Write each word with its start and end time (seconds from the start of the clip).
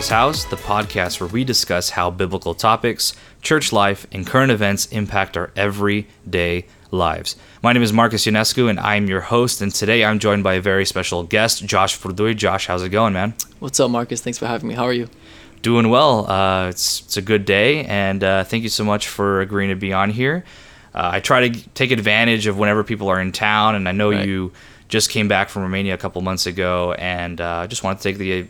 everyone. 0.00 0.06
Welcome 0.06 0.06
back 0.06 0.06
to 0.06 0.06
the 0.06 0.06
Podders 0.06 0.08
House, 0.10 0.44
the 0.44 0.56
podcast 0.56 1.20
where 1.20 1.28
we 1.28 1.44
discuss 1.44 1.90
how 1.90 2.10
biblical 2.10 2.54
topics, 2.54 3.14
church 3.42 3.72
life, 3.72 4.06
and 4.12 4.26
current 4.26 4.50
events 4.52 4.86
impact 4.86 5.36
our 5.36 5.50
everyday 5.56 6.66
lives. 6.90 7.36
My 7.62 7.72
name 7.72 7.82
is 7.82 7.92
Marcus 7.92 8.24
Ionescu, 8.24 8.70
and 8.70 8.78
I'm 8.80 9.08
your 9.08 9.20
host. 9.20 9.60
And 9.60 9.74
today 9.74 10.04
I'm 10.04 10.18
joined 10.18 10.44
by 10.44 10.54
a 10.54 10.60
very 10.60 10.84
special 10.84 11.22
guest, 11.24 11.64
Josh 11.66 11.98
Furdui. 11.98 12.36
Josh, 12.36 12.66
how's 12.66 12.82
it 12.82 12.90
going, 12.90 13.12
man? 13.12 13.34
What's 13.58 13.78
up, 13.80 13.90
Marcus? 13.90 14.20
Thanks 14.20 14.38
for 14.38 14.46
having 14.46 14.68
me. 14.68 14.74
How 14.74 14.84
are 14.84 14.92
you? 14.92 15.08
Doing 15.62 15.88
well. 15.90 16.30
Uh, 16.30 16.68
it's 16.68 17.00
it's 17.02 17.16
a 17.16 17.22
good 17.22 17.44
day, 17.44 17.84
and 17.84 18.22
uh, 18.22 18.44
thank 18.44 18.62
you 18.62 18.68
so 18.68 18.84
much 18.84 19.08
for 19.08 19.40
agreeing 19.40 19.70
to 19.70 19.76
be 19.76 19.92
on 19.92 20.10
here. 20.10 20.44
Uh, 20.94 21.10
I 21.14 21.20
try 21.20 21.48
to 21.48 21.68
take 21.70 21.90
advantage 21.90 22.46
of 22.46 22.56
whenever 22.58 22.84
people 22.84 23.08
are 23.08 23.20
in 23.20 23.32
town, 23.32 23.74
and 23.74 23.88
I 23.88 23.92
know 23.92 24.10
Right. 24.10 24.26
you 24.26 24.52
just 24.88 25.10
came 25.10 25.26
back 25.28 25.48
from 25.50 25.62
Romania 25.62 25.92
a 25.94 25.98
couple 25.98 26.22
months 26.22 26.46
ago, 26.46 26.92
and 26.92 27.40
uh, 27.40 27.56
I 27.56 27.66
just 27.66 27.82
want 27.82 27.98
to 27.98 28.02
take 28.02 28.16
the 28.18 28.46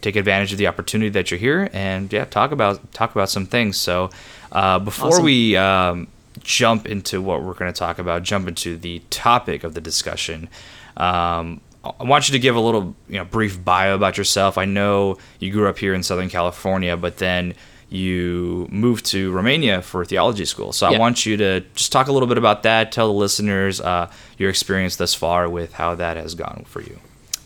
take 0.00 0.16
advantage 0.16 0.52
of 0.52 0.58
the 0.58 0.66
opportunity 0.66 1.10
that 1.10 1.30
you're 1.30 1.40
here 1.40 1.68
and 1.72 2.12
yeah, 2.12 2.24
talk 2.24 2.52
about 2.52 2.92
talk 2.92 3.12
about 3.12 3.28
some 3.28 3.46
things. 3.46 3.76
So 3.76 4.10
uh, 4.52 4.78
before 4.78 5.08
Awesome. 5.08 5.24
we 5.24 5.56
um, 5.56 6.08
jump 6.42 6.86
into 6.86 7.20
what 7.20 7.42
we're 7.42 7.54
going 7.54 7.72
to 7.72 7.78
talk 7.78 7.98
about, 7.98 8.22
jump 8.22 8.48
into 8.48 8.76
the 8.76 9.00
topic 9.10 9.64
of 9.64 9.74
the 9.74 9.80
discussion. 9.80 10.48
Um, 10.96 11.60
I 11.82 12.04
want 12.04 12.28
you 12.28 12.32
to 12.32 12.38
give 12.38 12.56
a 12.56 12.60
little, 12.60 12.94
you 13.08 13.16
know, 13.16 13.24
brief 13.24 13.64
bio 13.64 13.94
about 13.94 14.18
yourself. 14.18 14.58
I 14.58 14.66
know 14.66 15.16
you 15.38 15.50
grew 15.50 15.68
up 15.68 15.78
here 15.78 15.94
in 15.94 16.02
Southern 16.02 16.28
California, 16.28 16.96
but 16.96 17.16
then 17.16 17.54
you 17.88 18.68
moved 18.70 19.06
to 19.06 19.32
Romania 19.32 19.82
for 19.82 20.04
theology 20.04 20.44
school. 20.44 20.72
So 20.72 20.86
I 20.86 20.98
want 20.98 21.26
you 21.26 21.36
to 21.38 21.60
just 21.74 21.90
talk 21.90 22.06
a 22.06 22.12
little 22.12 22.28
bit 22.28 22.38
about 22.38 22.62
that. 22.62 22.92
Tell 22.92 23.08
the 23.08 23.18
listeners 23.18 23.80
uh, 23.80 24.10
your 24.38 24.50
experience 24.50 24.96
thus 24.96 25.14
far 25.14 25.48
with 25.48 25.72
how 25.72 25.94
that 25.96 26.16
has 26.16 26.34
gone 26.34 26.64
for 26.68 26.82
you. 26.82 27.00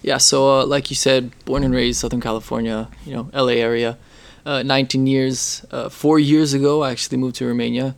Yeah, 0.04 0.18
so 0.18 0.60
uh, 0.60 0.66
like 0.66 0.90
you 0.90 0.96
said, 0.96 1.30
born 1.46 1.64
and 1.64 1.72
raised 1.72 2.00
Southern 2.00 2.20
California, 2.20 2.88
you 3.06 3.14
know, 3.14 3.30
LA 3.32 3.54
area. 3.54 3.96
Uh, 4.44 4.62
19 4.62 5.06
years. 5.06 5.64
Uh, 5.70 5.88
four 5.88 6.18
years 6.18 6.52
ago, 6.52 6.82
I 6.82 6.90
actually 6.90 7.16
moved 7.16 7.36
to 7.36 7.46
Romania 7.46 7.96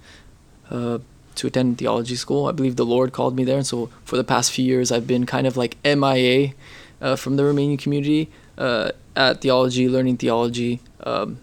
uh, 0.70 0.98
to 1.34 1.46
attend 1.48 1.78
theology 1.78 2.14
school. 2.14 2.46
I 2.46 2.52
believe 2.52 2.76
the 2.76 2.86
Lord 2.86 3.12
called 3.12 3.34
me 3.34 3.42
there. 3.42 3.56
And 3.56 3.66
so 3.66 3.90
for 4.04 4.16
the 4.16 4.22
past 4.22 4.52
few 4.52 4.64
years, 4.64 4.92
I've 4.92 5.08
been 5.08 5.26
kind 5.26 5.48
of 5.48 5.56
like 5.56 5.78
MIA 5.84 6.54
uh, 7.00 7.16
from 7.16 7.34
the 7.34 7.42
Romanian 7.42 7.76
community 7.76 8.30
uh, 8.56 8.92
at 9.16 9.40
theology, 9.40 9.88
learning 9.88 10.18
theology, 10.18 10.78
um, 11.02 11.38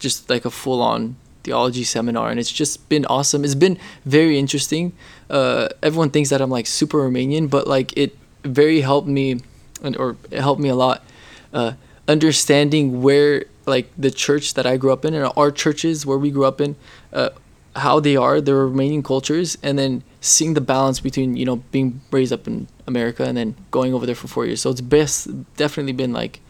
just 0.00 0.28
like 0.28 0.44
a 0.44 0.50
full 0.50 0.82
on 0.82 1.14
theology 1.44 1.84
seminar. 1.84 2.28
And 2.28 2.40
it's 2.40 2.50
just 2.50 2.88
been 2.88 3.06
awesome. 3.06 3.44
It's 3.44 3.54
been 3.54 3.78
very 4.04 4.36
interesting. 4.36 4.94
Uh, 5.30 5.68
everyone 5.80 6.10
thinks 6.10 6.30
that 6.30 6.40
I'm 6.40 6.50
like 6.50 6.66
super 6.66 6.98
Romanian, 6.98 7.48
but 7.48 7.68
like 7.68 7.96
it 7.96 8.18
very 8.42 8.80
helped 8.80 9.06
me, 9.06 9.38
or 9.82 10.16
it 10.30 10.40
helped 10.40 10.60
me 10.60 10.68
a 10.68 10.74
lot, 10.74 11.04
uh, 11.52 11.72
understanding 12.08 13.02
where 13.02 13.44
like 13.66 13.90
the 13.96 14.10
church 14.10 14.54
that 14.54 14.66
I 14.66 14.76
grew 14.76 14.92
up 14.92 15.04
in 15.04 15.14
and 15.14 15.30
our 15.36 15.50
churches 15.50 16.04
where 16.04 16.18
we 16.18 16.30
grew 16.30 16.44
up 16.44 16.60
in, 16.60 16.76
uh, 17.12 17.30
how 17.76 18.00
they 18.00 18.16
are, 18.16 18.40
the 18.40 18.52
Romanian 18.52 19.04
cultures, 19.04 19.56
and 19.62 19.78
then 19.78 20.02
seeing 20.20 20.54
the 20.54 20.60
balance 20.60 21.00
between 21.00 21.36
you 21.36 21.44
know 21.44 21.56
being 21.70 22.00
raised 22.10 22.32
up 22.32 22.46
in 22.46 22.68
America 22.86 23.24
and 23.24 23.36
then 23.36 23.54
going 23.70 23.94
over 23.94 24.06
there 24.06 24.14
for 24.14 24.28
four 24.28 24.46
years. 24.46 24.60
So 24.60 24.70
it's 24.70 24.80
best 24.80 25.28
definitely 25.56 25.92
been 25.92 26.12
like 26.12 26.40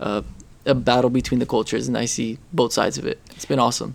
uh, 0.00 0.22
a 0.64 0.74
battle 0.74 1.10
between 1.10 1.40
the 1.40 1.46
cultures, 1.46 1.88
and 1.88 1.96
I 1.96 2.04
see 2.06 2.38
both 2.52 2.72
sides 2.72 2.98
of 2.98 3.06
it. 3.06 3.20
It's 3.34 3.46
been 3.46 3.58
awesome. 3.58 3.94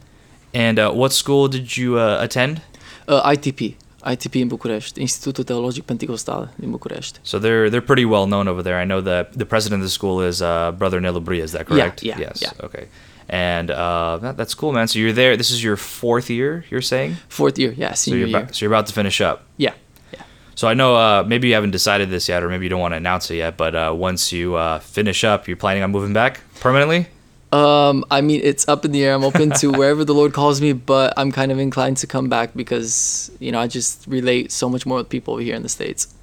And 0.53 0.79
uh, 0.79 0.91
what 0.91 1.13
school 1.13 1.47
did 1.47 1.77
you 1.77 1.97
uh, 1.97 2.17
attend? 2.21 2.61
Uh, 3.07 3.21
ITP, 3.29 3.75
ITP 4.11 4.33
in 4.33 4.47
București, 4.47 4.99
Institutul 4.99 5.43
Teologic 5.43 5.83
Penticostal 5.83 6.53
din 6.55 6.69
București. 6.71 7.19
So 7.21 7.37
they're 7.39 7.69
they're 7.69 7.85
pretty 7.85 8.05
well 8.05 8.25
known 8.25 8.47
over 8.47 8.61
there. 8.61 8.81
I 8.81 8.85
know 8.85 9.01
that 9.01 9.31
the 9.37 9.45
president 9.45 9.81
of 9.81 9.87
the 9.87 9.93
school 9.93 10.27
is 10.27 10.41
uh, 10.41 10.71
Brother 10.77 10.99
Nelu 10.99 11.19
Brie. 11.23 11.41
Is 11.41 11.51
that 11.51 11.65
correct? 11.65 12.01
yeah, 12.01 12.19
Yes. 12.19 12.39
yeah. 12.41 12.65
Okay. 12.65 12.87
And 13.27 13.69
uh, 13.69 14.17
that, 14.21 14.35
that's 14.37 14.53
cool, 14.53 14.71
man. 14.73 14.87
So 14.87 14.99
you're 14.99 15.13
there. 15.13 15.37
This 15.37 15.51
is 15.51 15.63
your 15.63 15.77
fourth 15.77 16.29
year. 16.29 16.63
You're 16.69 16.81
saying. 16.81 17.15
Fourth 17.27 17.57
year, 17.57 17.73
yeah, 17.77 17.93
So 17.93 18.11
you're 18.11 18.27
year. 18.27 18.37
about, 18.37 18.55
so 18.55 18.65
you're 18.65 18.73
about 18.73 18.87
to 18.87 18.93
finish 18.93 19.21
up. 19.21 19.37
Yeah, 19.57 19.73
yeah. 20.13 20.23
So 20.55 20.67
I 20.67 20.73
know 20.73 20.95
uh, 20.95 21.23
maybe 21.27 21.47
you 21.47 21.53
haven't 21.53 21.71
decided 21.71 22.09
this 22.09 22.27
yet, 22.27 22.43
or 22.43 22.49
maybe 22.49 22.65
you 22.65 22.69
don't 22.69 22.81
want 22.81 22.91
to 22.93 22.97
announce 22.97 23.31
it 23.33 23.37
yet. 23.37 23.55
But 23.55 23.73
uh, 23.73 23.93
once 24.09 24.31
you 24.35 24.55
uh, 24.55 24.79
finish 24.79 25.23
up, 25.23 25.47
you're 25.47 25.55
planning 25.59 25.83
on 25.83 25.91
moving 25.91 26.13
back 26.13 26.41
permanently. 26.59 27.05
Um, 27.51 28.05
I 28.09 28.21
mean, 28.21 28.41
it's 28.43 28.67
up 28.67 28.85
in 28.85 28.91
the 28.91 29.03
air. 29.03 29.13
I'm 29.13 29.23
open 29.23 29.51
to 29.51 29.71
wherever 29.77 30.05
the 30.05 30.13
Lord 30.13 30.33
calls 30.33 30.61
me, 30.61 30.73
but 30.73 31.13
I'm 31.17 31.31
kind 31.31 31.51
of 31.51 31.59
inclined 31.59 31.97
to 31.97 32.07
come 32.07 32.29
back 32.29 32.53
because 32.55 33.29
you 33.39 33.51
know 33.51 33.59
I 33.59 33.67
just 33.67 34.07
relate 34.07 34.51
so 34.51 34.69
much 34.69 34.85
more 34.85 34.97
with 34.99 35.09
people 35.09 35.37
here 35.37 35.55
in 35.55 35.61
the 35.63 35.69
states. 35.69 36.13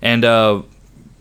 And 0.00 0.24
uh, 0.24 0.62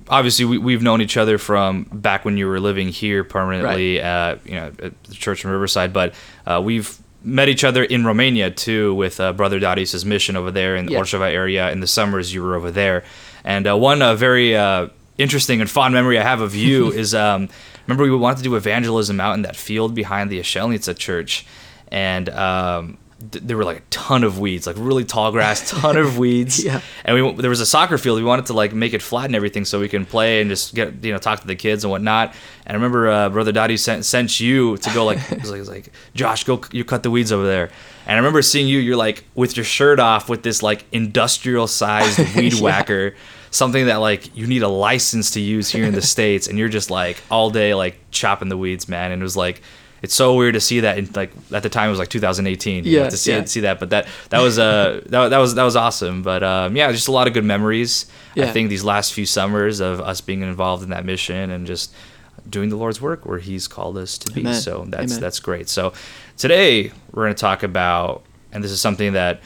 obviously, 0.08 0.46
we, 0.46 0.58
we've 0.58 0.82
known 0.82 1.02
each 1.02 1.18
other 1.18 1.38
from 1.38 1.84
back 1.92 2.26
when 2.26 2.38
you 2.38 2.48
were 2.48 2.60
living 2.60 2.90
here 2.90 3.24
permanently, 3.24 4.02
uh, 4.02 4.38
you 4.46 4.52
know, 4.54 4.72
at 4.82 5.04
the 5.04 5.14
church 5.14 5.44
in 5.44 5.50
Riverside. 5.50 5.92
But 5.92 6.14
uh, 6.46 6.62
we've 6.64 6.98
met 7.24 7.50
each 7.50 7.64
other 7.64 7.84
in 7.84 8.06
Romania 8.06 8.50
too, 8.52 8.94
with 8.96 9.20
uh, 9.20 9.34
Brother 9.34 9.60
Darius' 9.60 10.06
mission 10.06 10.38
over 10.38 10.52
there 10.52 10.76
in 10.76 10.86
the 10.86 10.94
Yeah. 10.94 11.02
Orșova 11.02 11.30
area. 11.32 11.72
In 11.72 11.82
the 11.82 11.88
summers, 11.88 12.34
you 12.34 12.44
were 12.44 12.56
over 12.56 12.72
there. 12.72 13.04
And 13.44 13.68
uh, 13.68 13.76
one 13.78 14.02
uh, 14.02 14.16
very 14.16 14.56
uh, 14.56 14.88
interesting 15.18 15.60
and 15.62 15.70
fond 15.70 15.94
memory 15.94 16.20
I 16.20 16.24
have 16.24 16.42
of 16.42 16.56
you 16.56 16.92
is 17.04 17.14
um, 17.14 17.50
remember 17.88 18.04
we 18.04 18.16
wanted 18.16 18.38
to 18.38 18.44
do 18.44 18.56
evangelism 18.56 19.20
out 19.20 19.34
in 19.36 19.42
that 19.44 19.56
field 19.56 19.94
behind 19.96 20.30
the 20.30 20.40
Eșelnița 20.40 20.94
church, 20.98 21.46
and 21.92 22.30
um, 22.30 22.98
th- 23.32 23.44
there 23.48 23.58
were 23.58 23.64
like 23.64 23.78
a 23.78 23.84
ton 23.90 24.24
of 24.24 24.40
weeds, 24.40 24.68
like 24.68 24.76
really 24.80 25.04
tall 25.06 25.32
grass, 25.32 25.70
ton 25.82 25.98
of 25.98 26.18
weeds. 26.18 26.64
Yeah. 26.64 26.82
And 27.06 27.16
we 27.16 27.42
there 27.42 27.50
was 27.50 27.62
a 27.62 27.66
soccer 27.66 27.98
field. 27.98 28.18
We 28.18 28.24
wanted 28.26 28.46
to 28.48 28.54
like 28.54 28.74
make 28.76 28.94
it 28.94 29.02
flat 29.02 29.26
and 29.26 29.36
everything 29.36 29.66
so 29.66 29.80
we 29.80 29.88
can 29.90 30.06
play 30.06 30.42
and 30.42 30.50
just 30.50 30.76
get 30.76 30.88
you 31.04 31.12
know 31.14 31.20
talk 31.20 31.40
to 31.42 31.48
the 31.48 31.56
kids 31.56 31.84
and 31.84 31.92
whatnot. 31.92 32.34
And 32.66 32.72
I 32.72 32.76
remember 32.76 33.10
uh, 33.10 33.30
brother 33.30 33.52
Dottie 33.54 33.78
sent 33.78 34.06
sent 34.06 34.40
you 34.40 34.78
to 34.78 34.90
go 34.94 35.06
like 35.06 35.20
it 35.32 35.42
was 35.42 35.50
like, 35.52 35.58
it 35.58 35.60
was 35.60 35.70
like 35.70 35.92
Josh 36.14 36.44
go 36.44 36.62
you 36.72 36.84
cut 36.84 37.02
the 37.04 37.10
weeds 37.12 37.32
over 37.32 37.46
there. 37.46 37.70
And 38.06 38.14
I 38.14 38.18
remember 38.18 38.42
seeing 38.42 38.68
you. 38.68 38.80
You're 38.80 38.96
like 39.08 39.24
with 39.36 39.56
your 39.58 39.66
shirt 39.66 40.00
off 40.00 40.30
with 40.30 40.42
this 40.44 40.62
like 40.64 40.86
industrial 40.92 41.68
sized 41.68 42.20
weed 42.36 42.54
Yeah. 42.54 42.62
whacker. 42.64 43.16
Something 43.52 43.86
that 43.88 43.98
like 43.98 44.36
you 44.36 44.48
need 44.48 44.64
a 44.64 44.68
license 44.68 45.32
to 45.32 45.40
use 45.40 45.70
here 45.70 45.86
in 45.86 45.94
the 45.94 46.02
states, 46.16 46.48
and 46.48 46.58
you're 46.58 46.70
just 46.70 46.90
like 46.92 47.22
all 47.32 47.50
day 47.50 47.74
like 47.74 47.98
chopping 48.12 48.50
the 48.50 48.58
weeds, 48.58 48.88
man. 48.90 49.12
And 49.12 49.22
it 49.22 49.24
was 49.24 49.38
like, 49.38 49.62
it's 50.02 50.14
so 50.14 50.36
weird 50.36 50.54
to 50.54 50.60
see 50.60 50.82
that 50.82 50.98
in 50.98 51.10
like 51.16 51.32
at 51.52 51.64
the 51.64 51.70
time 51.70 51.88
it 51.88 51.92
was 51.92 52.00
like 52.00 52.10
2018. 52.10 52.84
you 52.86 52.98
know, 52.98 53.04
Yeah, 53.04 53.10
to 53.10 53.18
see 53.18 53.32
yeah. 53.32 53.46
see 53.46 53.62
that, 53.62 53.80
but 53.80 53.90
that 53.92 54.08
that 54.30 54.42
was 54.42 54.60
uh 54.60 55.02
that, 55.08 55.30
that 55.30 55.38
was 55.38 55.56
that 55.56 55.64
was 55.64 55.76
awesome. 55.76 56.22
But 56.24 56.44
um, 56.44 56.76
yeah, 56.76 56.92
just 56.92 57.08
a 57.08 57.12
lot 57.12 57.28
of 57.28 57.34
good 57.34 57.46
memories. 57.46 58.06
yeah. 58.36 58.46
I 58.46 58.52
think 58.52 58.70
these 58.70 58.84
last 58.84 59.14
few 59.14 59.26
summers 59.26 59.80
of 59.80 60.00
us 60.02 60.22
being 60.22 60.42
involved 60.42 60.84
in 60.84 60.90
that 60.92 61.06
mission 61.06 61.50
and 61.50 61.66
just 61.66 61.94
doing 62.50 62.70
the 62.70 62.76
Lord's 62.78 63.02
work 63.02 63.26
where 63.26 63.40
He's 63.40 63.68
called 63.68 63.98
us 63.98 64.18
to 64.20 64.32
be. 64.32 64.42
Amen. 64.42 64.54
So 64.56 64.86
that's 64.88 65.14
Amen. 65.14 65.22
that's 65.22 65.40
great. 65.40 65.68
So 65.68 65.94
today 66.38 66.92
we're 67.12 67.24
going 67.24 67.36
to 67.36 67.42
talk 67.42 67.64
about, 67.64 68.24
and 68.52 68.64
this 68.64 68.72
is 68.72 68.80
something 68.80 69.14
that 69.14 69.42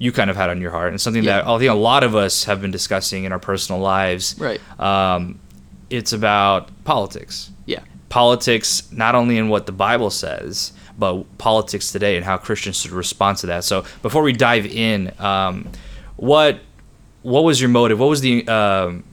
you 0.00 0.10
kind 0.12 0.30
of 0.30 0.34
had 0.36 0.50
on 0.50 0.60
your 0.60 0.70
heart, 0.72 0.88
and 0.90 1.00
something 1.00 1.22
Yeah. 1.22 1.36
that 1.42 1.46
I 1.46 1.58
think 1.58 1.70
a 1.70 1.74
lot 1.74 2.02
of 2.02 2.16
us 2.16 2.44
have 2.44 2.60
been 2.60 2.70
discussing 2.72 3.22
in 3.24 3.30
our 3.32 3.38
personal 3.38 3.80
lives. 3.80 4.34
Right. 4.38 4.60
Um, 4.80 5.38
it's 5.90 6.12
about 6.12 6.70
politics 6.84 7.50
Yeah. 7.66 7.80
politics 8.08 8.82
not 8.90 9.14
only 9.14 9.36
in 9.38 9.48
what 9.50 9.66
the 9.66 9.72
Bible 9.72 10.10
says, 10.10 10.72
but 10.98 11.24
politics 11.38 11.92
today 11.92 12.16
and 12.16 12.24
how 12.24 12.36
Christians 12.38 12.80
should 12.80 12.90
respond 12.92 13.38
to 13.38 13.46
that. 13.48 13.62
So 13.64 13.84
before 14.02 14.22
we 14.22 14.32
dive 14.32 14.66
in, 14.66 15.12
um, 15.18 15.68
what 16.16 16.60
what 17.22 17.44
was 17.44 17.60
your 17.60 17.68
motive? 17.68 17.98
What 18.00 18.08
was 18.08 18.22
the 18.22 18.48
um, 18.48 19.04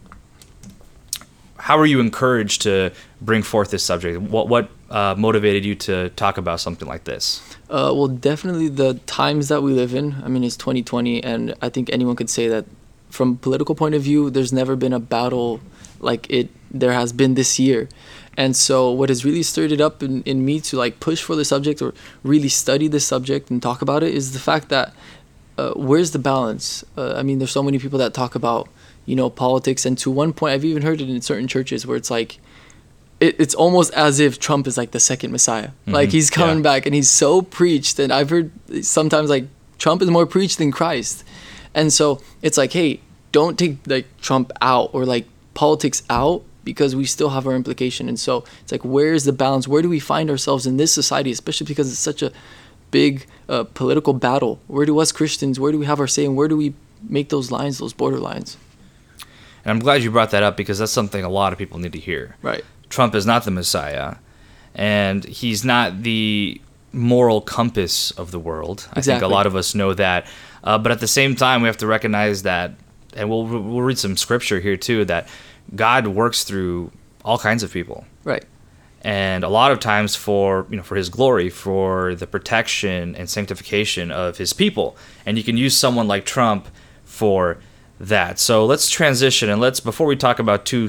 how 1.68 1.78
were 1.78 1.86
you 1.86 2.00
encouraged 2.00 2.62
to 2.62 2.94
bring 3.20 3.44
forth 3.44 3.72
this 3.72 3.84
subject? 3.84 4.22
What 4.22 4.48
what 4.48 4.70
uh, 4.90 5.16
motivated 5.18 5.66
you 5.66 5.76
to 5.88 6.08
talk 6.12 6.38
about 6.38 6.62
something 6.62 6.88
like 6.88 7.04
this? 7.04 7.42
Uh, 7.70 7.92
well, 7.94 8.08
definitely 8.08 8.70
the 8.70 8.94
times 9.06 9.50
that 9.50 9.62
we 9.62 9.74
live 9.74 9.94
in. 9.94 10.16
I 10.24 10.30
mean, 10.30 10.46
it's 10.46 10.56
2020, 10.56 11.22
and 11.22 11.54
I 11.62 11.68
think 11.68 11.90
anyone 11.92 12.16
could 12.16 12.30
say 12.30 12.48
that 12.48 12.64
from 13.10 13.36
political 13.36 13.76
point 13.76 13.96
of 13.96 14.02
view, 14.02 14.30
there's 14.30 14.54
never 14.54 14.78
been 14.78 14.94
a 14.94 15.00
battle 15.00 15.60
like 16.00 16.26
it 16.30 16.48
there 16.72 16.94
has 16.94 17.12
been 17.12 17.34
this 17.34 17.60
year. 17.60 17.90
And 18.38 18.56
so, 18.56 18.90
what 18.90 19.10
has 19.10 19.26
really 19.26 19.44
stirred 19.44 19.74
it 19.74 19.82
up 19.82 20.02
in, 20.02 20.24
in 20.24 20.46
me 20.46 20.62
to 20.62 20.78
like 20.78 21.02
push 21.02 21.22
for 21.22 21.36
the 21.36 21.44
subject 21.44 21.82
or 21.82 21.94
really 22.24 22.48
study 22.48 22.88
this 22.88 23.06
subject 23.06 23.52
and 23.52 23.62
talk 23.62 23.82
about 23.82 24.04
it 24.04 24.16
is 24.16 24.32
the 24.32 24.40
fact 24.40 24.70
that 24.70 24.94
uh, 25.58 25.74
where's 25.74 26.12
the 26.12 26.20
balance? 26.20 26.86
Uh, 26.96 27.16
I 27.18 27.24
mean, 27.24 27.40
there's 27.40 27.52
so 27.52 27.64
many 27.64 27.78
people 27.78 28.00
that 28.00 28.14
talk 28.14 28.36
about 28.36 28.70
you 29.08 29.16
know 29.16 29.30
politics, 29.32 29.86
and 29.88 29.98
to 29.98 30.12
one 30.12 30.32
point, 30.34 30.54
I've 30.54 30.64
even 30.66 30.84
heard 30.84 31.02
it 31.02 31.10
in 31.10 31.22
certain 31.22 31.48
churches 31.48 31.88
where 31.88 31.98
it's 31.98 32.12
like 32.12 32.38
it, 33.20 33.36
it's 33.40 33.56
almost 33.56 33.92
as 33.94 34.20
if 34.20 34.38
Trump 34.38 34.68
is 34.68 34.78
like 34.78 34.92
the 34.92 35.00
second 35.00 35.32
Messiah. 35.32 35.72
Like 35.88 36.10
Mhm, 36.10 36.12
he's 36.12 36.30
coming 36.30 36.58
yeah. 36.58 36.70
back 36.70 36.86
and 36.86 36.94
he's 36.94 37.10
so 37.10 37.42
preached. 37.42 37.98
And 37.98 38.14
I've 38.14 38.30
heard 38.30 38.52
sometimes 38.84 39.32
like 39.32 39.46
Trump 39.80 40.04
is 40.04 40.12
more 40.12 40.28
preached 40.28 40.60
than 40.60 40.72
Christ. 40.72 41.24
And 41.74 41.92
so 41.92 42.22
it's 42.44 42.58
like, 42.60 42.74
hey, 42.74 43.00
don't 43.32 43.58
take 43.58 43.78
like 43.88 44.06
Trump 44.22 44.52
out 44.62 44.92
or 44.94 45.04
like 45.06 45.26
politics 45.56 46.04
out 46.12 46.44
because 46.64 46.96
we 46.96 47.06
still 47.06 47.30
have 47.30 47.48
our 47.48 47.56
implication. 47.56 48.08
And 48.08 48.20
so 48.20 48.44
it's 48.62 48.72
like, 48.72 48.86
where's 48.86 49.24
the 49.24 49.34
balance? 49.34 49.68
Where 49.68 49.82
do 49.82 49.90
we 49.90 50.00
find 50.00 50.30
ourselves 50.30 50.68
in 50.68 50.78
this 50.78 50.92
society, 50.92 51.32
especially 51.32 51.66
because 51.66 51.90
it's 51.92 52.00
such 52.12 52.22
a 52.22 52.32
big 52.92 53.26
uh, 53.50 53.64
political 53.74 54.14
battle? 54.14 54.60
Where 54.68 54.86
do 54.86 55.00
us 55.00 55.12
Christians, 55.12 55.60
where 55.60 55.72
do 55.72 55.80
we 55.80 55.86
have 55.88 56.00
our 56.00 56.08
say 56.08 56.24
and 56.26 56.36
where 56.36 56.48
do 56.48 56.58
we 56.58 56.74
make 57.10 57.30
those 57.30 57.50
lines, 57.52 57.78
those 57.80 57.94
border 57.94 58.20
lines? 58.20 58.58
And 59.68 59.72
I'm 59.76 59.80
glad 59.80 60.02
you 60.02 60.12
brought 60.12 60.32
that 60.32 60.44
up 60.44 60.56
because 60.56 60.80
that's 60.80 60.94
something 60.94 61.26
a 61.26 61.30
lot 61.30 61.52
of 61.52 61.60
people 61.60 61.78
need 61.78 61.92
to 61.92 62.00
hear. 62.00 62.38
Right. 62.42 62.64
Trump 62.88 63.14
is 63.16 63.26
not 63.26 63.44
the 63.44 63.52
Messiah, 63.52 64.16
and 64.74 65.26
he's 65.26 65.66
not 65.66 66.04
the 66.04 66.62
moral 66.94 67.42
compass 67.42 68.12
of 68.12 68.32
the 68.32 68.40
world. 68.40 68.88
Exactly. 68.96 69.02
I 69.02 69.16
think 69.20 69.24
a 69.24 69.28
lot 69.28 69.46
of 69.46 69.58
us 69.58 69.76
know 69.76 69.94
that. 69.94 70.26
Uh, 70.64 70.78
but 70.78 70.94
at 70.94 71.02
the 71.02 71.08
same 71.08 71.36
time, 71.36 71.62
we 71.62 71.68
have 71.68 71.76
to 71.78 71.88
recognize 71.88 72.44
that, 72.44 72.76
and 73.14 73.30
we'll 73.30 73.44
we'll 73.46 73.82
read 73.82 73.98
some 73.98 74.16
scripture 74.16 74.62
here 74.62 74.78
too 74.78 75.04
that 75.06 75.28
God 75.76 76.08
works 76.08 76.46
through 76.46 76.92
all 77.26 77.38
kinds 77.38 77.62
of 77.62 77.74
people 77.74 78.06
Right. 78.24 78.46
and 79.02 79.44
a 79.44 79.50
lot 79.50 79.74
of 79.74 79.82
times 79.82 80.16
for 80.16 80.66
you 80.70 80.78
know 80.78 80.84
for 80.84 80.96
his 80.96 81.10
glory 81.10 81.50
for 81.50 82.16
the 82.16 82.26
protection 82.26 83.16
and 83.18 83.30
sanctification 83.30 84.12
of 84.12 84.38
his 84.38 84.54
people 84.54 84.96
and 85.26 85.38
you 85.38 85.44
can 85.44 85.58
use 85.58 85.76
someone 85.76 86.08
like 86.08 86.24
trump 86.26 86.70
for 87.04 87.58
that 88.00 88.38
so 88.40 88.66
let's 88.66 88.90
transition 88.90 89.50
and 89.50 89.60
let's 89.60 89.80
before 89.80 90.08
we 90.08 90.16
talk 90.16 90.40
about 90.40 90.66
two 90.66 90.88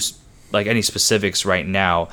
like 0.53 0.67
any 0.67 0.83
specifics 0.83 1.45
right 1.47 1.67
now 1.67 2.09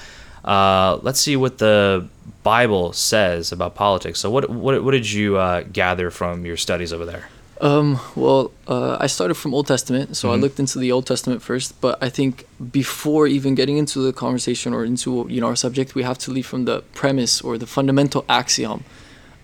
uh, 0.45 0.97
let's 1.01 1.19
see 1.19 1.36
what 1.36 1.57
the 1.57 2.07
bible 2.44 2.94
says 2.94 3.51
about 3.51 3.75
politics 3.75 4.19
so 4.19 4.30
what 4.30 4.50
what, 4.50 4.83
what 4.83 4.92
did 4.92 5.12
you 5.12 5.38
uh, 5.38 5.63
gather 5.74 6.09
from 6.12 6.45
your 6.45 6.57
studies 6.57 6.94
over 6.94 7.06
there 7.06 7.25
Um, 7.62 8.00
well, 8.18 8.51
uh, 8.68 8.97
I 9.06 9.07
started 9.07 9.36
from 9.36 9.53
Old 9.53 9.65
Testament, 9.68 10.18
so 10.18 10.24
I 10.33 10.36
Mhm. 10.36 10.42
looked 10.44 10.59
into 10.59 10.77
the 10.77 10.92
Old 10.92 11.06
Testament 11.06 11.39
first. 11.41 11.69
But 11.80 11.94
I 12.07 12.09
think 12.18 12.33
before 12.81 13.27
even 13.38 13.56
getting 13.56 13.77
into 13.83 14.00
the 14.07 14.12
conversation 14.12 14.74
or 14.75 14.83
into 14.91 15.09
you 15.33 15.39
know 15.41 15.48
our 15.48 15.56
subject, 15.56 15.95
we 15.95 16.03
have 16.03 16.18
to 16.25 16.31
leave 16.36 16.45
from 16.53 16.65
the 16.65 16.77
premise 17.01 17.33
or 17.45 17.57
the 17.57 17.65
fundamental 17.77 18.21
axiom 18.27 18.80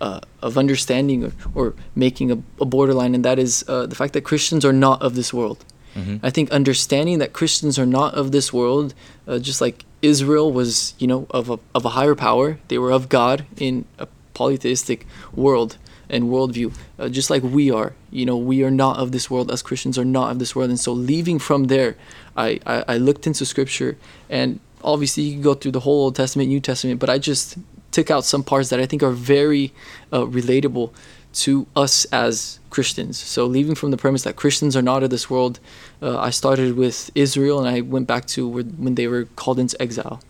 uh, 0.02 0.20
of 0.42 0.58
understanding 0.58 1.24
or, 1.26 1.32
or 1.56 1.74
making 1.96 2.32
a, 2.32 2.38
a 2.60 2.66
borderline, 2.66 3.14
and 3.16 3.24
that 3.24 3.40
is 3.40 3.64
uh, 3.68 3.86
the 3.86 3.96
fact 3.96 4.14
that 4.14 4.24
Christians 4.32 4.66
are 4.66 4.74
not 4.74 5.02
of 5.02 5.16
this 5.16 5.32
world. 5.34 5.64
Mhm. 5.96 6.20
I 6.24 6.30
think 6.30 6.50
understanding 6.52 7.20
that 7.20 7.34
Christians 7.34 7.78
are 7.78 7.86
not 7.86 8.14
of 8.16 8.32
this 8.32 8.52
world, 8.54 8.94
uh, 9.28 9.40
just 9.40 9.62
like 9.62 9.86
Israel 10.02 10.52
was, 10.52 10.94
you 11.00 11.08
know, 11.08 11.28
of 11.30 11.50
a, 11.50 11.60
of 11.76 11.86
a 11.86 11.90
higher 11.90 12.16
power, 12.16 12.48
they 12.70 12.78
were 12.78 12.92
of 12.92 13.10
God 13.10 13.46
in 13.58 13.86
a 14.00 14.08
polytheistic 14.34 15.06
world 15.36 15.78
and 16.10 16.26
worldview, 16.26 16.74
uh, 17.00 17.10
just 17.10 17.30
like 17.30 17.44
we 17.44 17.72
are. 17.72 17.94
You 18.10 18.26
know, 18.26 18.38
we 18.38 18.64
are 18.64 18.72
not 18.72 18.98
of 18.98 19.12
this 19.12 19.30
world, 19.30 19.52
as 19.52 19.62
Christians 19.62 19.98
are 19.98 20.06
not 20.06 20.32
of 20.32 20.40
this 20.40 20.56
world. 20.56 20.70
And 20.70 20.80
so, 20.80 20.92
leaving 20.94 21.40
from 21.40 21.66
there, 21.66 21.96
I, 22.36 22.60
I, 22.66 22.84
I 22.94 22.98
looked 22.98 23.28
into 23.28 23.46
scripture, 23.46 23.98
and 24.30 24.60
obviously, 24.84 25.24
you 25.24 25.34
can 25.34 25.42
go 25.42 25.54
through 25.54 25.72
the 25.72 25.82
whole 25.82 26.06
Old 26.06 26.16
Testament, 26.16 26.50
New 26.50 26.60
Testament, 26.60 27.00
but 27.00 27.10
I 27.10 27.18
just 27.18 27.58
took 27.92 28.10
out 28.10 28.26
some 28.26 28.44
parts 28.44 28.70
that 28.70 28.80
I 28.80 28.86
think 28.86 29.04
are 29.04 29.12
very 29.12 29.74
uh, 30.12 30.22
relatable 30.22 30.92
to 31.34 31.68
us 31.76 32.06
as 32.06 32.60
Christians. 32.70 33.18
So, 33.18 33.46
leaving 33.46 33.76
from 33.76 33.92
the 33.92 33.98
premise 33.98 34.24
that 34.24 34.36
Christians 34.36 34.76
are 34.76 34.82
not 34.82 35.04
of 35.04 35.10
this 35.10 35.30
world, 35.30 35.60
uh, 36.02 36.20
I 36.20 36.30
started 36.30 36.76
with 36.76 37.12
Israel 37.16 37.60
and 37.60 37.68
I 37.68 37.82
went 37.82 38.08
back 38.08 38.26
to 38.28 38.48
when 38.48 38.96
they 38.96 39.08
were 39.08 39.26
called 39.36 39.60
into 39.60 39.82
exile. 39.82 40.22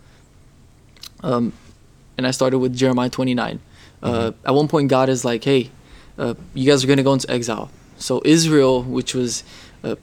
Um, 1.23 1.53
and 2.17 2.27
I 2.27 2.31
started 2.31 2.59
with 2.59 2.75
Jeremiah 2.75 3.09
29. 3.09 3.59
Uh, 4.03 4.31
at 4.45 4.53
one 4.53 4.67
point, 4.67 4.89
God 4.89 5.09
is 5.09 5.23
like, 5.23 5.43
hey, 5.43 5.69
uh, 6.17 6.33
you 6.53 6.69
guys 6.69 6.83
are 6.83 6.87
going 6.87 6.97
to 6.97 7.03
go 7.03 7.13
into 7.13 7.29
exile. 7.31 7.69
So, 7.97 8.21
Israel, 8.25 8.83
which 8.83 9.13
was 9.13 9.43
uh, 9.83 9.95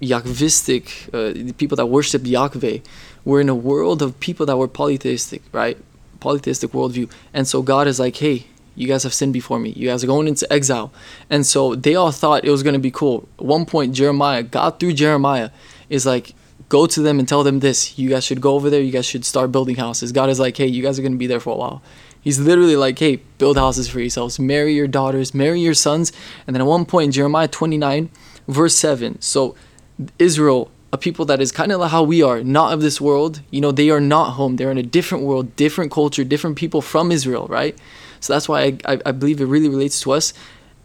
Yahwistic, 0.00 1.08
uh, 1.12 1.32
the 1.32 1.52
people 1.52 1.76
that 1.76 1.86
worshiped 1.86 2.26
Yahweh, 2.26 2.78
were 3.24 3.40
in 3.40 3.48
a 3.48 3.54
world 3.54 4.02
of 4.02 4.18
people 4.20 4.46
that 4.46 4.56
were 4.56 4.68
polytheistic, 4.68 5.42
right? 5.52 5.78
Polytheistic 6.20 6.70
worldview. 6.72 7.10
And 7.32 7.46
so, 7.46 7.62
God 7.62 7.86
is 7.86 7.98
like, 7.98 8.16
hey, 8.16 8.46
you 8.78 8.86
guys 8.86 9.02
have 9.02 9.12
sinned 9.12 9.32
before 9.32 9.58
me. 9.58 9.70
You 9.70 9.88
guys 9.88 10.04
are 10.04 10.06
going 10.06 10.28
into 10.28 10.50
exile. 10.52 10.92
And 11.28 11.44
so 11.44 11.74
they 11.74 11.96
all 11.96 12.12
thought 12.12 12.44
it 12.44 12.50
was 12.50 12.62
going 12.62 12.74
to 12.74 12.80
be 12.80 12.92
cool. 12.92 13.28
At 13.38 13.44
one 13.44 13.66
point, 13.66 13.92
Jeremiah, 13.92 14.44
God 14.44 14.78
through 14.78 14.92
Jeremiah, 14.92 15.50
is 15.90 16.06
like, 16.06 16.32
go 16.68 16.86
to 16.86 17.00
them 17.00 17.18
and 17.18 17.28
tell 17.28 17.42
them 17.42 17.58
this. 17.58 17.98
You 17.98 18.08
guys 18.08 18.24
should 18.24 18.40
go 18.40 18.54
over 18.54 18.70
there. 18.70 18.80
You 18.80 18.92
guys 18.92 19.04
should 19.04 19.24
start 19.24 19.50
building 19.50 19.76
houses. 19.76 20.12
God 20.12 20.30
is 20.30 20.38
like, 20.38 20.56
hey, 20.56 20.66
you 20.66 20.82
guys 20.82 20.96
are 20.96 21.02
going 21.02 21.12
to 21.12 21.18
be 21.18 21.26
there 21.26 21.40
for 21.40 21.54
a 21.54 21.56
while. 21.56 21.82
He's 22.20 22.38
literally 22.38 22.76
like, 22.76 22.98
hey, 22.98 23.16
build 23.38 23.56
houses 23.56 23.88
for 23.88 23.98
yourselves. 24.00 24.38
Marry 24.38 24.74
your 24.74 24.86
daughters. 24.86 25.34
Marry 25.34 25.60
your 25.60 25.74
sons. 25.74 26.12
And 26.46 26.54
then 26.54 26.60
at 26.60 26.66
one 26.66 26.84
point, 26.84 27.14
Jeremiah 27.14 27.48
29, 27.48 28.10
verse 28.46 28.76
7. 28.76 29.20
So 29.20 29.56
Israel, 30.20 30.70
a 30.92 30.98
people 30.98 31.24
that 31.26 31.40
is 31.40 31.52
kind 31.52 31.70
of 31.70 31.80
like 31.80 31.90
how 31.90 32.02
we 32.02 32.22
are, 32.22 32.42
not 32.42 32.72
of 32.72 32.80
this 32.80 33.00
world. 33.00 33.42
You 33.50 33.60
know, 33.60 33.72
they 33.72 33.90
are 33.90 34.00
not 34.00 34.32
home. 34.32 34.56
They're 34.56 34.70
in 34.70 34.78
a 34.78 34.82
different 34.82 35.24
world, 35.24 35.54
different 35.56 35.92
culture, 35.92 36.24
different 36.24 36.56
people 36.56 36.80
from 36.80 37.12
Israel, 37.12 37.46
right? 37.48 37.76
So 38.20 38.32
that's 38.32 38.48
why 38.48 38.62
I, 38.62 38.78
I, 38.84 39.00
I 39.06 39.12
believe 39.12 39.40
it 39.40 39.46
really 39.46 39.68
relates 39.68 40.00
to 40.02 40.12
us. 40.12 40.32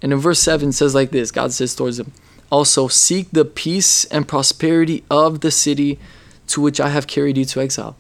And 0.01 0.11
in 0.11 0.19
verse 0.19 0.41
7 0.41 0.69
it 0.69 0.73
says 0.73 0.93
like 0.93 1.11
this 1.11 1.31
God 1.31 1.53
says 1.53 1.73
towards 1.75 1.97
them, 1.97 2.11
Also 2.51 2.87
seek 2.87 3.31
the 3.31 3.45
peace 3.45 4.05
and 4.05 4.27
prosperity 4.27 5.03
of 5.09 5.39
the 5.39 5.51
city 5.51 5.99
to 6.47 6.61
which 6.61 6.79
I 6.79 6.89
have 6.89 7.07
carried 7.07 7.37
you 7.37 7.45
to 7.45 7.61
exile. 7.61 7.95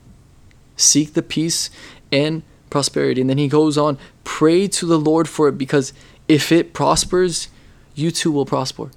Seek 0.75 1.13
the 1.13 1.23
peace 1.23 1.69
and 2.11 2.43
prosperity. 2.69 3.21
And 3.21 3.29
then 3.29 3.37
he 3.37 3.47
goes 3.47 3.77
on, 3.77 3.97
pray 4.25 4.67
to 4.67 4.85
the 4.85 4.99
Lord 4.99 5.29
for 5.29 5.47
it 5.47 5.57
because 5.57 5.93
if 6.27 6.51
it 6.51 6.73
prospers, 6.73 7.47
you 7.95 8.11
too 8.11 8.31
will 8.31 8.45
prosper. 8.45 8.91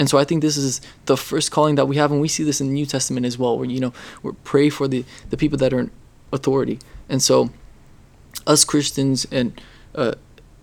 And 0.00 0.08
so 0.08 0.16
I 0.16 0.24
think 0.24 0.40
this 0.40 0.56
is 0.56 0.80
the 1.04 1.16
first 1.16 1.50
calling 1.50 1.74
that 1.74 1.86
we 1.86 1.96
have, 1.96 2.10
and 2.10 2.22
we 2.22 2.26
see 2.26 2.42
this 2.42 2.60
in 2.60 2.68
the 2.68 2.72
New 2.72 2.86
Testament 2.86 3.26
as 3.26 3.36
well, 3.36 3.58
where 3.58 3.68
you 3.68 3.78
know 3.78 3.92
we 4.22 4.32
pray 4.44 4.70
for 4.70 4.88
the 4.88 5.04
the 5.28 5.36
people 5.36 5.58
that 5.58 5.74
are 5.74 5.80
in 5.80 5.90
authority. 6.32 6.78
And 7.10 7.22
so, 7.22 7.50
us 8.46 8.64
Christians 8.64 9.26
and 9.30 9.60
uh, 9.94 10.14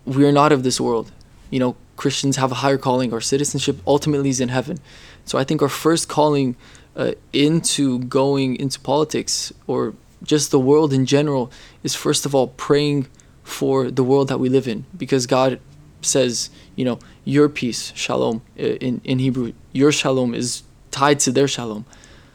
we 0.05 0.25
are 0.25 0.31
not 0.31 0.51
of 0.51 0.63
this 0.63 0.81
world. 0.81 1.11
You 1.51 1.59
know, 1.59 1.75
Christians 1.97 2.37
have 2.37 2.51
a 2.51 2.55
higher 2.55 2.79
calling. 2.79 3.13
Our 3.13 3.21
citizenship 3.21 3.77
ultimately 3.85 4.29
is 4.29 4.39
in 4.39 4.49
heaven. 4.49 4.79
So 5.25 5.37
I 5.37 5.43
think 5.43 5.61
our 5.61 5.69
first 5.69 6.09
calling 6.09 6.55
uh, 6.95 7.11
into 7.31 7.99
going 7.99 8.55
into 8.55 8.79
politics 8.79 9.53
or 9.67 9.93
just 10.23 10.49
the 10.49 10.59
world 10.59 10.93
in 10.93 11.05
general 11.05 11.51
is 11.83 11.93
first 11.93 12.25
of 12.25 12.33
all 12.33 12.47
praying 12.47 13.07
for 13.43 13.91
the 13.91 14.03
world 14.03 14.29
that 14.29 14.39
we 14.39 14.49
live 14.49 14.67
in, 14.67 14.85
because 14.97 15.27
God 15.27 15.59
says, 16.01 16.49
you 16.75 16.85
know, 16.85 16.99
your 17.27 17.49
peace, 17.49 17.91
shalom, 17.95 18.41
in, 18.55 19.01
in 19.03 19.19
Hebrew, 19.19 19.51
your 19.73 19.91
shalom 19.91 20.33
is 20.33 20.63
tied 20.91 21.19
to 21.25 21.31
their 21.31 21.47
shalom. 21.47 21.83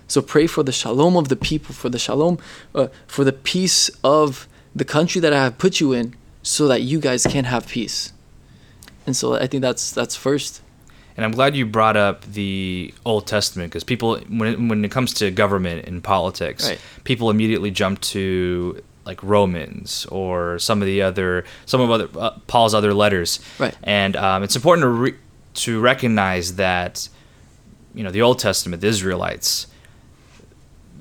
So 0.07 0.21
pray 0.21 0.47
for 0.47 0.63
the 0.63 0.73
shalom 0.73 1.17
of 1.17 1.29
the 1.29 1.37
people, 1.37 1.75
for 1.75 1.89
the 1.89 1.99
shalom, 1.99 2.39
uh, 2.75 2.89
for 3.07 3.25
the 3.25 3.33
peace 3.33 3.91
of 4.05 4.47
the 4.77 4.85
country 4.85 5.21
that 5.23 5.33
I 5.33 5.43
have 5.45 5.57
put 5.57 5.81
you 5.81 5.93
in, 5.93 6.15
so 6.43 6.69
that 6.69 6.83
you 6.83 7.01
guys 7.01 7.27
can 7.27 7.45
have 7.45 7.67
peace. 7.69 8.13
And 9.07 9.17
so 9.17 9.35
I 9.35 9.47
think 9.47 9.63
that's 9.63 9.91
that's 9.93 10.15
first. 10.15 10.61
And 11.17 11.25
I'm 11.25 11.33
glad 11.33 11.55
you 11.57 11.67
brought 11.67 11.97
up 11.97 12.23
the 12.25 12.93
Old 13.05 13.27
Testament 13.27 13.71
because 13.71 13.85
people, 13.85 14.19
when 14.29 14.49
it, 14.53 14.59
when 14.61 14.85
it 14.85 14.91
comes 14.91 15.13
to 15.15 15.31
government 15.31 15.87
and 15.87 16.03
politics, 16.03 16.69
Right. 16.69 16.81
people 17.05 17.31
immediately 17.31 17.71
jump 17.71 18.01
to 18.13 18.83
like 19.05 19.23
Romans 19.23 20.07
or 20.07 20.59
some 20.59 20.81
of 20.81 20.87
the 20.87 21.03
other, 21.03 21.45
some 21.67 21.81
of 21.81 21.91
other 21.91 22.09
uh, 22.19 22.39
Paul's 22.47 22.75
other 22.75 22.95
letters. 22.95 23.41
Right. 23.59 23.77
And 23.83 24.17
um, 24.17 24.43
it's 24.43 24.57
important 24.57 24.85
to 24.85 24.89
re- 24.89 25.19
to 25.55 25.81
recognize 25.81 26.57
that, 26.57 27.09
you 27.95 28.03
know, 28.03 28.11
the 28.11 28.23
Old 28.23 28.39
Testament, 28.39 28.81
the 28.81 28.89
Israelites, 28.89 29.67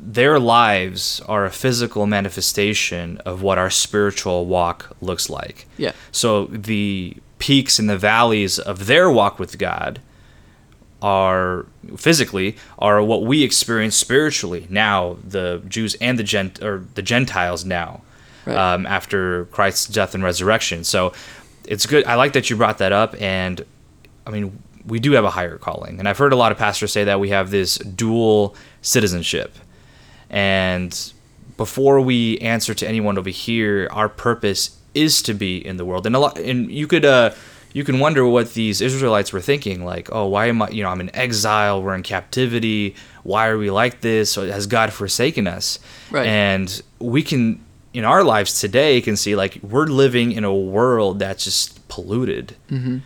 their 0.01 0.39
lives 0.39 1.21
are 1.21 1.45
a 1.45 1.51
physical 1.51 2.07
manifestation 2.07 3.17
of 3.19 3.41
what 3.43 3.57
our 3.57 3.69
spiritual 3.69 4.47
walk 4.47 4.95
looks 4.99 5.29
like. 5.29 5.67
Yeah. 5.77 5.91
So 6.11 6.45
the 6.47 7.15
peaks 7.37 7.79
and 7.79 7.89
the 7.89 7.97
valleys 7.97 8.59
of 8.59 8.87
their 8.87 9.09
walk 9.11 9.39
with 9.39 9.57
God 9.57 9.99
are 11.01 11.65
physically 11.97 12.55
are 12.77 13.01
what 13.01 13.23
we 13.23 13.43
experience 13.43 13.95
spiritually 13.95 14.67
now 14.69 15.17
the 15.27 15.61
Jews 15.67 15.95
and 16.01 16.19
the 16.19 16.23
gent 16.23 16.61
or 16.61 16.85
the 16.95 17.01
Gentiles 17.01 17.65
now 17.65 18.01
Right. 18.45 18.57
um, 18.57 18.87
after 18.87 19.45
Christ's 19.45 19.85
death 19.87 20.15
and 20.15 20.23
resurrection. 20.23 20.83
So 20.83 21.13
it's 21.65 21.85
good. 21.85 22.05
I 22.05 22.15
like 22.15 22.33
that 22.33 22.49
you 22.49 22.55
brought 22.55 22.79
that 22.79 22.91
up, 22.91 23.15
and 23.21 23.63
I 24.25 24.31
mean 24.31 24.57
we 24.83 24.99
do 24.99 25.11
have 25.11 25.23
a 25.25 25.29
higher 25.29 25.57
calling, 25.59 25.99
and 25.99 26.09
I've 26.09 26.17
heard 26.17 26.33
a 26.33 26.35
lot 26.35 26.51
of 26.51 26.57
pastors 26.57 26.91
say 26.91 27.03
that 27.03 27.19
we 27.19 27.29
have 27.29 27.51
this 27.51 27.77
dual 27.77 28.55
citizenship, 28.81 29.55
and 30.29 31.13
before 31.57 32.01
we 32.01 32.39
answer 32.39 32.73
to 32.73 32.87
anyone 32.87 33.17
over 33.17 33.29
here, 33.29 33.87
our 33.91 34.09
purpose 34.09 34.77
is 34.95 35.21
to 35.23 35.33
be 35.33 35.63
in 35.65 35.77
the 35.77 35.85
world. 35.85 36.05
And 36.07 36.15
a 36.15 36.19
lot, 36.19 36.39
and 36.39 36.71
you 36.71 36.87
could, 36.87 37.05
uh, 37.05 37.31
you 37.73 37.83
can 37.83 37.99
wonder 37.99 38.25
what 38.25 38.53
these 38.53 38.81
Israelites 38.81 39.31
were 39.33 39.41
thinking. 39.41 39.85
Like, 39.85 40.09
oh, 40.11 40.27
why 40.27 40.47
am 40.47 40.61
I? 40.61 40.69
You 40.69 40.83
know, 40.83 40.89
I'm 40.89 41.01
in 41.01 41.15
exile. 41.15 41.81
We're 41.81 41.95
in 41.95 42.03
captivity. 42.03 42.95
Why 43.23 43.47
are 43.47 43.57
we 43.57 43.69
like 43.71 44.01
this? 44.01 44.35
Has 44.35 44.67
God 44.67 44.91
forsaken 44.91 45.47
us? 45.47 45.79
Right. 46.09 46.25
And 46.27 46.81
we 46.99 47.23
can, 47.23 47.63
in 47.93 48.03
our 48.05 48.23
lives 48.23 48.59
today, 48.59 48.99
can 49.01 49.15
see 49.15 49.35
like 49.35 49.59
we're 49.61 49.85
living 49.87 50.31
in 50.31 50.43
a 50.43 50.53
world 50.53 51.19
that's 51.19 51.43
just 51.43 51.87
polluted 51.87 52.55
Mm-hmm. 52.69 52.97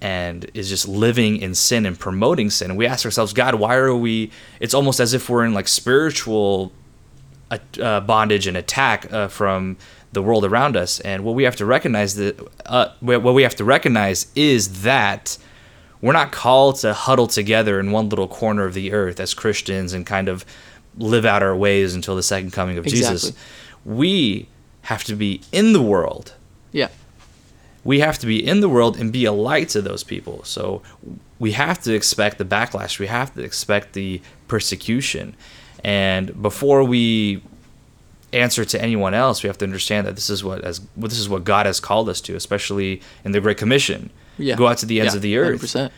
and 0.00 0.50
is 0.54 0.68
just 0.68 0.86
living 0.88 1.36
in 1.38 1.54
sin 1.54 1.86
and 1.86 1.98
promoting 1.98 2.50
sin. 2.50 2.70
And 2.70 2.78
we 2.78 2.86
ask 2.86 3.04
ourselves, 3.04 3.32
God, 3.32 3.54
why 3.56 3.74
are 3.76 3.94
we? 3.94 4.30
It's 4.60 4.74
almost 4.74 5.00
as 5.00 5.14
if 5.14 5.28
we're 5.28 5.44
in 5.44 5.54
like 5.54 5.68
spiritual 5.68 6.72
uh, 7.80 8.00
bondage 8.00 8.46
and 8.46 8.56
attack 8.56 9.12
uh, 9.12 9.28
from 9.28 9.76
the 10.14 10.22
world 10.22 10.44
around 10.44 10.76
us. 10.76 11.00
And 11.00 11.24
what 11.24 11.34
we 11.34 11.44
have 11.44 11.56
to 11.56 11.66
recognize 11.66 12.14
that 12.16 12.40
uh, 12.66 12.88
what 13.00 13.22
what 13.22 13.34
we 13.34 13.42
have 13.42 13.54
to 13.56 13.64
recognize 13.64 14.26
is 14.34 14.82
that 14.82 15.36
we're 16.00 16.12
not 16.12 16.32
called 16.32 16.76
to 16.76 16.92
huddle 16.92 17.26
together 17.26 17.80
in 17.80 17.90
one 17.90 18.08
little 18.08 18.28
corner 18.28 18.64
of 18.64 18.74
the 18.74 18.92
earth 18.92 19.20
as 19.20 19.32
Christians 19.34 19.92
and 19.92 20.04
kind 20.04 20.28
of 20.28 20.44
live 20.98 21.24
out 21.24 21.42
our 21.42 21.56
ways 21.56 21.94
until 21.94 22.14
the 22.14 22.22
second 22.22 22.52
coming 22.52 22.78
of 22.78 22.84
Jesus. 22.84 23.32
We 23.84 24.48
have 24.82 25.04
to 25.04 25.14
be 25.14 25.40
in 25.50 25.72
the 25.72 25.82
world. 25.82 26.34
Yeah. 26.72 26.88
We 27.84 28.00
have 28.00 28.18
to 28.18 28.26
be 28.26 28.44
in 28.44 28.60
the 28.60 28.68
world 28.68 28.98
and 28.98 29.12
be 29.12 29.24
a 29.24 29.32
light 29.32 29.70
to 29.70 29.82
those 29.82 30.04
people. 30.04 30.44
So 30.44 30.82
we 31.38 31.52
have 31.52 31.80
to 31.82 31.94
expect 31.94 32.38
the 32.38 32.44
backlash. 32.44 32.98
We 32.98 33.06
have 33.06 33.34
to 33.34 33.42
expect 33.42 33.94
the 33.94 34.20
persecution. 34.48 35.34
And 35.82 36.40
before 36.42 36.84
we 36.84 37.42
answer 38.34 38.64
to 38.64 38.80
anyone 38.82 39.14
else, 39.14 39.42
we 39.42 39.46
have 39.48 39.58
to 39.58 39.64
understand 39.64 40.06
that 40.06 40.14
this 40.16 40.28
is 40.30 40.42
what 40.44 40.62
as 40.62 40.80
well, 40.96 41.08
this 41.08 41.18
is 41.18 41.28
what 41.28 41.44
God 41.44 41.66
has 41.66 41.80
called 41.80 42.08
us 42.08 42.20
to, 42.22 42.34
especially 42.36 43.00
in 43.24 43.32
the 43.32 43.40
Great 43.40 43.56
Commission. 43.58 44.10
Yeah. 44.38 44.56
Go 44.56 44.66
out 44.66 44.78
to 44.78 44.86
the 44.86 45.00
ends 45.00 45.14
Yeah, 45.14 45.18
of 45.18 45.22
the 45.22 45.36
earth 45.38 45.60
100%. 45.62 45.90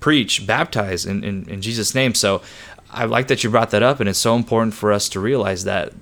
preach, 0.00 0.46
baptize 0.46 1.06
in, 1.06 1.22
in, 1.24 1.48
in 1.48 1.62
Jesus' 1.62 1.94
name. 1.94 2.14
So 2.14 2.42
I 2.90 3.04
like 3.04 3.28
that 3.28 3.44
you 3.44 3.50
brought 3.50 3.70
that 3.70 3.82
up, 3.82 4.00
and 4.00 4.08
it's 4.08 4.18
so 4.18 4.34
important 4.34 4.74
for 4.74 4.92
us 4.92 5.08
to 5.10 5.20
realize 5.20 5.64
that 5.64 5.92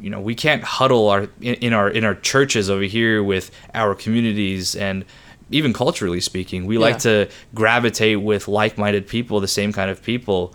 you 0.00 0.10
know 0.10 0.20
we 0.20 0.34
can't 0.34 0.62
huddle 0.62 1.08
our 1.08 1.22
in, 1.40 1.54
in 1.54 1.72
our 1.72 1.88
in 1.90 2.04
our 2.04 2.14
churches 2.14 2.70
over 2.70 2.84
here 2.84 3.22
with 3.22 3.50
our 3.74 3.94
communities 3.96 4.76
and 4.76 5.04
even 5.50 5.72
culturally 5.72 6.20
speaking, 6.20 6.66
we 6.66 6.76
like 6.76 6.98
to 6.98 7.26
gravitate 7.54 8.20
with 8.20 8.48
like-minded 8.48 9.06
people, 9.08 9.40
the 9.40 9.48
same 9.48 9.72
kind 9.72 9.90
of 9.90 10.02
people. 10.02 10.54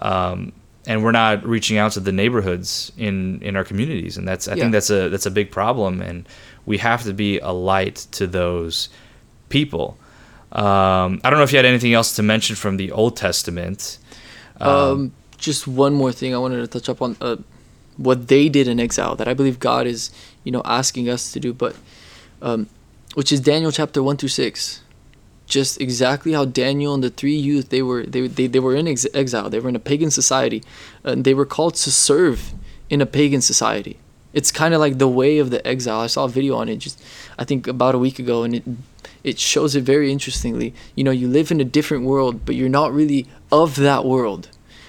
Um, 0.00 0.52
and 0.86 1.04
we're 1.04 1.12
not 1.12 1.46
reaching 1.46 1.78
out 1.78 1.92
to 1.92 2.00
the 2.00 2.12
neighborhoods 2.12 2.90
in, 2.98 3.40
in 3.42 3.56
our 3.56 3.64
communities, 3.64 4.16
and 4.16 4.26
that's 4.26 4.48
I 4.48 4.52
Yeah. 4.54 4.60
think 4.62 4.72
that's 4.72 4.90
a 4.90 5.08
that's 5.08 5.26
a 5.26 5.30
big 5.30 5.50
problem, 5.50 6.00
and 6.02 6.26
we 6.66 6.78
have 6.78 7.04
to 7.04 7.12
be 7.12 7.38
a 7.38 7.52
light 7.52 8.06
to 8.12 8.26
those 8.26 8.88
people. 9.48 9.96
Um, 10.52 11.20
I 11.24 11.30
don't 11.30 11.38
know 11.38 11.44
if 11.44 11.52
you 11.52 11.56
had 11.58 11.64
anything 11.66 11.94
else 11.94 12.14
to 12.16 12.22
mention 12.22 12.56
from 12.56 12.76
the 12.76 12.92
Old 12.92 13.16
Testament. 13.16 13.98
Um, 14.60 15.12
just 15.38 15.66
one 15.66 15.94
more 15.94 16.12
thing 16.12 16.34
I 16.34 16.38
wanted 16.38 16.58
to 16.60 16.66
touch 16.68 16.88
up 16.88 17.00
on 17.02 17.16
uh, 17.20 17.36
what 17.96 18.28
they 18.28 18.48
did 18.48 18.68
in 18.68 18.78
exile 18.78 19.16
that 19.16 19.26
I 19.26 19.34
believe 19.34 19.58
God 19.58 19.86
is, 19.86 20.10
you 20.44 20.52
know, 20.52 20.62
asking 20.64 21.08
us 21.08 21.32
to 21.32 21.40
do, 21.40 21.52
but 21.54 21.74
um, 22.42 22.68
which 23.14 23.32
is 23.32 23.40
Daniel 23.40 23.72
chapter 23.72 24.02
one 24.02 24.16
through 24.18 24.28
six. 24.28 24.81
Just 25.52 25.82
exactly 25.82 26.32
how 26.32 26.46
Daniel 26.46 26.94
and 26.94 27.04
the 27.04 27.10
three 27.10 27.36
youth 27.48 27.68
they 27.68 27.82
were 27.82 28.04
they 28.04 28.26
they, 28.26 28.46
they 28.46 28.62
were 28.66 28.74
in 28.74 28.88
ex- 28.88 29.14
exile. 29.22 29.50
They 29.50 29.60
were 29.60 29.68
in 29.68 29.76
a 29.76 29.86
pagan 29.90 30.10
society, 30.10 30.60
and 31.04 31.24
they 31.26 31.34
were 31.34 31.44
called 31.44 31.74
to 31.84 31.90
serve 31.90 32.54
in 32.88 33.02
a 33.02 33.06
pagan 33.18 33.42
society. 33.42 33.98
It's 34.32 34.50
kind 34.50 34.72
of 34.72 34.80
like 34.80 34.96
the 34.96 35.12
way 35.20 35.32
of 35.38 35.50
the 35.50 35.60
exile. 35.74 36.00
I 36.00 36.06
saw 36.06 36.24
a 36.24 36.28
video 36.38 36.54
on 36.56 36.70
it 36.70 36.76
just 36.76 37.04
I 37.38 37.44
think 37.44 37.66
about 37.66 37.94
a 37.94 37.98
week 38.06 38.18
ago, 38.18 38.44
and 38.44 38.54
it 38.54 38.64
it 39.22 39.38
shows 39.38 39.76
it 39.76 39.84
very 39.84 40.10
interestingly. 40.10 40.72
You 40.96 41.04
know, 41.04 41.16
you 41.22 41.28
live 41.28 41.50
in 41.50 41.60
a 41.60 41.72
different 41.78 42.04
world, 42.04 42.46
but 42.46 42.54
you're 42.54 42.78
not 42.80 42.94
really 43.00 43.26
of 43.50 43.76
that 43.76 44.06
world. 44.06 44.48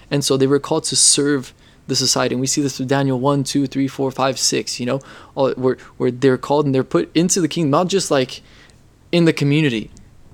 And 0.10 0.24
so 0.24 0.38
they 0.38 0.48
were 0.48 0.60
called 0.60 0.86
to 0.86 0.96
serve 0.96 1.53
the 1.88 1.96
society. 1.96 2.36
And 2.36 2.41
we 2.41 2.48
see 2.48 2.62
this 2.62 2.79
with 2.79 2.88
Daniel 2.88 3.20
1, 3.20 3.43
2, 3.43 3.67
3, 3.67 3.88
4, 3.88 4.12
5, 4.12 4.39
6, 4.39 4.79
you 4.79 4.86
know, 4.86 5.00
all, 5.36 5.51
where, 5.53 5.77
where 5.98 6.12
they're 6.12 6.38
called 6.38 6.65
and 6.65 6.74
they're 6.74 6.84
put 6.84 7.12
into 7.13 7.41
the 7.41 7.48
kingdom, 7.48 7.72
not 7.72 7.88
just 7.88 8.10
like 8.10 8.41
in 9.12 9.25
the 9.25 9.34
community 9.34 9.91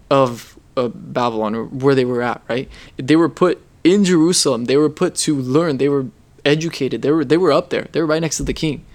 of 0.10 0.58
uh, 0.76 0.88
Babylon 0.88 1.56
or 1.56 1.66
where 1.66 1.96
they 1.96 2.06
were 2.06 2.22
at, 2.22 2.42
right? 2.48 2.70
They 2.98 3.16
were 3.16 3.30
put 3.30 3.62
in 3.84 4.06
Jerusalem. 4.06 4.66
They 4.66 4.78
were 4.78 4.90
put 4.90 5.16
to 5.16 5.36
learn. 5.36 5.78
They 5.78 5.90
were 5.90 6.08
educated. 6.46 7.02
They 7.02 7.12
were 7.12 7.26
they 7.26 7.38
were 7.38 7.52
up 7.52 7.70
there. 7.70 7.88
They 7.92 8.02
were 8.02 8.08
right 8.08 8.22
next 8.22 8.38
to 8.38 8.44
the 8.44 8.54
king, 8.54 8.86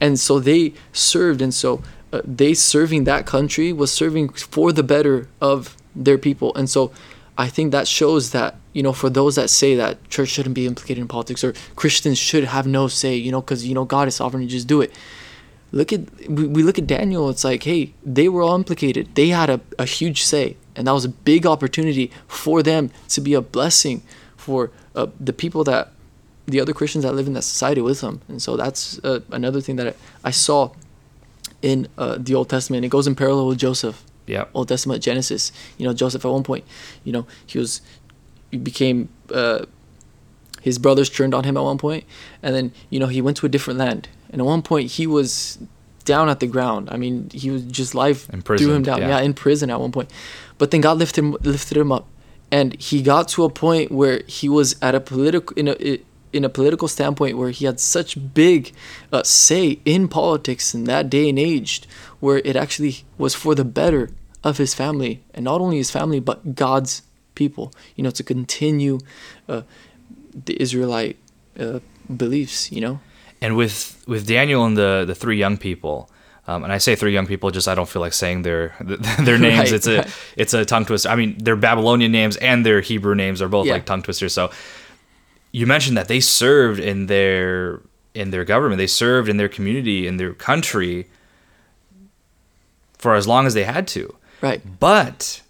and 0.00 0.18
so 0.18 0.40
they 0.40 0.74
served. 0.92 1.42
And 1.42 1.52
so 1.52 1.82
uh, 2.12 2.22
they 2.24 2.54
serving 2.54 3.04
that 3.04 3.26
country 3.26 3.72
was 3.72 3.92
serving 3.92 4.30
for 4.30 4.72
the 4.72 4.82
better 4.82 5.28
of 5.40 5.76
their 5.94 6.18
people. 6.18 6.54
And 6.54 6.68
so 6.68 6.92
I 7.36 7.48
think 7.48 7.72
that 7.72 7.86
shows 7.88 8.32
that 8.32 8.56
you 8.72 8.82
know 8.82 8.92
for 8.92 9.10
those 9.10 9.36
that 9.36 9.50
say 9.50 9.74
that 9.76 10.08
church 10.08 10.30
shouldn't 10.30 10.54
be 10.54 10.66
implicated 10.66 11.00
in 11.00 11.08
politics 11.08 11.44
or 11.44 11.54
Christians 11.76 12.18
should 12.18 12.44
have 12.44 12.66
no 12.66 12.88
say, 12.88 13.14
you 13.14 13.30
know, 13.30 13.40
because 13.40 13.66
you 13.66 13.74
know 13.74 13.84
God 13.84 14.08
is 14.08 14.16
sovereign, 14.16 14.42
you 14.42 14.48
just 14.48 14.68
do 14.68 14.80
it 14.80 14.92
look 15.72 15.92
at 15.92 16.00
we, 16.30 16.46
we 16.46 16.62
look 16.62 16.78
at 16.78 16.86
Daniel 16.86 17.28
it's 17.28 17.42
like 17.42 17.64
hey 17.64 17.92
they 18.04 18.28
were 18.28 18.42
all 18.42 18.54
implicated 18.54 19.12
they 19.16 19.28
had 19.28 19.50
a, 19.50 19.60
a 19.76 19.84
huge 19.84 20.22
say 20.22 20.56
and 20.76 20.86
that 20.86 20.92
was 20.92 21.04
a 21.04 21.08
big 21.08 21.46
opportunity 21.46 22.10
for 22.26 22.62
them 22.62 22.90
to 23.08 23.20
be 23.20 23.34
a 23.34 23.40
blessing 23.40 24.02
for 24.36 24.70
uh, 24.94 25.06
the 25.18 25.32
people 25.32 25.64
that 25.64 25.90
the 26.46 26.60
other 26.60 26.72
Christians 26.72 27.04
that 27.04 27.14
live 27.14 27.26
in 27.26 27.32
that 27.32 27.42
society 27.42 27.80
with 27.80 28.00
them. 28.00 28.20
And 28.28 28.42
so 28.42 28.56
that's 28.56 29.02
uh, 29.02 29.20
another 29.30 29.60
thing 29.60 29.76
that 29.76 29.88
I, 29.88 29.94
I 30.24 30.30
saw 30.30 30.72
in 31.62 31.88
uh, 31.96 32.18
the 32.18 32.34
Old 32.34 32.50
Testament. 32.50 32.84
It 32.84 32.88
goes 32.88 33.06
in 33.06 33.14
parallel 33.14 33.48
with 33.48 33.58
Joseph. 33.58 34.04
Yeah. 34.26 34.44
Old 34.52 34.68
Testament 34.68 35.02
Genesis. 35.02 35.52
You 35.78 35.86
know 35.86 35.94
Joseph 35.94 36.24
at 36.24 36.30
one 36.30 36.42
point 36.42 36.64
you 37.02 37.12
know 37.12 37.26
he 37.46 37.58
was 37.58 37.80
he 38.50 38.56
became 38.56 39.08
uh, 39.32 39.64
his 40.60 40.78
brothers 40.78 41.10
turned 41.10 41.34
on 41.34 41.44
him 41.44 41.56
at 41.56 41.62
one 41.62 41.78
point 41.78 42.04
and 42.42 42.54
then 42.54 42.72
you 42.90 42.98
know 42.98 43.06
he 43.06 43.20
went 43.20 43.36
to 43.38 43.46
a 43.46 43.48
different 43.48 43.78
land. 43.78 44.08
And 44.30 44.40
at 44.40 44.46
one 44.46 44.62
point 44.62 44.92
he 44.92 45.06
was 45.06 45.58
down 46.04 46.28
at 46.28 46.40
the 46.40 46.46
ground 46.46 46.88
i 46.90 46.96
mean 46.96 47.30
he 47.32 47.50
was 47.50 47.62
just 47.64 47.94
life 47.94 48.28
threw 48.44 48.72
him 48.72 48.82
down 48.82 49.00
yeah. 49.00 49.08
yeah. 49.08 49.20
in 49.20 49.34
prison 49.34 49.70
at 49.70 49.80
one 49.80 49.92
point 49.92 50.10
but 50.58 50.70
then 50.70 50.80
god 50.80 50.98
lifted 50.98 51.24
him 51.24 51.36
lifted 51.42 51.76
him 51.76 51.92
up 51.92 52.06
and 52.50 52.80
he 52.80 53.02
got 53.02 53.28
to 53.28 53.44
a 53.44 53.50
point 53.50 53.90
where 53.90 54.22
he 54.26 54.48
was 54.48 54.76
at 54.82 54.94
a 54.94 55.00
political 55.00 55.56
in 55.56 55.68
a 55.68 55.98
in 56.32 56.44
a 56.44 56.48
political 56.48 56.88
standpoint 56.88 57.38
where 57.38 57.50
he 57.50 57.64
had 57.64 57.78
such 57.78 58.34
big 58.34 58.72
uh, 59.12 59.22
say 59.22 59.78
in 59.84 60.08
politics 60.08 60.74
in 60.74 60.84
that 60.84 61.08
day 61.08 61.28
and 61.28 61.38
age 61.38 61.82
where 62.18 62.38
it 62.38 62.56
actually 62.56 63.04
was 63.18 63.34
for 63.34 63.54
the 63.54 63.64
better 63.64 64.10
of 64.42 64.58
his 64.58 64.74
family 64.74 65.22
and 65.32 65.44
not 65.44 65.60
only 65.60 65.76
his 65.76 65.90
family 65.90 66.20
but 66.20 66.54
god's 66.54 67.02
people 67.34 67.72
you 67.96 68.02
know 68.04 68.10
to 68.10 68.22
continue 68.22 68.98
uh, 69.48 69.62
the 70.34 70.60
Israelite 70.60 71.16
uh, 71.58 71.80
beliefs, 72.14 72.72
you 72.72 72.80
know? 72.80 73.00
And 73.44 73.56
with 73.56 74.02
with 74.06 74.26
Daniel 74.26 74.64
and 74.64 74.74
the 74.76 75.04
the 75.06 75.14
three 75.14 75.36
young 75.36 75.58
people, 75.58 76.08
um, 76.48 76.64
and 76.64 76.72
I 76.72 76.78
say 76.78 76.94
three 76.96 77.12
young 77.12 77.26
people, 77.26 77.50
just 77.50 77.68
I 77.68 77.74
don't 77.74 77.88
feel 77.88 78.00
like 78.00 78.14
saying 78.14 78.40
their 78.42 78.74
their 79.20 79.38
names. 79.48 79.70
Right, 79.70 79.72
it's 79.72 79.86
a 79.86 79.96
right. 79.98 80.10
it's 80.36 80.54
a 80.54 80.64
tongue 80.64 80.86
twister. 80.86 81.10
I 81.10 81.16
mean, 81.16 81.36
their 81.38 81.56
Babylonian 81.56 82.10
names 82.10 82.36
and 82.38 82.64
their 82.64 82.80
Hebrew 82.80 83.14
names 83.14 83.42
are 83.42 83.48
both 83.48 83.66
Yeah. 83.66 83.74
like 83.74 83.84
tongue 83.84 84.02
twisters. 84.02 84.32
So 84.32 84.50
you 85.52 85.66
mentioned 85.66 85.96
that 85.98 86.08
they 86.08 86.20
served 86.20 86.80
in 86.80 87.06
their 87.06 87.82
in 88.14 88.30
their 88.30 88.44
government, 88.46 88.78
they 88.78 88.86
served 88.86 89.28
in 89.28 89.36
their 89.36 89.48
community, 89.48 90.06
in 90.06 90.16
their 90.16 90.32
country 90.32 91.06
for 92.96 93.14
as 93.14 93.26
long 93.26 93.46
as 93.46 93.52
they 93.52 93.64
had 93.64 93.86
to. 93.88 94.14
Right. 94.40 94.62
But 94.80 95.42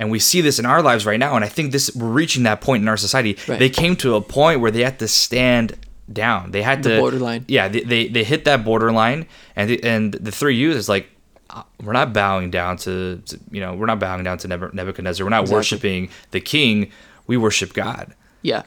and 0.00 0.10
we 0.10 0.18
see 0.18 0.40
this 0.40 0.58
in 0.58 0.66
our 0.66 0.82
lives 0.82 1.06
right 1.06 1.20
now 1.20 1.36
and 1.36 1.44
I 1.44 1.48
think 1.48 1.70
this 1.70 1.94
we're 1.94 2.08
reaching 2.08 2.42
that 2.42 2.60
point 2.60 2.82
in 2.82 2.88
our 2.88 2.96
society. 2.96 3.36
Right. 3.46 3.58
They 3.60 3.70
came 3.70 3.94
to 3.96 4.16
a 4.16 4.20
point 4.20 4.60
where 4.60 4.72
they 4.72 4.82
had 4.82 4.98
to 4.98 5.06
stand 5.06 5.76
down. 6.12 6.50
They 6.50 6.62
had 6.62 6.82
The 6.82 6.90
to 6.90 6.98
borderline. 7.00 7.44
Yeah, 7.48 7.68
they, 7.68 7.80
they 7.82 8.08
they 8.08 8.24
hit 8.24 8.44
that 8.44 8.64
borderline 8.64 9.26
and 9.56 9.70
the, 9.70 9.82
and 9.84 10.12
the 10.14 10.32
three 10.32 10.56
youth 10.56 10.76
is 10.76 10.88
like 10.88 11.08
uh, 11.50 11.62
we're 11.82 11.92
not 11.92 12.12
bowing 12.12 12.50
down 12.50 12.76
to, 12.78 13.22
to 13.26 13.38
you 13.50 13.60
know, 13.60 13.74
we're 13.74 13.86
not 13.86 13.98
bowing 13.98 14.22
down 14.24 14.38
to 14.38 14.48
Nebuchadnezzar. 14.48 15.24
We're 15.24 15.30
not 15.30 15.42
Exactly. 15.42 15.56
worshiping 15.58 16.08
the 16.30 16.40
king. 16.40 16.90
We 17.26 17.36
worship 17.36 17.72
God 17.72 18.14
Yeah. 18.42 18.62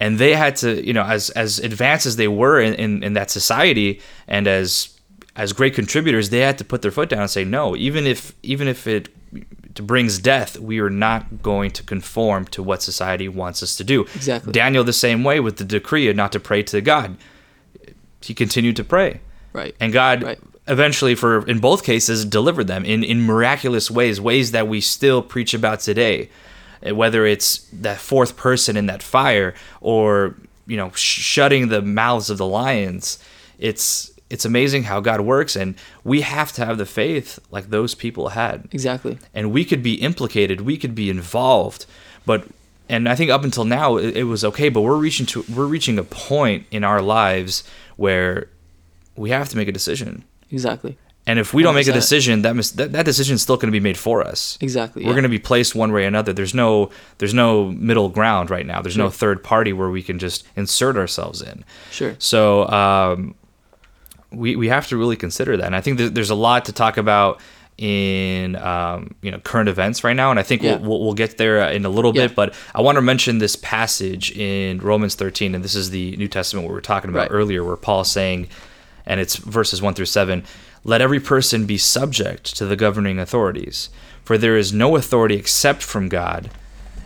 and 0.00 0.18
they 0.18 0.34
had 0.34 0.56
to 0.56 0.84
you 0.86 0.92
know 0.92 1.04
as 1.04 1.30
as 1.30 1.58
advanced 1.58 2.06
as 2.06 2.16
they 2.16 2.28
were 2.28 2.60
in, 2.60 2.74
in, 2.74 3.02
in 3.02 3.12
that 3.14 3.30
society 3.30 4.00
and 4.28 4.46
as 4.46 4.88
as 5.36 5.52
great 5.52 5.74
contributors 5.74 6.28
they 6.30 6.40
had 6.40 6.58
to 6.58 6.64
put 6.64 6.82
their 6.82 6.90
foot 6.90 7.08
down 7.08 7.20
and 7.22 7.30
say 7.30 7.44
no 7.44 7.74
even 7.76 8.06
if 8.06 8.34
even 8.42 8.68
if 8.68 8.86
it 8.86 9.08
brings 9.82 10.18
death 10.18 10.58
we 10.58 10.78
are 10.78 10.90
not 10.90 11.42
going 11.42 11.70
to 11.70 11.82
conform 11.82 12.44
to 12.46 12.62
what 12.62 12.82
society 12.82 13.28
wants 13.28 13.62
us 13.62 13.74
to 13.76 13.84
do 13.84 14.02
Exactly. 14.14 14.52
daniel 14.52 14.84
the 14.84 14.92
same 14.92 15.24
way 15.24 15.40
with 15.40 15.56
the 15.56 15.64
decree 15.64 16.08
of 16.08 16.16
not 16.16 16.32
to 16.32 16.40
pray 16.40 16.62
to 16.62 16.80
god 16.80 17.16
he 18.20 18.34
continued 18.34 18.76
to 18.76 18.84
pray 18.84 19.20
Right. 19.52 19.74
and 19.80 19.92
god 19.92 20.22
Right. 20.22 20.38
eventually 20.66 21.14
for 21.14 21.46
in 21.46 21.58
both 21.58 21.84
cases 21.84 22.24
delivered 22.24 22.66
them 22.66 22.84
in 22.84 23.04
in 23.04 23.22
miraculous 23.22 23.90
ways 23.90 24.20
ways 24.20 24.50
that 24.52 24.68
we 24.68 24.80
still 24.80 25.22
preach 25.22 25.54
about 25.54 25.80
today 25.80 26.28
Uh, 26.86 26.94
whether 26.94 27.24
it's 27.26 27.66
that 27.72 27.98
fourth 27.98 28.36
person 28.36 28.76
in 28.76 28.86
that 28.86 29.02
fire 29.02 29.54
or 29.80 30.34
you 30.66 30.76
know 30.76 30.90
sh- 30.94 31.20
shutting 31.22 31.68
the 31.68 31.82
mouths 31.82 32.30
of 32.30 32.38
the 32.38 32.46
lions 32.46 33.18
it's 33.58 34.10
it's 34.34 34.44
amazing 34.52 34.82
how 34.90 34.98
god 35.10 35.20
works 35.34 35.54
and 35.62 35.68
we 36.12 36.18
have 36.22 36.50
to 36.56 36.60
have 36.66 36.76
the 36.82 36.86
faith 37.02 37.28
like 37.56 37.66
those 37.70 37.92
people 38.04 38.24
had 38.40 38.56
Exactly. 38.78 39.14
and 39.36 39.44
we 39.56 39.62
could 39.64 39.82
be 39.90 39.94
implicated 40.08 40.56
we 40.70 40.76
could 40.82 40.94
be 41.02 41.08
involved 41.18 41.86
but 42.30 42.40
and 42.88 43.08
i 43.12 43.14
think 43.18 43.30
up 43.30 43.44
until 43.48 43.64
now 43.80 43.96
it, 43.96 44.16
it 44.22 44.24
was 44.34 44.42
okay 44.50 44.68
but 44.74 44.82
we're 44.86 45.02
reaching 45.08 45.26
to 45.32 45.44
we're 45.56 45.70
reaching 45.76 45.96
a 45.98 46.04
point 46.04 46.62
in 46.70 46.82
our 46.90 47.00
lives 47.18 47.62
where 47.96 48.34
we 49.16 49.30
have 49.30 49.48
to 49.50 49.56
make 49.56 49.68
a 49.68 49.72
decision 49.80 50.12
Exactly. 50.50 50.92
and 51.26 51.38
if 51.38 51.54
we 51.54 51.62
don't 51.64 51.74
make 51.80 51.86
a 51.88 51.92
decision 52.02 52.42
that 52.42 52.54
mis- 52.58 52.72
that, 52.80 52.90
that 52.96 53.04
decision 53.10 53.34
is 53.36 53.42
still 53.42 53.56
going 53.60 53.72
to 53.72 53.78
be 53.80 53.86
made 53.90 53.96
for 54.06 54.16
us 54.32 54.58
Exactly. 54.60 55.02
we're 55.02 55.10
yeah. 55.10 55.14
going 55.20 55.30
to 55.30 55.36
be 55.40 55.44
placed 55.52 55.74
one 55.74 55.90
way 55.94 56.02
or 56.04 56.08
another 56.14 56.32
there's 56.38 56.54
no 56.64 56.90
there's 57.18 57.34
no 57.44 57.70
middle 57.90 58.08
ground 58.18 58.50
right 58.50 58.66
now 58.72 58.82
there's 58.82 58.98
no 59.06 59.10
third 59.22 59.38
party 59.42 59.72
where 59.72 59.90
we 59.90 60.02
can 60.02 60.18
just 60.18 60.44
insert 60.56 60.96
ourselves 60.96 61.40
in 61.50 61.64
Sure. 61.90 62.14
so 62.18 62.68
um, 62.80 63.34
we 64.36 64.56
we 64.56 64.68
have 64.68 64.86
to 64.88 64.96
really 64.96 65.16
consider 65.16 65.56
that, 65.56 65.66
and 65.66 65.76
I 65.76 65.80
think 65.80 65.98
there's 65.98 66.30
a 66.30 66.34
lot 66.34 66.64
to 66.66 66.72
talk 66.72 66.96
about 66.96 67.40
in 67.76 68.54
um, 68.56 69.14
you 69.20 69.30
know 69.30 69.38
current 69.40 69.68
events 69.68 70.04
right 70.04 70.14
now, 70.16 70.30
and 70.30 70.38
I 70.38 70.42
think 70.42 70.62
Yeah. 70.62 70.76
we'll, 70.76 70.90
we'll 70.90 71.00
we'll 71.06 71.14
get 71.14 71.38
there 71.38 71.68
in 71.70 71.84
a 71.84 71.88
little 71.88 72.14
Yeah. 72.14 72.28
bit. 72.28 72.36
But 72.36 72.54
I 72.74 72.80
want 72.82 72.96
to 72.96 73.02
mention 73.02 73.38
this 73.38 73.56
passage 73.56 74.30
in 74.36 74.78
Romans 74.78 75.14
13, 75.16 75.54
and 75.54 75.64
this 75.64 75.74
is 75.74 75.90
the 75.90 76.16
New 76.16 76.28
Testament 76.28 76.68
we 76.68 76.72
were 76.74 76.80
talking 76.80 77.10
about 77.10 77.30
Right. 77.30 77.36
earlier, 77.36 77.64
where 77.64 77.76
Paul's 77.76 78.10
saying, 78.12 78.48
and 79.06 79.20
it's 79.20 79.36
verses 79.36 79.82
one 79.82 79.94
through 79.94 80.06
seven. 80.06 80.44
Let 80.84 81.00
every 81.00 81.20
person 81.20 81.64
be 81.66 81.78
subject 81.78 82.56
to 82.56 82.66
the 82.66 82.76
governing 82.76 83.18
authorities, 83.18 83.88
for 84.22 84.36
there 84.38 84.56
is 84.56 84.72
no 84.72 84.96
authority 84.96 85.34
except 85.34 85.82
from 85.82 86.08
God, 86.08 86.50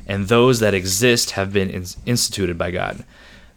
and 0.07 0.29
those 0.29 0.59
that 0.61 0.75
exist 0.75 1.31
have 1.33 1.53
been 1.53 1.71
ins- 1.71 1.97
instituted 2.05 2.59
by 2.59 2.73
God. 2.73 3.05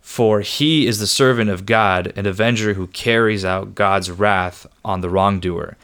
For 0.00 0.40
he 0.40 0.86
is 0.86 0.98
the 0.98 1.06
servant 1.06 1.50
of 1.50 1.66
God, 1.66 2.12
an 2.16 2.26
avenger 2.26 2.74
who 2.74 2.86
carries 2.88 3.44
out 3.44 3.74
God's 3.74 4.10
wrath 4.10 4.66
on 4.84 5.00
the 5.00 5.10
wrongdoer. 5.10 5.76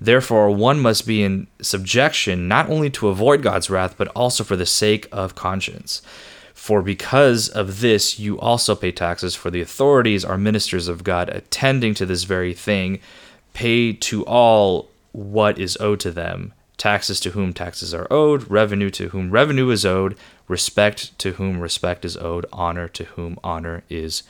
Therefore, 0.00 0.50
one 0.50 0.80
must 0.80 1.06
be 1.06 1.22
in 1.22 1.46
subjection 1.60 2.48
not 2.48 2.68
only 2.68 2.90
to 2.90 3.08
avoid 3.08 3.42
God's 3.42 3.70
wrath, 3.70 3.94
but 3.96 4.08
also 4.08 4.44
for 4.44 4.56
the 4.56 4.66
sake 4.66 5.08
of 5.12 5.34
conscience. 5.34 6.02
For 6.52 6.82
because 6.82 7.48
of 7.48 7.80
this, 7.80 8.18
you 8.18 8.38
also 8.40 8.74
pay 8.74 8.92
taxes, 8.92 9.34
for 9.34 9.50
the 9.50 9.60
authorities 9.60 10.24
are 10.24 10.38
ministers 10.38 10.88
of 10.88 11.04
God, 11.04 11.28
attending 11.28 11.94
to 11.94 12.06
this 12.06 12.24
very 12.24 12.54
thing. 12.54 13.00
Pay 13.52 13.92
to 13.92 14.24
all 14.24 14.88
what 15.12 15.58
is 15.58 15.76
owed 15.78 16.00
to 16.00 16.10
them 16.10 16.52
taxes 16.76 17.20
to 17.20 17.30
whom 17.30 17.52
taxes 17.52 17.94
are 17.94 18.06
owed, 18.10 18.50
revenue 18.50 18.90
to 18.90 19.08
whom 19.10 19.30
revenue 19.30 19.70
is 19.70 19.86
owed, 19.86 20.16
respect 20.58 20.98
to 21.18 21.32
whom 21.32 21.60
respect 21.60 22.04
is 22.04 22.16
owed, 22.16 22.46
honor 22.52 22.86
to 22.98 23.04
whom 23.16 23.32
honor 23.42 23.82
is 23.90 24.22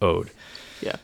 owed. 0.00 0.30
Yeah. 0.80 0.96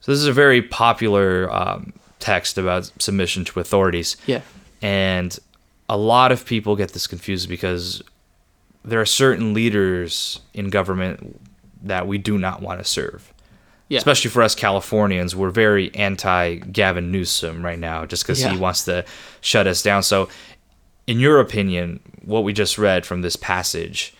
So, 0.00 0.12
this 0.12 0.20
is 0.20 0.26
a 0.26 0.32
very 0.44 0.60
popular 0.62 1.50
um, 1.50 1.92
text 2.18 2.58
about 2.58 2.90
submission 2.98 3.44
to 3.46 3.60
authorities. 3.60 4.16
Yeah. 4.26 4.42
And 4.82 5.38
a 5.88 5.96
lot 5.96 6.32
of 6.32 6.44
people 6.44 6.76
get 6.76 6.92
this 6.92 7.06
confused 7.06 7.48
because 7.48 8.02
there 8.84 9.00
are 9.00 9.06
certain 9.06 9.54
leaders 9.54 10.40
in 10.52 10.68
government 10.70 11.40
that 11.82 12.06
we 12.06 12.18
do 12.18 12.36
not 12.38 12.60
want 12.60 12.80
to 12.80 12.84
serve. 12.84 13.32
Yeah. 13.88 13.98
Especially 13.98 14.30
for 14.30 14.42
us 14.42 14.54
Californians, 14.54 15.34
we're 15.36 15.50
very 15.50 15.94
anti 15.94 16.56
Gavin 16.56 17.10
Newsom 17.12 17.64
right 17.64 17.78
now 17.78 18.06
just 18.06 18.24
because 18.24 18.40
Yeah. 18.42 18.52
he 18.52 18.58
wants 18.58 18.84
to 18.84 19.04
shut 19.40 19.66
us 19.66 19.82
down. 19.82 20.02
So, 20.02 20.28
in 21.06 21.20
your 21.20 21.40
opinion, 21.40 22.00
what 22.22 22.44
we 22.44 22.52
just 22.52 22.78
read 22.78 23.04
from 23.04 23.22
this 23.22 23.36
passage, 23.36 24.14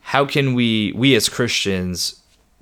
how 0.00 0.24
can 0.24 0.54
we, 0.54 0.92
we 0.92 1.14
as 1.14 1.28
Christians, 1.28 2.20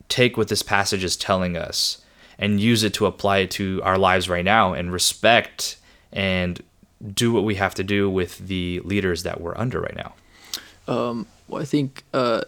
take 0.09 0.37
what 0.37 0.49
this 0.49 0.63
passage 0.63 1.03
is 1.03 1.17
telling 1.17 1.57
us 1.57 2.03
and 2.39 2.61
use 2.61 2.83
it 2.83 2.95
to 2.95 3.07
apply 3.07 3.39
it 3.39 3.51
to 3.53 3.81
our 3.83 3.99
lives 3.99 4.29
right 4.29 4.45
now 4.45 4.73
and 4.73 4.93
respect 4.93 5.77
and 6.13 6.63
do 7.13 7.33
what 7.33 7.45
we 7.45 7.57
have 7.57 7.75
to 7.75 7.85
do 7.85 8.09
with 8.09 8.39
the 8.39 8.81
leaders 8.85 9.25
that 9.25 9.41
we're 9.41 9.57
under 9.59 9.81
right 9.81 9.97
now? 9.97 10.15
Um, 10.87 11.27
well, 11.49 11.61
I 11.61 11.65
think 11.65 12.05
uh, 12.13 12.43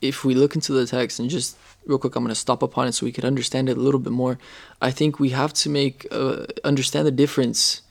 if 0.00 0.24
we 0.24 0.34
look 0.34 0.54
into 0.54 0.72
the 0.72 0.86
text 0.86 1.18
and 1.18 1.30
just 1.30 1.56
real 1.86 1.98
quick, 1.98 2.14
I'm 2.14 2.22
going 2.22 2.28
to 2.28 2.34
stop 2.34 2.62
upon 2.62 2.86
it 2.86 2.92
so 2.92 3.06
we 3.06 3.12
can 3.12 3.24
understand 3.24 3.68
it 3.68 3.76
a 3.76 3.80
little 3.80 4.00
bit 4.00 4.12
more. 4.12 4.38
I 4.80 4.90
think 4.90 5.18
we 5.18 5.30
have 5.30 5.52
to 5.54 5.70
make 5.70 6.06
uh, 6.10 6.46
understand 6.62 7.06
the 7.06 7.12
difference 7.12 7.82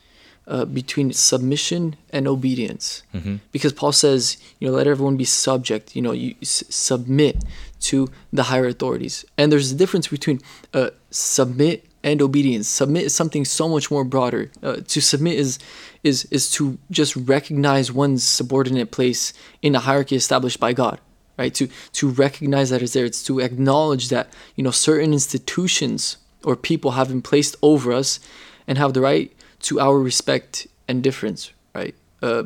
uh, 0.47 0.65
between 0.65 1.12
submission 1.13 1.95
and 2.10 2.27
obedience, 2.27 3.03
because 3.51 3.73
Paul 3.73 3.91
says, 3.91 4.38
you 4.60 4.67
know, 4.67 4.73
let 4.73 4.88
everyone 4.88 5.17
be 5.17 5.25
subject. 5.25 5.95
You 5.95 6.01
know, 6.01 6.13
you 6.13 6.36
s- 6.41 6.63
submit 6.69 7.36
to 7.81 8.07
the 8.31 8.43
higher 8.43 8.65
authorities, 8.67 9.25
and 9.38 9.51
there's 9.51 9.71
a 9.71 9.75
difference 9.75 10.07
between 10.07 10.39
uh, 10.73 10.89
submit 11.12 11.83
and 12.03 12.21
obedience. 12.21 12.67
Submit 12.69 13.03
is 13.05 13.13
something 13.13 13.43
so 13.45 13.67
much 13.67 13.91
more 13.91 14.05
broader. 14.05 14.49
Uh, 14.63 14.77
to 14.88 15.01
submit 15.01 15.33
is 15.38 15.60
is 16.03 16.25
is 16.31 16.49
to 16.51 16.77
just 16.91 17.15
recognize 17.15 17.91
one's 17.91 18.23
subordinate 18.23 18.89
place 18.91 19.33
in 19.62 19.75
a 19.75 19.79
hierarchy 19.79 20.15
established 20.15 20.60
by 20.60 20.71
God, 20.73 20.99
right? 21.38 21.53
To 21.55 21.67
to 21.99 22.07
recognize 22.10 22.69
that 22.69 22.81
it's 22.81 22.93
there. 22.93 23.05
It's 23.05 23.23
to 23.25 23.39
acknowledge 23.41 24.07
that 24.10 24.25
you 24.55 24.63
know 24.63 24.71
certain 24.71 25.12
institutions 25.13 26.17
or 26.43 26.55
people 26.55 26.91
have 26.91 27.10
been 27.10 27.21
placed 27.21 27.55
over 27.62 27.91
us 27.91 28.19
and 28.67 28.77
have 28.77 28.93
the 28.93 29.01
right 29.01 29.31
to 29.67 29.80
our 29.80 29.99
respect 29.99 30.67
and 30.88 31.03
difference, 31.03 31.51
right? 31.75 31.95
Uh, 32.21 32.43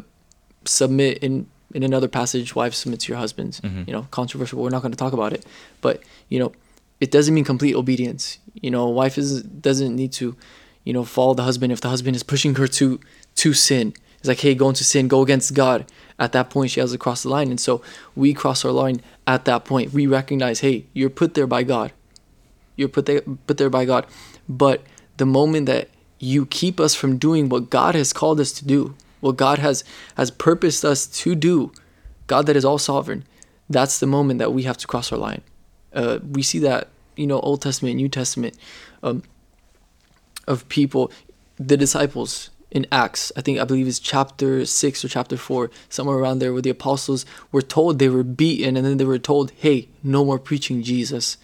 submit 0.66 1.18
in 1.20 1.48
in 1.74 1.84
another 1.84 2.08
passage 2.08 2.54
wives 2.54 2.78
submit 2.78 3.00
to 3.00 3.08
your 3.12 3.18
husbands 3.18 3.62
you 3.88 3.94
know 3.94 4.06
controversial 4.12 4.58
but 4.58 4.64
we're 4.64 4.70
not 4.70 4.82
going 4.82 4.92
to 4.92 4.98
talk 4.98 5.14
about 5.14 5.32
it. 5.34 5.46
But 5.82 6.04
you 6.30 6.40
know 6.40 6.52
it 7.00 7.10
doesn't 7.12 7.34
mean 7.34 7.46
complete 7.46 7.76
obedience. 7.76 8.38
You 8.62 8.72
know 8.72 8.84
a 8.88 8.92
wife 8.92 9.18
is 9.18 9.42
doesn't 9.44 9.96
need 9.96 10.12
to 10.14 10.36
you 10.84 10.94
know 10.94 11.04
follow 11.04 11.34
the 11.34 11.44
husband 11.44 11.72
if 11.72 11.82
the 11.82 11.90
husband 11.90 12.16
is 12.16 12.24
pushing 12.24 12.56
her 12.56 12.68
to 12.80 13.00
to 13.36 13.54
sin. 13.54 13.94
It's 14.20 14.28
like 14.28 14.40
hey 14.40 14.54
go 14.56 14.70
into 14.70 14.84
sin 14.84 15.08
go 15.08 15.22
against 15.22 15.54
god. 15.54 15.86
At 16.20 16.32
that 16.34 16.50
point 16.50 16.72
she 16.72 16.80
has 16.80 16.92
to 16.92 16.98
cross 16.98 17.24
the 17.24 17.30
line. 17.30 17.50
And 17.50 17.60
so 17.60 17.82
we 18.16 18.34
cross 18.34 18.66
our 18.66 18.72
line 18.72 19.02
at 19.26 19.46
that 19.46 19.66
point. 19.66 19.94
We 19.94 20.06
recognize 20.08 20.60
hey 20.60 20.86
you're 20.94 21.16
put 21.22 21.34
there 21.36 21.48
by 21.48 21.64
god. 21.64 21.94
You're 22.76 22.90
put 22.90 23.06
there 23.06 23.22
put 23.48 23.58
there 23.58 23.70
by 23.70 23.86
God. 23.86 24.06
But 24.50 24.82
the 25.18 25.26
moment 25.26 25.66
that 25.68 25.90
you 26.22 26.46
keep 26.46 26.80
us 26.80 26.94
from 26.94 27.18
doing 27.18 27.50
what 27.50 27.70
God 27.70 27.96
has 27.96 28.14
called 28.14 28.40
us 28.40 28.52
to 28.54 28.66
do, 28.66 28.96
what 29.22 29.38
God 29.38 29.60
has 29.60 29.84
has 30.16 30.30
purposed 30.32 30.86
us 30.86 31.08
to 31.08 31.36
do, 31.36 31.72
God 32.28 32.46
that 32.46 32.56
is 32.56 32.64
all 32.64 32.78
sovereign, 32.78 33.26
that's 33.70 34.00
the 34.00 34.08
moment 34.08 34.40
that 34.40 34.54
we 34.54 34.64
have 34.64 34.78
to 34.78 34.88
cross 34.88 35.12
our 35.12 35.18
line. 35.18 35.42
Uh, 35.94 36.20
we 36.30 36.44
see 36.44 36.60
that 36.60 36.90
you 37.16 37.26
know 37.26 37.40
Old 37.40 37.62
Testament, 37.62 37.96
New 37.96 38.10
Testament, 38.10 38.56
um, 39.02 39.24
of 40.48 40.68
people, 40.70 41.12
the 41.58 41.78
disciples 41.78 42.52
in 42.70 42.86
Acts. 42.92 43.32
I 43.36 43.42
think 43.42 43.60
I 43.60 43.66
believe 43.66 43.88
it's 43.88 44.00
chapter 44.00 44.66
six 44.66 45.04
or 45.04 45.10
chapter 45.10 45.38
four, 45.38 45.72
somewhere 45.90 46.18
around 46.18 46.40
there, 46.40 46.54
where 46.54 46.62
the 46.62 46.70
apostles 46.70 47.26
were 47.52 47.62
told 47.62 47.98
they 47.98 48.10
were 48.10 48.24
beaten, 48.24 48.78
and 48.78 48.86
then 48.86 48.98
they 48.98 49.06
were 49.06 49.20
told, 49.20 49.52
"Hey, 49.58 49.90
no 50.04 50.24
more 50.24 50.40
preaching 50.40 50.84
Jesus." 50.84 51.38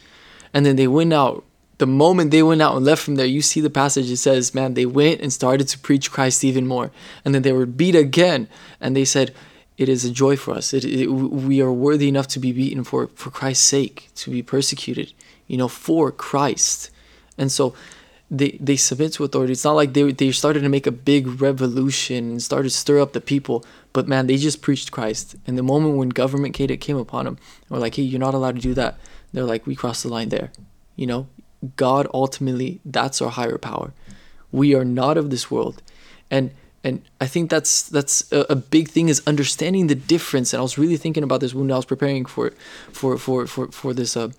And 0.53 0.65
then 0.65 0.75
they 0.75 0.87
went 0.87 1.13
out. 1.13 1.43
The 1.77 1.85
moment 1.85 2.31
they 2.31 2.41
went 2.41 2.61
out 2.61 2.75
and 2.75 2.85
left 2.85 3.03
from 3.03 3.15
there, 3.15 3.25
you 3.25 3.41
see 3.41 3.61
the 3.61 3.69
passage. 3.69 4.09
It 4.09 4.17
says, 4.17 4.55
"Man, 4.55 4.73
they 4.73 4.85
went 4.85 5.21
and 5.21 5.31
started 5.31 5.67
to 5.69 5.79
preach 5.79 6.11
Christ 6.11 6.43
even 6.43 6.65
more." 6.65 6.91
And 7.23 7.33
then 7.35 7.43
they 7.43 7.53
were 7.53 7.67
beat 7.67 7.95
again, 7.95 8.47
and 8.81 8.95
they 8.95 9.05
said, 9.05 9.33
"It 9.77 9.87
is 9.87 10.03
a 10.03 10.11
joy 10.11 10.37
for 10.37 10.55
us. 10.55 10.73
It, 10.73 10.83
it, 10.85 11.07
we 11.07 11.61
are 11.61 11.71
worthy 11.71 12.07
enough 12.07 12.27
to 12.29 12.39
be 12.39 12.51
beaten 12.51 12.83
for 12.83 13.09
for 13.13 13.29
Christ's 13.29 13.65
sake, 13.65 14.09
to 14.15 14.31
be 14.31 14.41
persecuted, 14.41 15.13
you 15.47 15.57
know, 15.57 15.67
for 15.67 16.11
Christ." 16.11 16.89
And 17.37 17.51
so, 17.51 17.75
they 18.29 18.57
they 18.59 18.75
submit 18.75 19.13
to 19.13 19.23
authority. 19.23 19.53
It's 19.53 19.63
not 19.63 19.75
like 19.75 19.93
they 19.93 20.11
they 20.11 20.31
started 20.31 20.61
to 20.61 20.69
make 20.69 20.87
a 20.87 20.91
big 20.91 21.41
revolution 21.41 22.31
and 22.31 22.43
started 22.43 22.69
to 22.69 22.75
stir 22.75 22.99
up 22.99 23.13
the 23.13 23.21
people. 23.21 23.63
But 23.93 24.07
man, 24.07 24.27
they 24.27 24.37
just 24.37 24.61
preached 24.61 24.91
Christ. 24.91 25.35
And 25.45 25.57
the 25.57 25.63
moment 25.63 25.97
when 25.97 26.09
government 26.09 26.53
came 26.53 26.97
upon 26.97 27.25
them, 27.25 27.37
we're 27.69 27.79
like, 27.79 27.95
"Hey, 27.95 28.03
you're 28.03 28.19
not 28.19 28.33
allowed 28.33 28.55
to 28.55 28.61
do 28.61 28.73
that." 28.73 28.97
They're 29.31 29.43
like, 29.43 29.67
"We 29.67 29.75
crossed 29.75 30.03
the 30.03 30.09
line 30.09 30.29
there." 30.29 30.51
You 30.95 31.07
know, 31.07 31.27
God 31.75 32.07
ultimately 32.13 32.79
that's 32.85 33.21
our 33.21 33.31
higher 33.31 33.57
power. 33.57 33.93
We 34.51 34.75
are 34.75 34.85
not 34.85 35.17
of 35.17 35.29
this 35.29 35.51
world, 35.51 35.81
and 36.29 36.51
and 36.83 37.01
I 37.19 37.27
think 37.27 37.49
that's 37.49 37.83
that's 37.83 38.31
a, 38.31 38.45
a 38.49 38.55
big 38.55 38.89
thing 38.89 39.09
is 39.09 39.21
understanding 39.27 39.87
the 39.87 39.95
difference. 39.95 40.53
And 40.53 40.59
I 40.59 40.63
was 40.63 40.77
really 40.77 40.97
thinking 40.97 41.23
about 41.23 41.41
this 41.41 41.53
when 41.53 41.71
I 41.71 41.75
was 41.75 41.85
preparing 41.85 42.25
for 42.25 42.51
for 42.91 43.17
for 43.17 43.47
for 43.47 43.67
for 43.71 43.93
this 43.93 44.15
uh 44.15 44.29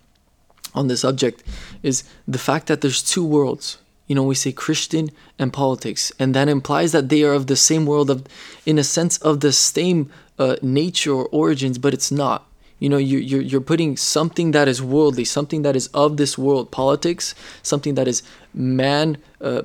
on 0.74 0.88
this 0.88 1.00
subject 1.00 1.42
is 1.83 2.04
the 2.26 2.38
fact 2.38 2.66
that 2.66 2.81
there's 2.81 3.02
two 3.02 3.24
worlds. 3.24 3.78
You 4.07 4.14
know, 4.14 4.22
we 4.22 4.35
say 4.35 4.52
Christian 4.52 5.11
and 5.38 5.52
politics, 5.52 6.12
and 6.18 6.35
that 6.35 6.48
implies 6.48 6.92
that 6.92 7.11
they 7.11 7.22
are 7.24 7.35
of 7.35 7.46
the 7.46 7.57
same 7.57 7.85
world 7.85 8.09
of, 8.09 8.24
in 8.64 8.78
a 8.78 8.85
sense, 8.85 9.18
of 9.18 9.40
the 9.40 9.52
same 9.52 10.11
uh, 10.38 10.57
nature 10.62 11.12
or 11.12 11.26
origins, 11.26 11.76
but 11.76 11.92
it's 11.92 12.11
not. 12.11 12.46
You 12.79 12.88
know, 12.88 12.97
you, 12.97 13.19
you're 13.19 13.43
you're 13.43 13.61
putting 13.61 13.97
something 13.97 14.53
that 14.53 14.69
is 14.69 14.81
worldly, 14.81 15.25
something 15.25 15.62
that 15.62 15.75
is 15.75 15.88
of 15.88 16.17
this 16.17 16.38
world, 16.38 16.71
politics, 16.71 17.35
something 17.62 17.95
that 17.95 18.07
is 18.07 18.23
man 18.55 19.19
uh, 19.41 19.62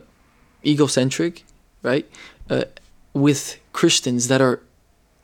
egocentric, 0.66 1.44
right, 1.84 2.10
uh, 2.50 2.66
with 3.14 3.60
Christians 3.72 4.28
that 4.30 4.42
are 4.42 4.62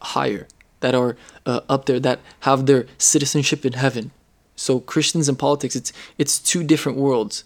higher, 0.01 0.47
that 0.81 0.93
are 0.93 1.17
uh, 1.45 1.61
up 1.67 1.85
there, 1.85 1.99
that 1.99 2.19
have 2.41 2.65
their 2.65 2.85
citizenship 2.97 3.65
in 3.65 3.73
heaven. 3.73 4.11
So 4.55 4.79
Christians 4.79 5.27
and 5.29 5.39
politics, 5.39 5.75
it's 5.75 5.91
it's 6.17 6.37
two 6.37 6.63
different 6.63 6.97
worlds, 6.97 7.43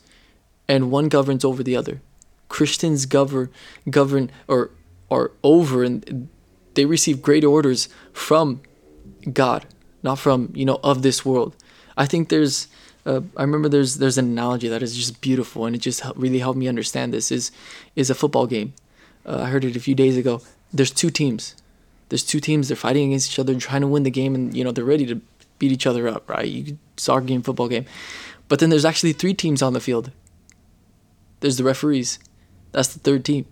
and 0.67 0.91
one 0.91 1.07
governs 1.07 1.45
over 1.45 1.63
the 1.63 1.77
other. 1.77 2.01
Christians 2.49 3.05
govern 3.05 3.49
govern 3.89 4.29
or 4.47 4.71
are 5.09 5.31
over, 5.43 5.83
and 5.83 6.27
they 6.73 6.85
receive 6.85 7.21
great 7.21 7.43
orders 7.43 7.87
from 8.11 8.61
God, 9.31 9.65
not 10.03 10.19
from 10.19 10.51
you 10.53 10.65
know 10.65 10.79
of 10.83 11.01
this 11.01 11.25
world. 11.25 11.55
I 11.97 12.05
think 12.05 12.29
there's 12.29 12.67
uh, 13.05 13.21
I 13.35 13.41
remember 13.41 13.69
there's 13.69 13.97
there's 13.97 14.17
an 14.17 14.25
analogy 14.25 14.67
that 14.67 14.83
is 14.83 14.95
just 14.95 15.21
beautiful 15.21 15.65
and 15.65 15.75
it 15.75 15.79
just 15.79 16.03
really 16.15 16.39
helped 16.39 16.59
me 16.59 16.67
understand 16.67 17.13
this 17.13 17.31
is 17.31 17.51
is 17.95 18.09
a 18.09 18.15
football 18.15 18.47
game. 18.47 18.73
Uh, 19.25 19.41
I 19.43 19.49
heard 19.49 19.65
it 19.65 19.75
a 19.75 19.79
few 19.79 19.95
days 19.95 20.17
ago. 20.17 20.41
There's 20.73 20.91
two 20.91 21.09
teams. 21.09 21.55
There's 22.09 22.23
two 22.23 22.39
teams. 22.39 22.67
They're 22.67 22.77
fighting 22.77 23.09
against 23.09 23.31
each 23.31 23.39
other, 23.39 23.55
trying 23.55 23.81
to 23.81 23.87
win 23.87 24.03
the 24.03 24.11
game, 24.11 24.35
and 24.35 24.55
you 24.55 24.63
know 24.63 24.71
they're 24.71 24.83
ready 24.83 25.05
to 25.07 25.21
beat 25.59 25.71
each 25.71 25.87
other 25.87 26.07
up, 26.07 26.29
right? 26.29 26.47
You 26.47 26.77
soccer 26.97 27.25
game, 27.25 27.41
football 27.41 27.67
game, 27.67 27.85
but 28.47 28.59
then 28.59 28.69
there's 28.69 28.85
actually 28.85 29.13
three 29.13 29.33
teams 29.33 29.61
on 29.61 29.73
the 29.73 29.79
field. 29.79 30.11
There's 31.39 31.57
the 31.57 31.63
referees. 31.63 32.19
That's 32.71 32.93
the 32.93 32.99
third 32.99 33.25
team. 33.25 33.45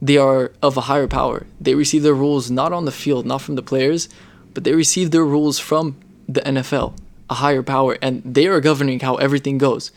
They 0.00 0.16
are 0.16 0.52
of 0.62 0.76
a 0.76 0.82
higher 0.82 1.06
power. 1.06 1.46
They 1.60 1.74
receive 1.74 2.02
their 2.02 2.14
rules 2.14 2.50
not 2.50 2.72
on 2.72 2.84
the 2.84 2.92
field, 2.92 3.26
not 3.26 3.42
from 3.42 3.54
the 3.54 3.62
players, 3.62 4.08
but 4.54 4.64
they 4.64 4.74
receive 4.74 5.10
their 5.10 5.24
rules 5.24 5.58
from 5.58 5.96
the 6.28 6.40
NFL, 6.40 6.96
a 7.28 7.34
higher 7.34 7.62
power, 7.62 7.98
and 8.00 8.22
they 8.24 8.46
are 8.46 8.60
governing 8.60 9.00
how 9.00 9.16
everything 9.16 9.58
goes. 9.58 9.90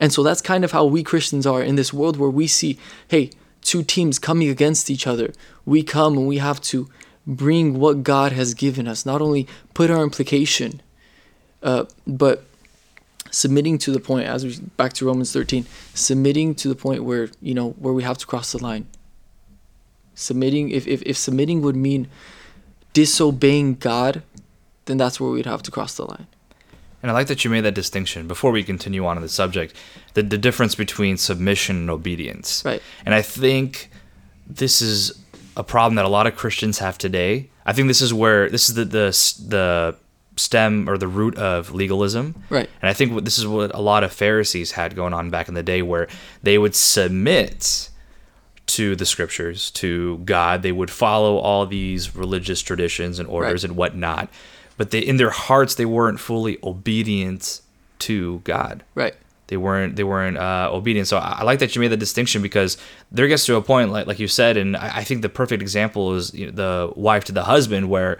And 0.00 0.12
so 0.12 0.22
that's 0.22 0.40
kind 0.40 0.64
of 0.64 0.72
how 0.72 0.84
we 0.84 1.02
Christians 1.02 1.46
are 1.46 1.62
in 1.62 1.76
this 1.76 1.92
world 1.92 2.16
where 2.16 2.30
we 2.30 2.46
see, 2.46 2.78
hey, 3.08 3.30
two 3.62 3.82
teams 3.82 4.18
coming 4.18 4.48
against 4.48 4.90
each 4.90 5.06
other. 5.06 5.32
We 5.64 5.82
come 5.82 6.16
and 6.16 6.26
we 6.26 6.38
have 6.38 6.60
to 6.62 6.88
bring 7.26 7.80
what 7.80 8.02
God 8.04 8.32
has 8.32 8.54
given 8.54 8.86
us, 8.86 9.04
not 9.04 9.20
only 9.20 9.48
put 9.74 9.90
our 9.90 10.02
implication, 10.02 10.80
uh, 11.62 11.86
but 12.06 12.44
submitting 13.30 13.76
to 13.78 13.90
the 13.90 14.00
point 14.00 14.26
as 14.26 14.44
we 14.44 14.56
back 14.76 14.92
to 14.94 15.06
Romans 15.06 15.32
13, 15.32 15.66
submitting 15.94 16.54
to 16.54 16.68
the 16.68 16.76
point 16.76 17.04
where 17.04 17.28
you 17.40 17.54
know 17.54 17.70
where 17.70 17.92
we 17.92 18.04
have 18.04 18.18
to 18.18 18.26
cross 18.26 18.52
the 18.52 18.62
line. 18.62 18.86
Submitting, 20.14 20.70
if 20.70 20.86
if, 20.86 21.02
if 21.02 21.16
submitting 21.16 21.62
would 21.62 21.76
mean 21.76 22.08
disobeying 22.96 23.74
God, 23.74 24.22
then 24.86 24.96
that's 24.96 25.20
where 25.20 25.30
we'd 25.30 25.44
have 25.44 25.62
to 25.64 25.70
cross 25.70 25.96
the 25.96 26.06
line. 26.06 26.26
And 27.02 27.10
I 27.10 27.14
like 27.14 27.26
that 27.26 27.44
you 27.44 27.50
made 27.50 27.60
that 27.60 27.74
distinction 27.74 28.26
before 28.26 28.50
we 28.52 28.64
continue 28.64 29.04
on 29.04 29.16
to 29.16 29.20
the 29.20 29.28
subject, 29.28 29.76
the, 30.14 30.22
the 30.22 30.38
difference 30.38 30.74
between 30.74 31.18
submission 31.18 31.76
and 31.76 31.90
obedience. 31.90 32.64
Right. 32.64 32.80
And 33.04 33.14
I 33.14 33.20
think 33.20 33.90
this 34.46 34.80
is 34.80 35.12
a 35.58 35.62
problem 35.62 35.96
that 35.96 36.06
a 36.06 36.08
lot 36.08 36.26
of 36.26 36.36
Christians 36.36 36.78
have 36.78 36.96
today. 36.96 37.50
I 37.66 37.74
think 37.74 37.88
this 37.88 38.00
is 38.00 38.14
where 38.14 38.48
this 38.48 38.70
is 38.70 38.76
the 38.76 38.86
the 38.86 39.08
the 39.46 39.96
stem 40.36 40.88
or 40.88 40.96
the 40.96 41.08
root 41.08 41.36
of 41.36 41.74
legalism. 41.74 42.42
Right. 42.48 42.70
And 42.80 42.88
I 42.88 42.94
think 42.94 43.12
what, 43.12 43.26
this 43.26 43.38
is 43.38 43.46
what 43.46 43.74
a 43.74 43.80
lot 43.80 44.04
of 44.04 44.10
Pharisees 44.12 44.72
had 44.72 44.96
going 44.96 45.12
on 45.12 45.28
back 45.28 45.48
in 45.48 45.54
the 45.54 45.62
day, 45.62 45.82
where 45.82 46.08
they 46.42 46.56
would 46.56 46.74
submit 46.74 47.90
to 48.66 48.96
the 48.96 49.06
scriptures, 49.06 49.70
to 49.72 50.18
God. 50.24 50.62
They 50.62 50.72
would 50.72 50.90
follow 50.90 51.36
all 51.38 51.66
these 51.66 52.16
religious 52.16 52.60
traditions 52.62 53.18
and 53.18 53.28
orders 53.28 53.62
Right. 53.62 53.70
and 53.70 53.76
whatnot, 53.76 54.28
but 54.76 54.90
they, 54.90 54.98
in 55.00 55.16
their 55.18 55.30
hearts, 55.30 55.76
they 55.76 55.86
weren't 55.86 56.20
fully 56.20 56.58
obedient 56.62 57.60
to 58.00 58.40
God 58.44 58.82
Right. 58.94 59.14
they 59.46 59.56
weren't 59.56 59.96
they 59.96 60.04
weren't 60.04 60.36
uh, 60.36 60.68
obedient. 60.72 61.08
So 61.08 61.16
I, 61.16 61.36
I 61.38 61.42
like 61.44 61.60
that 61.60 61.74
you 61.74 61.80
made 61.80 61.88
the 61.88 61.96
distinction 61.96 62.42
because 62.42 62.76
there 63.10 63.26
gets 63.28 63.46
to 63.46 63.56
a 63.56 63.62
point 63.62 63.90
like 63.90 64.06
like 64.06 64.18
you 64.18 64.28
said, 64.28 64.56
and 64.58 64.76
I, 64.76 64.98
I 64.98 65.04
think 65.04 65.22
the 65.22 65.28
perfect 65.30 65.62
example 65.62 66.14
is 66.14 66.34
you 66.34 66.46
know, 66.46 66.52
the 66.52 66.92
wife 66.94 67.24
to 67.26 67.32
the 67.32 67.44
husband, 67.44 67.88
where 67.88 68.18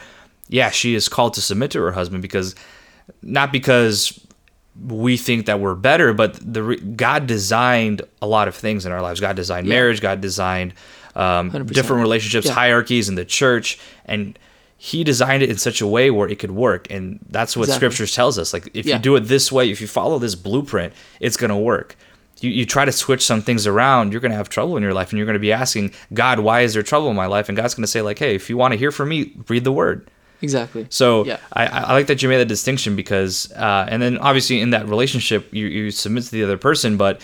yeah, 0.49 0.71
she 0.71 0.95
is 0.95 1.09
called 1.09 1.35
to 1.35 1.43
submit 1.43 1.73
to 1.73 1.81
her 1.81 1.93
husband 1.93 2.23
because 2.23 2.55
not 3.21 3.53
because 3.53 4.19
we 4.85 5.17
think 5.17 5.47
that 5.47 5.61
we're 5.61 5.75
better, 5.75 6.13
but 6.13 6.35
the 6.35 6.77
God 6.97 7.27
designed 7.27 8.03
a 8.21 8.27
lot 8.27 8.49
of 8.49 8.55
things 8.55 8.85
in 8.87 8.93
our 8.93 9.01
lives. 9.03 9.21
God 9.21 9.37
designed 9.37 9.67
Yeah. 9.67 9.75
marriage. 9.75 10.01
God 10.01 10.21
designed 10.21 10.75
um, 11.15 11.49
different 11.67 12.03
relationships, 12.03 12.47
Yeah. 12.47 12.53
hierarchies 12.53 13.09
in 13.09 13.15
the 13.15 13.25
church, 13.25 13.79
and 14.05 14.39
He 14.77 15.03
designed 15.03 15.43
it 15.43 15.49
in 15.49 15.57
such 15.57 15.81
a 15.81 15.87
way 15.87 16.11
where 16.11 16.29
it 16.29 16.39
could 16.39 16.51
work. 16.51 16.87
And 16.91 17.19
that's 17.31 17.57
what 17.57 17.65
Exactly. 17.65 17.79
Scriptures 17.89 18.15
tells 18.15 18.39
us. 18.39 18.53
Like 18.53 18.69
if 18.75 18.85
Yeah. 18.85 18.97
you 18.97 19.01
do 19.03 19.17
it 19.17 19.21
this 19.21 19.51
way, 19.51 19.71
if 19.71 19.81
you 19.81 19.87
follow 19.87 20.19
this 20.19 20.35
blueprint, 20.35 20.93
it's 21.19 21.39
gonna 21.39 21.59
work. 21.59 21.97
You, 22.43 22.51
you 22.51 22.67
try 22.67 22.85
to 22.85 22.93
switch 22.93 23.25
some 23.25 23.41
things 23.41 23.67
around, 23.67 24.13
you're 24.13 24.21
gonna 24.21 24.35
have 24.35 24.51
trouble 24.51 24.77
in 24.77 24.83
your 24.83 24.93
life, 24.93 25.09
and 25.11 25.17
you're 25.17 25.27
gonna 25.27 25.39
be 25.39 25.53
asking 25.55 25.93
God, 26.13 26.41
"Why 26.41 26.61
is 26.61 26.75
there 26.75 26.83
trouble 26.83 27.09
in 27.09 27.17
my 27.17 27.25
life?" 27.25 27.49
And 27.49 27.57
God's 27.57 27.75
gonna 27.75 27.87
say, 27.87 28.03
like, 28.03 28.19
"Hey, 28.19 28.35
if 28.35 28.51
you 28.51 28.59
want 28.59 28.73
to 28.73 28.79
hear 28.79 28.91
from 28.93 29.09
me, 29.09 29.33
read 29.49 29.65
the 29.65 29.73
Word." 29.73 30.07
Exactly. 30.43 30.87
So 30.91 31.25
Yeah. 31.25 31.39
I, 31.53 31.67
I 31.67 31.93
like 31.93 32.07
that 32.09 32.23
you 32.23 32.29
made 32.29 32.39
that 32.39 32.49
distinction 32.49 32.97
because, 32.97 33.51
uh, 33.53 33.87
and 33.89 34.03
then 34.03 34.19
obviously 34.19 34.61
in 34.61 34.71
that 34.71 34.89
relationship, 34.89 35.53
you, 35.53 35.67
you 35.67 35.91
submit 35.91 36.25
to 36.25 36.31
the 36.31 36.45
other 36.45 36.59
person, 36.59 36.97
but 36.97 37.21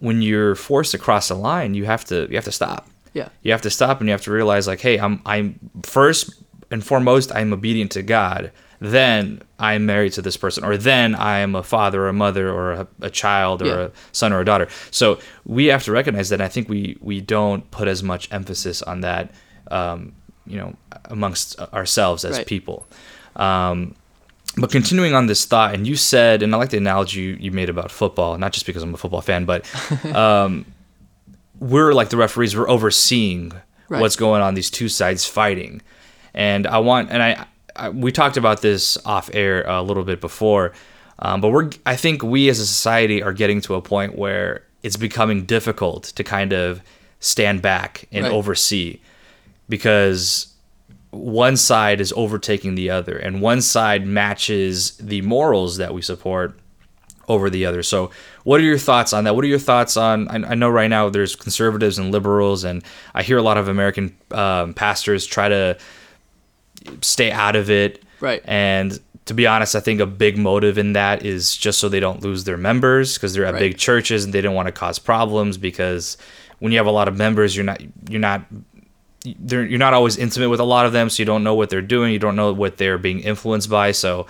when 0.00 0.20
you're 0.22 0.54
forced 0.54 0.92
to 0.92 0.98
cross 0.98 1.28
the 1.28 1.34
line, 1.34 1.74
you 1.74 1.86
have 1.86 2.04
to 2.06 2.26
you 2.28 2.36
have 2.36 2.44
to 2.44 2.52
stop. 2.52 2.88
Yeah. 3.14 3.28
You 3.42 3.52
have 3.52 3.62
to 3.62 3.70
stop 3.70 4.00
and 4.00 4.08
you 4.08 4.12
have 4.12 4.22
to 4.22 4.30
realize 4.32 4.66
like, 4.66 4.80
hey, 4.80 4.98
I'm 5.00 5.22
I'm 5.24 5.58
first 5.82 6.34
and 6.70 6.84
foremost 6.84 7.34
I'm 7.34 7.52
obedient 7.52 7.92
to 7.92 8.02
God. 8.02 8.52
Then 8.78 9.40
I'm 9.58 9.86
married 9.86 10.12
to 10.14 10.22
this 10.22 10.36
person, 10.36 10.62
or 10.62 10.76
then 10.76 11.14
I 11.14 11.38
am 11.38 11.54
a 11.54 11.62
father 11.62 12.02
or 12.02 12.08
a 12.08 12.12
mother 12.12 12.50
or 12.52 12.72
a, 12.72 12.86
a 13.00 13.08
child 13.08 13.62
or 13.62 13.66
Yeah. 13.66 13.74
a 13.86 13.90
son 14.12 14.34
or 14.34 14.40
a 14.40 14.44
daughter. 14.44 14.68
So 14.90 15.18
we 15.46 15.66
have 15.66 15.82
to 15.84 15.92
recognize 15.92 16.28
that. 16.28 16.42
I 16.42 16.48
think 16.48 16.68
we 16.68 16.98
we 17.00 17.22
don't 17.22 17.70
put 17.70 17.88
as 17.88 18.02
much 18.02 18.30
emphasis 18.30 18.82
on 18.82 19.00
that, 19.00 19.30
um, 19.70 20.12
you 20.46 20.56
know, 20.58 20.74
amongst 21.06 21.58
ourselves 21.72 22.24
as 22.24 22.38
Right. 22.38 22.46
people. 22.46 22.86
Um, 23.36 23.94
but 24.56 24.70
continuing 24.70 25.12
on 25.14 25.26
this 25.26 25.44
thought, 25.44 25.74
and 25.74 25.86
you 25.86 25.96
said, 25.96 26.42
and 26.42 26.54
I 26.54 26.58
like 26.58 26.70
the 26.70 26.78
analogy 26.78 27.20
you, 27.20 27.36
you 27.38 27.50
made 27.50 27.68
about 27.68 27.90
football, 27.90 28.38
not 28.38 28.52
just 28.52 28.64
because 28.64 28.82
I'm 28.82 28.94
a 28.94 28.96
football 28.96 29.20
fan, 29.20 29.44
but 29.44 29.66
um, 30.14 30.64
we're 31.60 31.92
like 31.92 32.08
the 32.10 32.16
referees, 32.16 32.56
we're 32.56 32.68
overseeing 32.68 33.52
Right. 33.88 34.00
what's 34.00 34.16
going 34.16 34.42
on, 34.42 34.54
these 34.54 34.68
two 34.70 34.88
sides 34.88 35.26
fighting. 35.26 35.80
And 36.34 36.66
I 36.66 36.78
want, 36.78 37.10
and 37.10 37.22
I, 37.22 37.46
I 37.76 37.90
we 37.90 38.10
talked 38.10 38.36
about 38.36 38.60
this 38.60 38.98
off 39.06 39.30
air 39.32 39.62
a 39.66 39.80
little 39.82 40.02
bit 40.02 40.20
before, 40.20 40.72
um, 41.20 41.40
but 41.40 41.50
we're, 41.50 41.70
I 41.86 41.94
think 41.94 42.22
we 42.24 42.48
as 42.48 42.58
a 42.58 42.66
society 42.66 43.22
are 43.22 43.32
getting 43.32 43.60
to 43.62 43.74
a 43.76 43.80
point 43.82 44.16
where 44.18 44.64
it's 44.82 44.96
becoming 44.96 45.44
difficult 45.44 46.04
to 46.04 46.24
kind 46.24 46.52
of 46.52 46.80
stand 47.20 47.62
back 47.62 48.08
and 48.10 48.24
Right. 48.24 48.32
oversee 48.32 48.98
because 49.68 50.52
one 51.10 51.56
side 51.56 52.00
is 52.00 52.12
overtaking 52.16 52.74
the 52.74 52.90
other 52.90 53.16
and 53.16 53.40
one 53.40 53.60
side 53.62 54.06
matches 54.06 54.96
the 54.98 55.22
morals 55.22 55.78
that 55.78 55.94
we 55.94 56.02
support 56.02 56.58
over 57.28 57.50
the 57.50 57.66
other. 57.66 57.82
So, 57.82 58.10
what 58.44 58.60
are 58.60 58.64
your 58.64 58.78
thoughts 58.78 59.12
on 59.12 59.24
that? 59.24 59.34
What 59.34 59.44
are 59.44 59.48
your 59.48 59.58
thoughts 59.58 59.96
on? 59.96 60.28
I, 60.28 60.50
I 60.50 60.54
know 60.54 60.68
right 60.68 60.88
now 60.88 61.08
there's 61.08 61.34
conservatives 61.34 61.98
and 61.98 62.12
liberals, 62.12 62.62
and 62.64 62.84
I 63.14 63.22
hear 63.24 63.36
a 63.38 63.42
lot 63.42 63.56
of 63.58 63.66
American 63.66 64.16
um, 64.30 64.74
pastors 64.74 65.26
try 65.26 65.48
to 65.48 65.76
stay 67.00 67.32
out 67.32 67.56
of 67.56 67.70
it. 67.70 68.04
Right. 68.20 68.42
And 68.44 68.98
to 69.24 69.34
be 69.34 69.46
honest, 69.46 69.74
I 69.74 69.80
think 69.80 70.00
a 70.00 70.06
big 70.06 70.38
motive 70.38 70.78
in 70.78 70.92
that 70.92 71.24
is 71.26 71.56
just 71.56 71.78
so 71.80 71.88
they 71.88 71.98
don't 72.00 72.22
lose 72.22 72.44
their 72.44 72.56
members 72.56 73.14
because 73.14 73.34
they're 73.34 73.44
at 73.44 73.54
Right. 73.54 73.60
big 73.60 73.78
churches 73.78 74.24
and 74.24 74.32
they 74.32 74.40
don't 74.40 74.54
want 74.54 74.66
to 74.66 74.72
cause 74.72 74.98
problems 75.00 75.58
because 75.58 76.16
when 76.60 76.70
you 76.70 76.78
have 76.78 76.86
a 76.86 76.92
lot 76.92 77.08
of 77.08 77.16
members, 77.16 77.56
you're 77.56 77.64
not 77.64 77.80
you're 78.08 78.20
not 78.20 78.42
you're 79.48 79.78
not 79.78 79.94
always 79.94 80.16
intimate 80.16 80.48
with 80.48 80.60
a 80.60 80.64
lot 80.64 80.86
of 80.86 80.92
them, 80.92 81.10
so 81.10 81.20
you 81.20 81.24
don't 81.24 81.44
know 81.44 81.54
what 81.54 81.70
they're 81.70 81.82
doing. 81.82 82.12
You 82.12 82.18
don't 82.18 82.36
know 82.36 82.52
what 82.52 82.76
they're 82.76 82.98
being 82.98 83.20
influenced 83.20 83.70
by. 83.70 83.92
So 83.92 84.26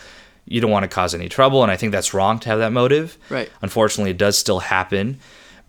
you 0.46 0.60
don't 0.60 0.70
want 0.70 0.84
to 0.84 0.88
cause 0.88 1.14
any 1.14 1.28
trouble. 1.28 1.62
And 1.62 1.72
I 1.72 1.76
think 1.76 1.92
that's 1.92 2.14
wrong 2.14 2.38
to 2.40 2.48
have 2.48 2.58
that 2.60 2.72
motive. 2.72 3.18
Right. 3.28 3.50
Unfortunately, 3.62 4.12
it 4.12 4.18
does 4.18 4.38
still 4.38 4.60
happen. 4.60 5.18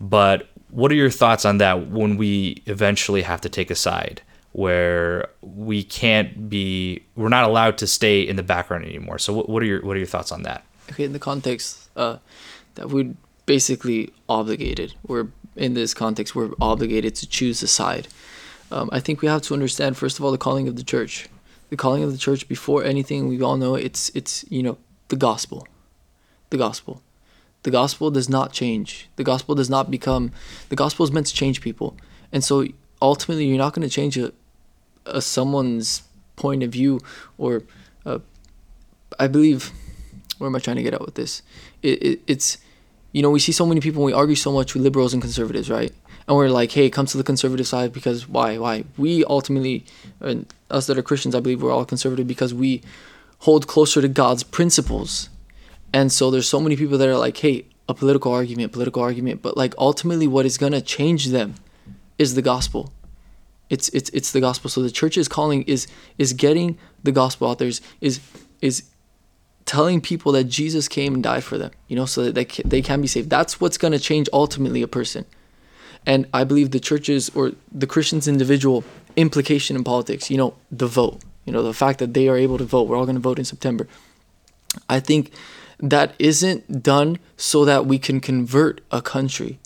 But 0.00 0.48
what 0.70 0.92
are 0.92 0.94
your 0.94 1.10
thoughts 1.10 1.44
on 1.44 1.58
that 1.58 1.88
when 1.88 2.16
we 2.16 2.62
eventually 2.66 3.22
have 3.22 3.40
to 3.42 3.48
take 3.48 3.70
a 3.70 3.74
side 3.74 4.22
where 4.52 5.28
we 5.40 5.82
can't 5.82 6.48
be, 6.48 7.02
we're 7.16 7.28
not 7.28 7.44
allowed 7.44 7.78
to 7.78 7.86
stay 7.86 8.22
in 8.22 8.36
the 8.36 8.42
background 8.42 8.84
anymore? 8.84 9.18
So 9.18 9.32
what, 9.32 9.48
what 9.48 9.62
are 9.62 9.66
your 9.66 9.82
what 9.82 9.96
are 9.96 9.98
your 9.98 10.06
thoughts 10.06 10.30
on 10.30 10.42
that? 10.42 10.64
okay, 10.90 11.04
in 11.04 11.12
the 11.12 11.18
context 11.18 11.88
uh, 11.96 12.18
that 12.74 12.88
we're 12.90 13.14
basically 13.46 14.12
obligated. 14.28 14.94
We're 15.06 15.28
in 15.56 15.74
this 15.74 15.94
context, 15.94 16.34
we're 16.34 16.50
obligated 16.60 17.14
to 17.16 17.26
choose 17.26 17.62
a 17.62 17.68
side. 17.68 18.08
Um, 18.70 18.88
I 18.92 19.00
think 19.00 19.22
we 19.22 19.28
have 19.28 19.42
to 19.42 19.54
understand 19.54 19.96
first 19.96 20.18
of 20.18 20.24
all 20.24 20.30
the 20.30 20.38
calling 20.38 20.68
of 20.68 20.76
the 20.76 20.82
church. 20.82 21.28
The 21.70 21.76
calling 21.76 22.02
of 22.02 22.12
the 22.12 22.18
church 22.18 22.48
before 22.48 22.84
anything, 22.84 23.28
we 23.28 23.42
all 23.42 23.56
know 23.56 23.74
it's 23.74 24.10
it's 24.14 24.44
you 24.48 24.62
know 24.62 24.78
the 25.08 25.16
gospel, 25.16 25.66
the 26.50 26.56
gospel. 26.56 27.02
The 27.64 27.70
gospel 27.70 28.10
does 28.10 28.28
not 28.28 28.52
change. 28.52 29.08
The 29.16 29.24
gospel 29.24 29.54
does 29.54 29.68
not 29.68 29.90
become. 29.90 30.32
The 30.68 30.76
gospel 30.76 31.04
is 31.04 31.12
meant 31.12 31.26
to 31.26 31.34
change 31.34 31.60
people, 31.60 31.96
and 32.32 32.42
so 32.42 32.66
ultimately, 33.02 33.46
you're 33.46 33.58
not 33.58 33.74
going 33.74 33.86
to 33.86 33.92
change 33.92 34.16
a, 34.16 34.32
a 35.04 35.20
someone's 35.20 36.02
point 36.36 36.62
of 36.62 36.70
view 36.70 37.00
or. 37.36 37.64
Uh, 38.06 38.20
I 39.18 39.26
believe 39.26 39.72
where 40.38 40.48
am 40.48 40.56
I 40.56 40.60
trying 40.60 40.76
to 40.76 40.82
get 40.82 40.94
at 40.94 41.00
with 41.00 41.14
this? 41.14 41.42
It, 41.82 42.02
it, 42.02 42.20
it's, 42.26 42.58
you 43.12 43.22
know, 43.22 43.30
we 43.30 43.40
see 43.40 43.52
so 43.52 43.66
many 43.66 43.80
people, 43.80 44.02
we 44.02 44.12
argue 44.12 44.36
so 44.36 44.52
much 44.52 44.74
with 44.74 44.82
liberals 44.82 45.12
and 45.12 45.20
conservatives, 45.20 45.68
right? 45.68 45.92
And 46.28 46.36
we're 46.36 46.50
like, 46.50 46.72
hey, 46.72 46.90
come 46.90 47.06
to 47.06 47.16
the 47.16 47.24
conservative 47.24 47.66
side 47.66 47.92
because 47.92 48.28
why? 48.28 48.58
Why? 48.58 48.84
We 48.98 49.24
ultimately, 49.24 49.86
and 50.20 50.46
us 50.70 50.86
that 50.86 50.98
are 50.98 51.02
Christians, 51.02 51.34
I 51.34 51.40
believe 51.40 51.62
we're 51.62 51.72
all 51.72 51.86
conservative 51.86 52.26
because 52.26 52.52
we 52.52 52.82
hold 53.38 53.66
closer 53.66 54.02
to 54.02 54.08
God's 54.08 54.42
principles. 54.42 55.30
And 55.92 56.12
so 56.12 56.30
there's 56.30 56.46
so 56.46 56.60
many 56.60 56.76
people 56.76 56.98
that 56.98 57.08
are 57.08 57.16
like, 57.16 57.38
hey, 57.38 57.64
a 57.88 57.94
political 57.94 58.30
argument, 58.30 58.72
political 58.72 59.02
argument, 59.02 59.40
but 59.40 59.56
like 59.56 59.74
ultimately 59.78 60.28
what 60.28 60.44
is 60.44 60.58
to 60.58 60.80
change 60.82 61.28
them 61.28 61.54
is 62.18 62.34
the 62.34 62.42
gospel. 62.42 62.92
It's 63.70 63.88
it's 63.90 64.10
it's 64.10 64.32
the 64.32 64.40
gospel. 64.40 64.68
So 64.68 64.82
the 64.82 64.90
church 64.90 65.16
is 65.16 65.28
calling 65.28 65.62
is 65.62 65.86
is 66.18 66.34
getting 66.34 66.78
the 67.02 67.12
gospel 67.12 67.48
out 67.48 67.58
there. 67.58 67.68
Is, 67.68 67.80
is 68.00 68.20
is 68.60 68.84
telling 69.64 70.00
people 70.00 70.32
that 70.32 70.44
Jesus 70.44 70.88
came 70.88 71.14
and 71.14 71.22
died 71.22 71.44
for 71.44 71.58
them, 71.58 71.70
you 71.88 71.96
know, 71.96 72.06
so 72.06 72.24
that 72.24 72.34
they 72.34 72.44
can, 72.44 72.68
they 72.68 72.82
can 72.82 73.00
be 73.00 73.06
saved. 73.06 73.30
That's 73.30 73.60
what's 73.60 73.78
going 73.78 73.92
to 73.92 73.98
change 73.98 74.28
ultimately 74.32 74.82
a 74.82 74.88
person. 74.88 75.26
And 76.08 76.26
I 76.32 76.42
believe 76.42 76.70
the 76.70 76.80
churches 76.80 77.30
or 77.34 77.52
the 77.70 77.86
Christians' 77.86 78.26
individual 78.26 78.82
implication 79.14 79.76
in 79.76 79.84
politics, 79.84 80.30
you 80.30 80.38
know, 80.38 80.54
the 80.72 80.86
vote, 80.86 81.20
you 81.44 81.52
know, 81.52 81.62
the 81.62 81.74
fact 81.74 81.98
that 81.98 82.14
they 82.14 82.28
are 82.28 82.36
able 82.36 82.56
to 82.56 82.64
vote, 82.64 82.88
we're 82.88 82.96
all 82.96 83.04
going 83.04 83.14
to 83.14 83.20
vote 83.20 83.38
in 83.38 83.44
September. 83.44 83.86
I 84.88 85.00
think 85.00 85.32
that 85.78 86.14
isn't 86.18 86.82
done 86.82 87.18
so 87.36 87.66
that 87.66 87.84
we 87.84 87.98
can 87.98 88.20
convert 88.20 88.80
a 88.90 89.02
country. 89.02 89.58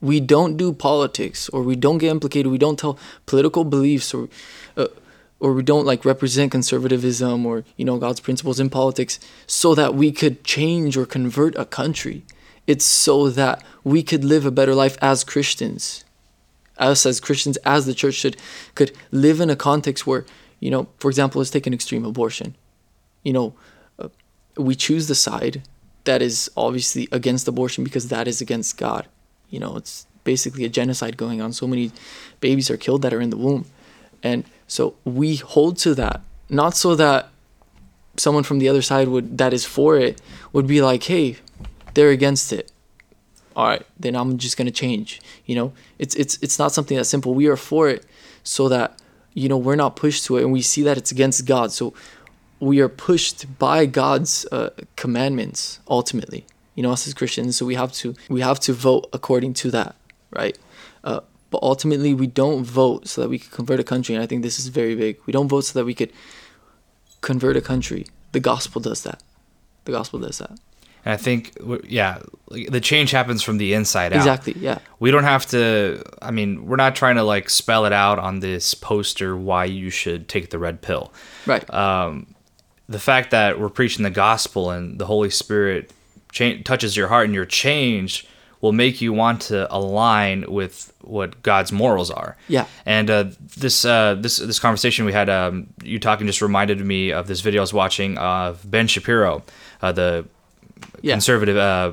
We 0.00 0.18
don't 0.18 0.56
do 0.56 0.72
politics 0.72 1.48
or 1.50 1.62
we 1.62 1.76
don't 1.76 1.98
get 1.98 2.10
implicated. 2.10 2.50
We 2.50 2.58
don't 2.58 2.78
tell 2.78 2.98
political 3.26 3.62
beliefs 3.64 4.12
or 4.12 4.28
uh, 4.76 4.88
or 5.40 5.52
we 5.52 5.62
don't 5.62 5.86
like 5.86 6.04
represent 6.04 6.50
conservatism 6.50 7.46
or 7.46 7.64
you 7.76 7.84
know 7.84 7.98
God's 7.98 8.20
principles 8.20 8.58
in 8.58 8.68
politics 8.68 9.20
so 9.46 9.76
that 9.76 9.94
we 9.94 10.10
could 10.10 10.42
change 10.42 10.96
or 10.96 11.06
convert 11.06 11.54
a 11.56 11.64
country. 11.64 12.24
It's 12.68 12.84
so 12.84 13.30
that 13.30 13.64
we 13.82 14.02
could 14.02 14.24
live 14.24 14.44
a 14.44 14.50
better 14.50 14.74
life 14.74 14.98
as 15.00 15.24
Christians. 15.24 16.04
Us 16.76 17.06
as 17.06 17.18
Christians, 17.18 17.56
as 17.64 17.86
the 17.86 17.94
church 17.94 18.14
should 18.14 18.36
could 18.74 18.92
live 19.10 19.40
in 19.40 19.48
a 19.48 19.56
context 19.56 20.06
where, 20.06 20.26
you 20.60 20.70
know, 20.70 20.86
for 20.98 21.08
example, 21.08 21.38
let's 21.38 21.50
take 21.50 21.66
an 21.66 21.72
extreme 21.72 22.04
abortion. 22.04 22.54
You 23.22 23.32
know, 23.32 23.54
uh, 23.98 24.08
we 24.56 24.74
choose 24.74 25.08
the 25.08 25.14
side 25.14 25.62
that 26.04 26.20
is 26.20 26.50
obviously 26.58 27.08
against 27.10 27.48
abortion 27.48 27.84
because 27.84 28.08
that 28.08 28.28
is 28.28 28.42
against 28.42 28.76
God. 28.76 29.08
You 29.48 29.60
know, 29.60 29.76
it's 29.76 30.06
basically 30.24 30.66
a 30.66 30.68
genocide 30.68 31.16
going 31.16 31.40
on. 31.40 31.54
So 31.54 31.66
many 31.66 31.90
babies 32.40 32.70
are 32.70 32.76
killed 32.76 33.00
that 33.00 33.14
are 33.14 33.20
in 33.20 33.30
the 33.30 33.38
womb. 33.38 33.64
And 34.22 34.44
so 34.66 34.94
we 35.04 35.36
hold 35.36 35.78
to 35.78 35.94
that, 35.94 36.20
not 36.50 36.76
so 36.76 36.94
that 36.96 37.30
someone 38.18 38.42
from 38.42 38.58
the 38.58 38.68
other 38.68 38.82
side 38.82 39.08
would 39.08 39.38
that 39.38 39.54
is 39.54 39.64
for 39.64 39.96
it 39.96 40.20
would 40.52 40.66
be 40.66 40.82
like, 40.82 41.04
"Hey, 41.04 41.38
they're 41.98 42.14
against 42.20 42.52
it." 42.52 42.72
All 43.56 43.66
right, 43.66 43.84
then 43.98 44.14
I'm 44.14 44.38
just 44.38 44.56
to 44.56 44.70
change. 44.70 45.20
You 45.46 45.54
know, 45.58 45.72
it's 45.98 46.14
it's 46.14 46.38
it's 46.44 46.58
not 46.58 46.72
something 46.72 46.96
that 46.96 47.06
simple. 47.06 47.34
We 47.34 47.46
are 47.48 47.56
for 47.56 47.88
it 47.88 48.06
so 48.42 48.68
that 48.68 48.88
you 49.38 49.48
know, 49.48 49.56
we're 49.56 49.76
not 49.76 49.96
pushed 49.96 50.24
to 50.26 50.36
it 50.36 50.42
and 50.42 50.52
we 50.52 50.62
see 50.62 50.82
that 50.82 50.98
it's 50.98 51.12
against 51.12 51.46
God. 51.46 51.70
So 51.72 51.94
we 52.60 52.80
are 52.80 52.88
pushed 52.88 53.58
by 53.58 53.86
God's 53.86 54.44
uh, 54.50 54.70
commandments 54.96 55.78
ultimately. 55.88 56.44
You 56.74 56.82
know, 56.82 56.92
us 56.92 57.06
as 57.06 57.14
Christians, 57.14 57.56
so 57.56 57.66
we 57.66 57.74
have 57.74 57.92
to 57.94 58.14
we 58.28 58.40
have 58.40 58.60
to 58.60 58.72
vote 58.72 59.08
according 59.12 59.54
to 59.54 59.70
that, 59.72 59.96
right? 60.30 60.56
Uh, 61.02 61.20
but 61.50 61.60
ultimately, 61.62 62.14
we 62.14 62.28
don't 62.28 62.62
vote 62.62 63.08
so 63.08 63.20
that 63.22 63.28
we 63.28 63.38
can 63.40 63.50
convert 63.50 63.80
a 63.80 63.84
country. 63.84 64.14
And 64.14 64.22
I 64.22 64.26
think 64.26 64.42
this 64.42 64.60
is 64.60 64.68
very 64.68 64.94
big. 64.94 65.18
We 65.26 65.32
don't 65.32 65.48
vote 65.48 65.62
so 65.62 65.78
that 65.78 65.84
we 65.84 65.94
could 65.94 66.12
convert 67.20 67.56
a 67.56 67.60
country. 67.60 68.06
The 68.30 68.38
gospel 68.38 68.80
does 68.80 69.02
that. 69.02 69.22
The 69.86 69.92
gospel 69.92 70.20
does 70.20 70.38
that. 70.38 70.56
And 71.04 71.14
I 71.14 71.16
think, 71.16 71.56
yeah, 71.86 72.20
the 72.50 72.80
change 72.80 73.10
happens 73.10 73.42
from 73.42 73.58
the 73.58 73.74
inside 73.74 74.12
out. 74.12 74.16
Exactly. 74.16 74.54
Yeah. 74.58 74.78
We 75.00 75.10
don't 75.10 75.24
have 75.24 75.46
to. 75.46 76.02
I 76.20 76.30
mean, 76.30 76.66
we're 76.66 76.76
not 76.76 76.96
trying 76.96 77.16
to 77.16 77.22
like 77.22 77.50
spell 77.50 77.84
it 77.86 77.92
out 77.92 78.18
on 78.18 78.40
this 78.40 78.74
poster 78.74 79.36
why 79.36 79.64
you 79.64 79.90
should 79.90 80.28
take 80.28 80.50
the 80.50 80.58
red 80.58 80.82
pill. 80.82 81.12
Right. 81.46 81.68
Um, 81.72 82.34
the 82.88 82.98
fact 82.98 83.30
that 83.30 83.60
we're 83.60 83.68
preaching 83.68 84.02
the 84.02 84.10
gospel 84.10 84.70
and 84.70 84.98
the 84.98 85.06
Holy 85.06 85.30
Spirit 85.30 85.92
cha- 86.32 86.62
touches 86.64 86.96
your 86.96 87.08
heart 87.08 87.26
and 87.26 87.34
you're 87.34 87.44
changed 87.46 88.26
will 88.60 88.72
make 88.72 89.00
you 89.00 89.12
want 89.12 89.40
to 89.42 89.72
align 89.72 90.44
with 90.48 90.92
what 91.02 91.42
God's 91.42 91.70
morals 91.70 92.10
are. 92.10 92.36
Yeah. 92.48 92.66
And 92.84 93.10
uh, 93.10 93.24
this 93.56 93.84
uh, 93.84 94.16
this 94.18 94.38
this 94.38 94.58
conversation 94.58 95.04
we 95.04 95.12
had, 95.12 95.28
um, 95.28 95.68
you 95.82 95.98
talking 95.98 96.26
just 96.26 96.42
reminded 96.42 96.80
me 96.80 97.12
of 97.12 97.28
this 97.28 97.40
video 97.40 97.60
I 97.60 97.62
was 97.62 97.72
watching 97.72 98.18
of 98.18 98.68
Ben 98.68 98.88
Shapiro, 98.88 99.44
uh, 99.80 99.92
the 99.92 100.26
Yeah. 101.02 101.14
conservative. 101.14 101.56
Uh, 101.56 101.92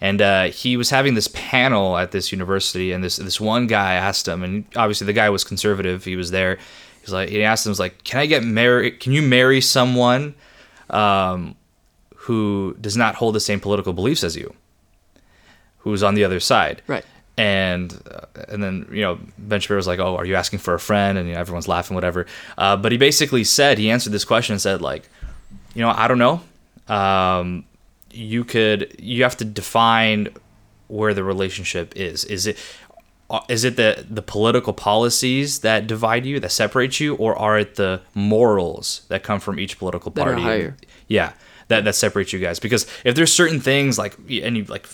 and 0.00 0.22
uh, 0.22 0.44
he 0.44 0.76
was 0.78 0.88
having 0.90 1.14
this 1.14 1.28
panel 1.28 1.96
at 1.98 2.10
this 2.10 2.32
university, 2.32 2.92
and 2.92 3.04
this 3.04 3.16
this 3.16 3.38
one 3.40 3.66
guy 3.66 3.94
asked 3.94 4.26
him, 4.26 4.42
and 4.42 4.64
obviously 4.76 5.06
the 5.06 5.12
guy 5.12 5.28
was 5.28 5.44
conservative. 5.44 6.04
He 6.04 6.16
was 6.16 6.30
there. 6.30 6.58
He's 7.02 7.12
like, 7.12 7.28
he 7.28 7.42
asked 7.44 7.66
him, 7.66 7.70
was 7.70 7.78
like, 7.80 8.02
"Can 8.04 8.18
I 8.20 8.26
get 8.26 8.42
married? 8.42 9.00
Can 9.00 9.12
you 9.12 9.20
marry 9.22 9.60
someone 9.60 10.34
um, 10.88 11.54
who 12.16 12.76
does 12.80 12.96
not 12.96 13.14
hold 13.16 13.34
the 13.34 13.40
same 13.40 13.60
political 13.60 13.92
beliefs 13.92 14.24
as 14.24 14.36
you, 14.36 14.54
who's 15.78 16.02
on 16.02 16.14
the 16.14 16.24
other 16.24 16.40
side?" 16.40 16.80
Right. 16.86 17.04
and 17.36 17.92
uh, 18.10 18.26
and 18.48 18.62
then 18.62 18.86
you 18.90 19.02
know 19.02 19.18
Ben 19.36 19.60
Shapiro 19.60 19.76
was 19.76 19.86
like, 19.86 19.98
"Oh, 19.98 20.16
are 20.16 20.24
you 20.24 20.34
asking 20.34 20.60
for 20.60 20.72
a 20.74 20.80
friend?" 20.80 21.18
And 21.18 21.28
you 21.28 21.34
know, 21.34 21.40
everyone's 21.40 21.68
laughing, 21.68 21.94
whatever. 21.94 22.24
Uh, 22.56 22.76
but 22.76 22.90
he 22.92 22.96
basically 22.98 23.44
said 23.44 23.76
he 23.76 23.90
answered 23.90 24.12
this 24.12 24.24
question 24.24 24.54
and 24.54 24.62
said 24.62 24.80
like, 24.80 25.08
you 25.74 25.82
know, 25.82 25.90
I 25.90 26.08
don't 26.08 26.18
know. 26.18 26.40
Um, 26.94 27.64
you 28.10 28.44
could 28.44 28.94
you 28.98 29.22
have 29.22 29.36
to 29.38 29.44
define 29.44 30.28
where 30.88 31.14
the 31.14 31.22
relationship 31.24 31.92
is. 31.96 32.24
Is 32.24 32.46
it 32.46 32.58
uh, 33.28 33.40
it 33.64 33.76
the 33.76 34.04
the 34.10 34.22
political 34.22 34.72
policies 34.72 35.60
that 35.60 35.86
divide 35.86 36.26
you, 36.26 36.40
that 36.40 36.50
separate 36.50 36.98
you, 36.98 37.14
or 37.14 37.36
are 37.36 37.58
it 37.58 37.76
the 37.76 38.00
morals 38.14 39.02
that 39.08 39.22
come 39.22 39.38
from 39.40 39.58
each 39.60 39.78
political 39.78 40.10
That 40.12 40.26
are 40.26 40.32
party? 40.32 40.42
higher. 40.42 40.76
Yeah, 41.06 41.32
that 41.68 41.84
that 41.84 41.94
separates 41.94 42.32
you 42.32 42.40
guys. 42.40 42.58
Because 42.58 42.86
if 43.04 43.14
there's 43.14 43.32
certain 43.32 43.60
things 43.60 43.98
like 43.98 44.16
any 44.28 44.62
like 44.64 44.86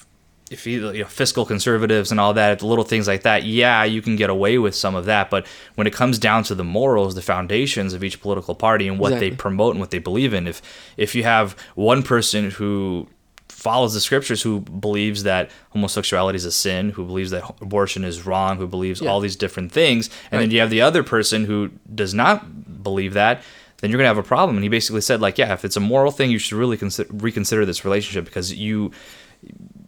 if 0.50 0.66
you, 0.66 0.92
you 0.92 1.02
know, 1.02 1.08
fiscal 1.08 1.44
conservatives 1.44 2.10
and 2.12 2.20
all 2.20 2.32
that, 2.34 2.62
little 2.62 2.84
things 2.84 3.08
like 3.08 3.22
that, 3.22 3.42
yeah, 3.44 3.82
you 3.82 4.00
can 4.00 4.14
get 4.14 4.30
away 4.30 4.58
with 4.58 4.74
some 4.74 4.94
of 4.94 5.04
that. 5.06 5.28
But 5.28 5.46
when 5.74 5.86
it 5.86 5.92
comes 5.92 6.18
down 6.18 6.44
to 6.44 6.54
the 6.54 6.62
morals, 6.64 7.14
the 7.16 7.22
foundations 7.22 7.92
of 7.92 8.04
each 8.04 8.20
political 8.20 8.54
party 8.54 8.86
and 8.86 8.98
what 8.98 9.18
they 9.18 9.30
promote 9.32 9.72
and 9.72 9.80
what 9.80 9.90
they 9.90 9.98
believe 9.98 10.32
in, 10.32 10.46
if 10.46 10.62
if 10.96 11.14
you 11.16 11.24
have 11.24 11.56
one 11.74 12.02
person 12.02 12.50
who 12.52 13.08
follows 13.48 13.94
the 13.94 14.00
scriptures, 14.00 14.42
who 14.42 14.60
believes 14.60 15.24
that 15.24 15.50
homosexuality 15.70 16.36
is 16.36 16.44
a 16.44 16.52
sin, 16.52 16.90
who 16.90 17.04
believes 17.04 17.30
that 17.32 17.42
abortion 17.60 18.04
is 18.04 18.24
wrong, 18.26 18.58
who 18.58 18.66
believes 18.68 19.00
Yeah. 19.00 19.10
all 19.10 19.18
these 19.18 19.34
different 19.34 19.72
things, 19.72 20.10
and 20.30 20.40
then 20.40 20.50
you 20.52 20.60
have 20.60 20.70
the 20.70 20.82
other 20.82 21.02
person 21.02 21.46
who 21.46 21.70
does 21.92 22.12
not 22.14 22.82
believe 22.84 23.14
that, 23.14 23.42
then 23.78 23.90
you're 23.90 23.98
gonna 23.98 24.08
have 24.08 24.18
a 24.18 24.22
problem. 24.22 24.56
And 24.56 24.62
he 24.62 24.68
basically 24.68 25.00
said, 25.00 25.20
like, 25.20 25.38
yeah, 25.38 25.52
if 25.52 25.64
it's 25.64 25.76
a 25.76 25.80
moral 25.80 26.12
thing, 26.12 26.30
you 26.30 26.38
should 26.38 26.56
really 26.56 26.76
consider, 26.76 27.08
reconsider 27.12 27.64
this 27.66 27.84
relationship 27.84 28.24
because 28.26 28.52
you, 28.52 28.92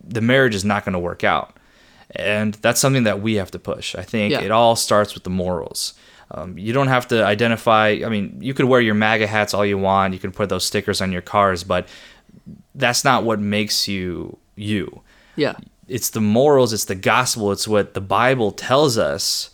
the 0.09 0.21
marriage 0.21 0.55
is 0.55 0.65
not 0.65 0.85
gonna 0.85 0.99
work 0.99 1.23
out, 1.25 1.57
and 2.15 2.55
that's 2.55 2.81
something 2.81 3.05
that 3.05 3.21
we 3.21 3.35
have 3.35 3.51
to 3.53 3.59
push. 3.59 3.95
I 3.95 4.03
think 4.03 4.33
Yeah. 4.33 4.41
it 4.41 4.51
all 4.51 4.75
starts 4.77 5.15
with 5.15 5.25
the 5.25 5.31
morals. 5.31 5.95
Um, 6.31 6.59
you 6.59 6.73
don't 6.73 6.89
have 6.89 7.09
to 7.09 7.25
identify. 7.25 8.01
I 8.05 8.09
mean, 8.09 8.37
you 8.41 8.53
could 8.55 8.67
wear 8.67 8.81
your 8.83 8.95
MAGA 8.95 9.27
hats 9.27 9.55
all 9.55 9.65
you 9.65 9.79
want. 9.79 10.13
You 10.13 10.21
can 10.21 10.31
put 10.33 10.49
those 10.51 10.65
stickers 10.67 11.01
on 11.01 11.11
your 11.13 11.23
cars, 11.23 11.65
but 11.65 11.89
that's 12.75 13.03
not 13.05 13.25
what 13.25 13.41
makes 13.41 13.89
you 13.89 14.37
you 14.55 15.01
Yeah. 15.37 15.55
it's 15.87 16.11
the 16.11 16.21
morals, 16.21 16.73
it's 16.73 16.85
the 16.87 16.95
gospel, 16.95 17.51
it's 17.53 17.67
what 17.69 17.95
the 17.95 18.01
Bible 18.01 18.51
tells 18.53 18.99
us, 18.99 19.51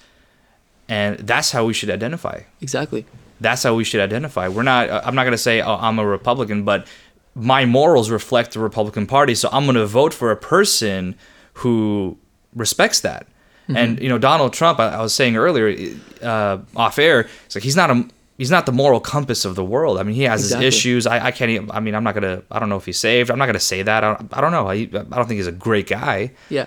and 0.89 1.19
that's 1.19 1.53
how 1.53 1.65
we 1.65 1.73
should 1.75 1.91
identify. 1.91 2.41
Exactly. 2.61 3.07
That's 3.41 3.63
how 3.63 3.75
we 3.75 3.85
should 3.85 4.01
identify. 4.01 4.49
We're 4.49 4.63
not. 4.63 4.89
uh, 4.91 5.03
I'm 5.05 5.15
not 5.15 5.25
going 5.25 5.33
to 5.33 5.39
say 5.39 5.61
oh, 5.61 5.77
I'm 5.77 5.99
a 5.99 6.07
Republican, 6.07 6.65
but 6.65 6.87
my 7.35 7.65
morals 7.65 8.11
reflect 8.11 8.53
the 8.53 8.61
Republican 8.61 9.07
Party, 9.07 9.35
so 9.35 9.49
I'm 9.53 9.65
going 9.65 9.75
to 9.77 9.87
vote 9.87 10.15
for 10.15 10.31
a 10.31 10.37
person 10.37 11.17
who 11.55 12.17
respects 12.55 13.01
that. 13.01 13.27
And 13.69 13.99
you 14.01 14.11
know, 14.11 14.19
Donald 14.19 14.53
Trump. 14.53 14.79
I, 14.79 14.89
I 14.91 15.01
was 15.01 15.15
saying 15.15 15.37
earlier, 15.37 15.95
uh, 16.23 16.59
off 16.77 16.99
air, 16.99 17.29
it's 17.47 17.55
like 17.55 17.65
he's 17.65 17.77
not 17.77 17.91
a. 17.91 18.07
He's 18.37 18.51
not 18.51 18.67
the 18.67 18.73
moral 18.73 18.99
compass 19.01 19.45
of 19.45 19.55
the 19.55 19.65
world. 19.65 19.97
I 19.99 20.03
mean, 20.03 20.17
he 20.17 20.25
has 20.25 20.43
Exactly. 20.43 20.67
his 20.67 20.75
issues. 20.75 21.07
I, 21.07 21.27
I 21.27 21.31
can't. 21.31 21.51
Even, 21.51 21.71
I 21.71 21.81
mean, 21.81 21.95
I'm 21.95 22.05
not 22.05 22.15
gonna. 22.15 22.43
I 22.51 22.59
don't 22.59 22.69
know 22.69 22.77
if 22.77 22.85
he's 22.85 22.99
saved. 22.99 23.31
I'm 23.31 23.39
not 23.39 23.47
gonna 23.47 23.61
say 23.61 23.81
that. 23.83 24.05
I 24.05 24.15
don't, 24.15 24.37
I 24.37 24.41
don't 24.43 24.53
know. 24.53 24.69
I, 24.69 24.75
I 24.75 24.87
don't 24.87 25.27
think 25.29 25.39
he's 25.39 25.47
a 25.47 25.53
great 25.53 25.87
guy 25.87 26.33
Yeah. 26.51 26.67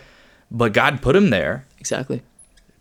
but 0.50 0.74
God 0.74 1.02
put 1.04 1.16
him 1.16 1.30
there 1.30 1.66
Exactly. 1.80 2.24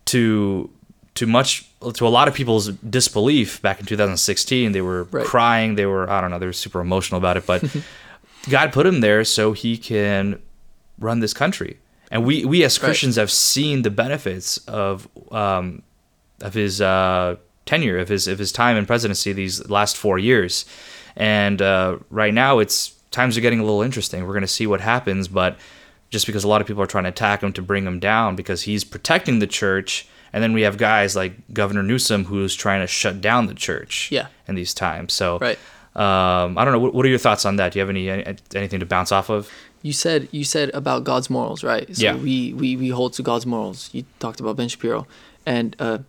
to 0.05 0.69
to 1.17 1.25
much 1.27 1.67
to 1.93 2.07
a 2.07 2.09
lot 2.09 2.27
of 2.27 2.33
people's 2.33 2.69
disbelief 2.69 3.61
back 3.61 3.79
in 3.79 3.85
2016 3.85 4.71
they 4.71 4.81
were 4.81 5.03
Right. 5.11 5.25
crying 5.25 5.75
they 5.75 5.85
were 5.85 6.09
i 6.09 6.21
don't 6.21 6.31
know 6.31 6.39
they 6.39 6.45
were 6.45 6.53
super 6.53 6.79
emotional 6.79 7.17
about 7.17 7.37
it 7.37 7.45
but 7.45 7.63
god 8.49 8.71
put 8.71 8.85
him 8.85 9.01
there 9.01 9.23
so 9.23 9.51
he 9.53 9.77
can 9.77 10.39
run 10.99 11.19
this 11.19 11.33
country 11.33 11.77
and 12.11 12.25
we 12.25 12.45
we 12.45 12.63
as 12.63 12.77
Right. 12.79 12.85
christians 12.87 13.15
have 13.17 13.29
seen 13.31 13.81
the 13.81 13.91
benefits 13.91 14.57
of 14.67 15.07
um 15.31 15.81
of 16.41 16.53
his 16.53 16.81
uh 16.81 17.35
tenure 17.65 17.97
of 17.99 18.07
his 18.09 18.27
of 18.27 18.39
his 18.39 18.51
time 18.51 18.77
in 18.77 18.85
presidency 18.85 19.33
these 19.33 19.67
last 19.69 19.97
four 19.97 20.17
years 20.19 20.65
and 21.15 21.61
uh 21.61 21.97
right 22.09 22.33
now 22.33 22.59
it's 22.59 22.93
times 23.11 23.37
are 23.37 23.41
getting 23.41 23.59
a 23.59 23.63
little 23.63 23.81
interesting 23.81 24.25
we're 24.25 24.33
going 24.33 24.41
to 24.41 24.47
see 24.59 24.67
what 24.67 24.81
happens 24.81 25.27
but 25.27 25.57
just 26.09 26.25
because 26.25 26.43
a 26.45 26.47
lot 26.47 26.61
of 26.61 26.67
people 26.67 26.81
are 26.81 26.87
trying 26.87 27.03
to 27.03 27.09
attack 27.09 27.41
him 27.43 27.51
to 27.51 27.61
bring 27.61 27.85
him 27.85 27.99
down 27.99 28.35
because 28.35 28.61
he's 28.63 28.83
protecting 28.85 29.39
the 29.39 29.47
church 29.47 30.07
and 30.33 30.43
then 30.43 30.53
we 30.53 30.61
have 30.63 30.77
guys 30.77 31.15
like 31.15 31.33
governor 31.53 31.83
newsom 31.83 32.25
who's 32.25 32.55
trying 32.55 32.81
to 32.81 32.87
shut 32.87 33.21
down 33.21 33.47
the 33.47 33.53
church 33.53 34.09
Yeah. 34.11 34.27
in 34.47 34.55
these 34.55 34.73
times 34.73 35.13
so 35.13 35.37
Right. 35.39 35.57
um, 35.95 36.57
i 36.57 36.63
don't 36.63 36.73
know 36.73 36.79
what, 36.79 36.93
what 36.93 37.05
are 37.05 37.09
your 37.09 37.19
thoughts 37.19 37.45
on 37.45 37.55
that 37.57 37.71
do 37.73 37.79
you 37.79 37.81
have 37.81 37.89
any 37.89 38.09
any- 38.09 38.37
anything 38.55 38.79
to 38.79 38.85
bounce 38.85 39.11
off 39.11 39.29
of 39.29 39.49
You 39.83 39.93
said 39.93 40.27
you 40.31 40.43
said 40.43 40.69
about 40.73 41.03
God's 41.03 41.29
morals, 41.29 41.63
right? 41.63 41.85
So 41.95 42.01
Yeah. 42.03 42.15
we, 42.17 42.51
we 42.61 42.75
we 42.81 42.89
hold 42.89 43.13
to 43.17 43.23
God's 43.23 43.45
morals. 43.45 43.89
You 43.93 44.03
talked 44.19 44.39
about 44.41 44.57
Ben 44.57 44.67
Shapiro, 44.73 45.05
and 45.45 45.75
uh, 45.79 45.99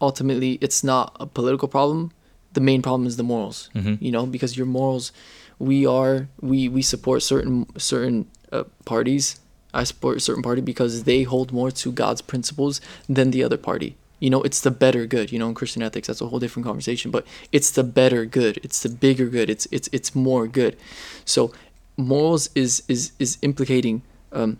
ultimately, 0.00 0.58
it's 0.60 0.84
not 0.84 1.16
a 1.18 1.26
political 1.26 1.66
problem 1.68 2.10
the 2.52 2.60
main 2.60 2.82
problem 2.82 3.06
is 3.08 3.16
the 3.16 3.24
morals. 3.24 3.68
You 3.74 4.12
know, 4.14 4.26
because 4.26 4.56
your 4.60 4.66
morals, 4.78 5.10
we 5.58 5.86
are 5.86 6.28
we 6.40 6.68
we 6.68 6.82
support 6.82 7.22
certain 7.22 7.66
certain 7.78 8.26
uh, 8.52 8.64
parties. 8.84 9.40
I 9.74 9.84
support 9.84 10.16
a 10.16 10.20
certain 10.20 10.42
party 10.42 10.60
because 10.60 11.04
they 11.04 11.22
hold 11.24 11.52
more 11.52 11.70
to 11.70 11.92
God's 11.92 12.22
principles 12.22 12.80
than 13.08 13.30
the 13.30 13.42
other 13.42 13.56
party. 13.56 13.96
You 14.20 14.30
know, 14.30 14.42
it's 14.42 14.60
the 14.60 14.70
better 14.70 15.06
good. 15.06 15.32
You 15.32 15.38
know, 15.38 15.48
in 15.48 15.54
Christian 15.54 15.82
ethics, 15.82 16.06
that's 16.06 16.20
a 16.20 16.28
whole 16.28 16.38
different 16.38 16.66
conversation. 16.66 17.10
But 17.10 17.26
it's 17.52 17.70
the 17.70 17.84
better 17.84 18.24
good. 18.24 18.58
It's 18.62 18.82
the 18.82 18.88
bigger 18.88 19.26
good. 19.26 19.50
It's 19.50 19.66
it's 19.70 19.88
it's 19.92 20.14
more 20.14 20.46
good. 20.46 20.76
So 21.24 21.52
morals 21.96 22.48
is 22.54 22.82
is 22.88 23.12
is 23.18 23.38
implicating 23.42 24.02
um, 24.32 24.58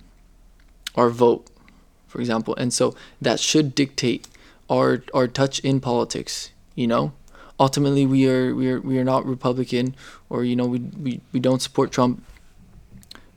our 0.95 1.09
vote, 1.11 1.47
for 2.07 2.21
example, 2.21 2.55
and 2.57 2.73
so 2.73 2.95
that 3.23 3.41
should 3.41 3.75
dictate 3.75 4.29
our 4.69 5.05
our 5.15 5.29
touch 5.29 5.61
in 5.61 5.81
politics. 5.81 6.51
You 6.75 6.89
know, 6.89 7.13
ultimately 7.59 8.07
we 8.07 8.29
are 8.29 8.55
we 8.55 8.71
are 8.71 8.81
we 8.81 8.99
are 8.99 9.05
not 9.05 9.25
Republican, 9.25 9.95
or 10.29 10.45
you 10.45 10.57
know 10.57 10.67
we 10.67 10.79
we, 10.79 11.21
we 11.33 11.41
don't 11.41 11.63
support 11.63 11.93
Trump 11.93 12.23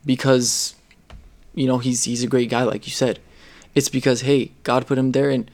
because 0.04 0.74
you 1.58 1.66
know 1.66 1.78
he's 1.78 2.04
he's 2.04 2.22
a 2.22 2.26
great 2.26 2.50
guy, 2.50 2.62
like 2.62 2.86
you 2.86 2.92
said. 2.92 3.18
It's 3.74 3.88
because 3.88 4.22
hey, 4.22 4.52
God 4.62 4.86
put 4.86 4.98
him 4.98 5.12
there, 5.12 5.30
and 5.30 5.50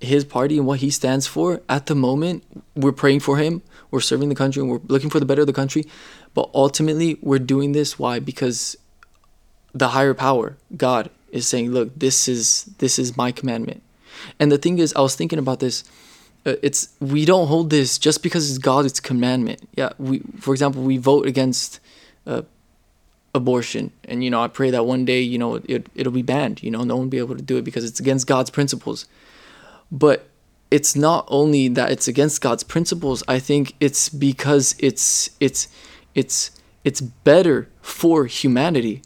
his 0.00 0.24
party 0.24 0.56
and 0.58 0.66
what 0.66 0.80
he 0.80 0.90
stands 0.90 1.26
for 1.26 1.60
at 1.68 1.86
the 1.86 1.94
moment, 1.94 2.44
we're 2.74 2.92
praying 2.92 3.20
for 3.20 3.36
him. 3.36 3.62
We're 3.90 4.00
serving 4.00 4.28
the 4.28 4.34
country, 4.34 4.62
and 4.62 4.70
we're 4.70 4.80
looking 4.86 5.10
for 5.10 5.20
the 5.20 5.26
better 5.26 5.42
of 5.42 5.46
the 5.46 5.52
country. 5.52 5.84
But 6.34 6.50
ultimately, 6.54 7.18
we're 7.20 7.38
doing 7.38 7.72
this 7.72 7.98
why? 7.98 8.18
Because 8.20 8.76
the 9.74 9.88
higher 9.88 10.14
power, 10.14 10.56
God, 10.76 11.10
is 11.30 11.46
saying, 11.46 11.72
"Look, 11.72 11.98
this 11.98 12.28
is 12.28 12.64
this 12.78 12.98
is 12.98 13.16
my 13.16 13.32
commandment." 13.32 13.82
And 14.40 14.50
the 14.50 14.58
thing 14.58 14.78
is, 14.78 14.92
I 14.94 15.00
was 15.00 15.14
thinking 15.14 15.38
about 15.38 15.60
this. 15.60 15.84
Uh, 16.46 16.54
it's 16.62 16.88
we 17.00 17.24
don't 17.24 17.48
hold 17.48 17.70
this 17.70 17.98
just 17.98 18.22
because 18.22 18.48
it's 18.48 18.58
God's 18.58 19.00
commandment. 19.00 19.68
Yeah, 19.76 19.90
we, 19.98 20.20
for 20.40 20.54
example, 20.54 20.82
we 20.82 20.96
vote 20.96 21.26
against 21.26 21.80
uh, 22.26 22.42
abortion, 23.38 23.90
and 24.04 24.22
you 24.22 24.30
know, 24.30 24.42
I 24.42 24.48
pray 24.48 24.70
that 24.70 24.84
one 24.84 25.06
day, 25.06 25.22
you 25.22 25.38
know, 25.38 25.54
it 25.54 25.86
it'll 25.94 26.12
be 26.12 26.22
banned. 26.22 26.62
You 26.62 26.70
know, 26.70 26.84
no 26.84 26.96
one 26.96 27.06
will 27.06 27.10
be 27.10 27.18
able 27.18 27.36
to 27.36 27.42
do 27.42 27.56
it 27.56 27.62
because 27.62 27.84
it's 27.84 28.00
against 28.00 28.26
God's 28.26 28.50
principles. 28.50 29.06
But 29.90 30.28
it's 30.70 30.94
not 30.94 31.24
only 31.28 31.68
that 31.68 31.90
it's 31.90 32.08
against 32.08 32.42
God's 32.42 32.62
principles. 32.62 33.22
I 33.26 33.38
think 33.38 33.74
it's 33.80 34.08
because 34.08 34.74
it's 34.78 35.30
it's 35.40 35.68
it's 36.14 36.50
it's 36.84 37.00
better 37.00 37.68
for 37.80 38.26
humanity. 38.26 39.02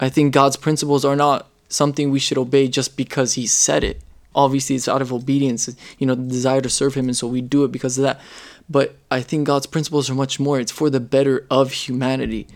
I 0.00 0.08
think 0.08 0.34
God's 0.34 0.56
principles 0.56 1.04
are 1.04 1.16
not 1.16 1.48
something 1.68 2.10
we 2.10 2.18
should 2.18 2.38
obey 2.38 2.68
just 2.68 2.96
because 2.96 3.34
He 3.34 3.46
said 3.46 3.84
it. 3.84 4.00
Obviously, 4.34 4.76
it's 4.76 4.88
out 4.88 5.00
of 5.00 5.12
obedience, 5.12 5.74
you 5.98 6.06
know, 6.06 6.14
the 6.14 6.22
desire 6.22 6.60
to 6.60 6.68
serve 6.68 6.94
Him, 6.94 7.06
and 7.06 7.16
so 7.16 7.26
we 7.26 7.40
do 7.40 7.64
it 7.64 7.72
because 7.72 7.96
of 7.96 8.02
that. 8.02 8.20
But 8.68 8.96
I 9.10 9.22
think 9.22 9.46
God's 9.46 9.66
principles 9.66 10.10
are 10.10 10.14
much 10.14 10.38
more. 10.38 10.60
It's 10.60 10.72
for 10.72 10.90
the 10.90 11.00
better 11.00 11.46
of 11.50 11.72
humanity. 11.72 12.46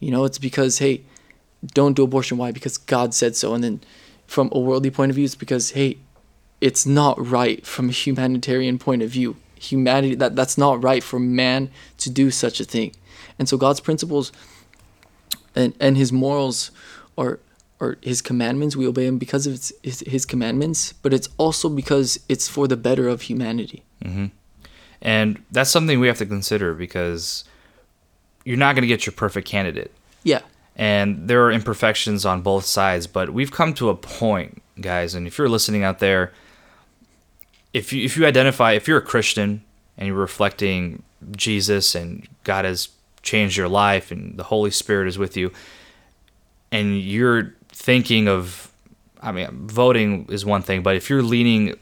You 0.00 0.10
know, 0.10 0.24
it's 0.24 0.38
because 0.38 0.78
hey, 0.78 1.02
don't 1.74 1.94
do 1.94 2.04
abortion. 2.04 2.38
Why? 2.38 2.52
Because 2.52 2.78
God 2.78 3.14
said 3.14 3.36
so. 3.36 3.54
And 3.54 3.64
then, 3.64 3.80
from 4.26 4.48
a 4.52 4.58
worldly 4.58 4.90
point 4.90 5.10
of 5.10 5.16
view, 5.16 5.24
it's 5.24 5.34
because 5.34 5.70
hey, 5.70 5.98
it's 6.60 6.86
not 6.86 7.24
right 7.24 7.64
from 7.66 7.88
a 7.88 7.92
humanitarian 7.92 8.78
point 8.78 9.02
of 9.02 9.10
view. 9.10 9.36
Humanity 9.56 10.14
that 10.16 10.36
that's 10.36 10.58
not 10.58 10.82
right 10.82 11.02
for 11.02 11.18
man 11.18 11.70
to 11.98 12.10
do 12.10 12.30
such 12.30 12.60
a 12.60 12.64
thing. 12.64 12.94
And 13.38 13.48
so 13.48 13.56
God's 13.56 13.80
principles 13.80 14.32
and 15.54 15.74
and 15.80 15.96
his 15.96 16.12
morals 16.12 16.70
are 17.16 17.40
or 17.78 17.98
his 18.00 18.22
commandments 18.22 18.74
we 18.74 18.86
obey 18.86 19.06
him 19.06 19.18
because 19.18 19.46
of 19.46 19.52
its, 19.52 19.70
his, 19.82 20.00
his 20.00 20.24
commandments 20.24 20.94
but 20.94 21.12
it's 21.12 21.28
also 21.36 21.68
because 21.68 22.18
it's 22.26 22.48
for 22.48 22.66
the 22.66 22.76
better 22.76 23.06
of 23.06 23.22
humanity 23.22 23.82
mm-hmm. 24.02 24.26
And 25.02 25.42
that's 25.52 25.70
something 25.70 26.00
we 26.00 26.06
have 26.08 26.18
to 26.18 26.26
consider 26.26 26.74
because 26.74 27.44
you're 28.46 28.56
not 28.56 28.76
going 28.76 28.82
to 28.82 28.88
get 28.88 29.04
your 29.04 29.12
perfect 29.12 29.46
candidate. 29.46 29.92
yeah 30.22 30.40
And 30.76 31.28
there 31.28 31.44
are 31.44 31.50
imperfections 31.50 32.24
on 32.24 32.42
both 32.42 32.64
sides, 32.64 33.06
but 33.06 33.30
we've 33.30 33.50
come 33.50 33.74
to 33.74 33.90
a 33.90 33.94
point, 33.96 34.62
guys, 34.80 35.14
and 35.14 35.26
if 35.26 35.36
you're 35.36 35.48
listening 35.48 35.82
out 35.82 35.98
there, 35.98 36.32
if 37.74 37.92
you 37.92 38.04
if 38.04 38.16
you 38.16 38.24
identify 38.24 38.72
if 38.72 38.88
you're 38.88 38.98
a 38.98 39.02
Christian 39.02 39.62
and 39.98 40.06
you're 40.06 40.16
reflecting 40.16 41.02
Jesus 41.36 41.94
and 41.94 42.26
God 42.44 42.64
has 42.64 42.88
changed 43.22 43.56
your 43.56 43.68
life 43.68 44.10
and 44.10 44.38
the 44.38 44.44
Holy 44.44 44.70
Spirit 44.70 45.08
is 45.08 45.18
with 45.18 45.36
you 45.36 45.50
and 46.70 47.00
you're 47.00 47.54
thinking 47.68 48.28
of 48.28 48.70
I 49.20 49.32
mean 49.32 49.48
voting 49.66 50.26
is 50.30 50.44
one 50.44 50.62
thing, 50.62 50.82
but 50.82 50.94
if 50.94 51.10
you're 51.10 51.22
leaning 51.22 51.74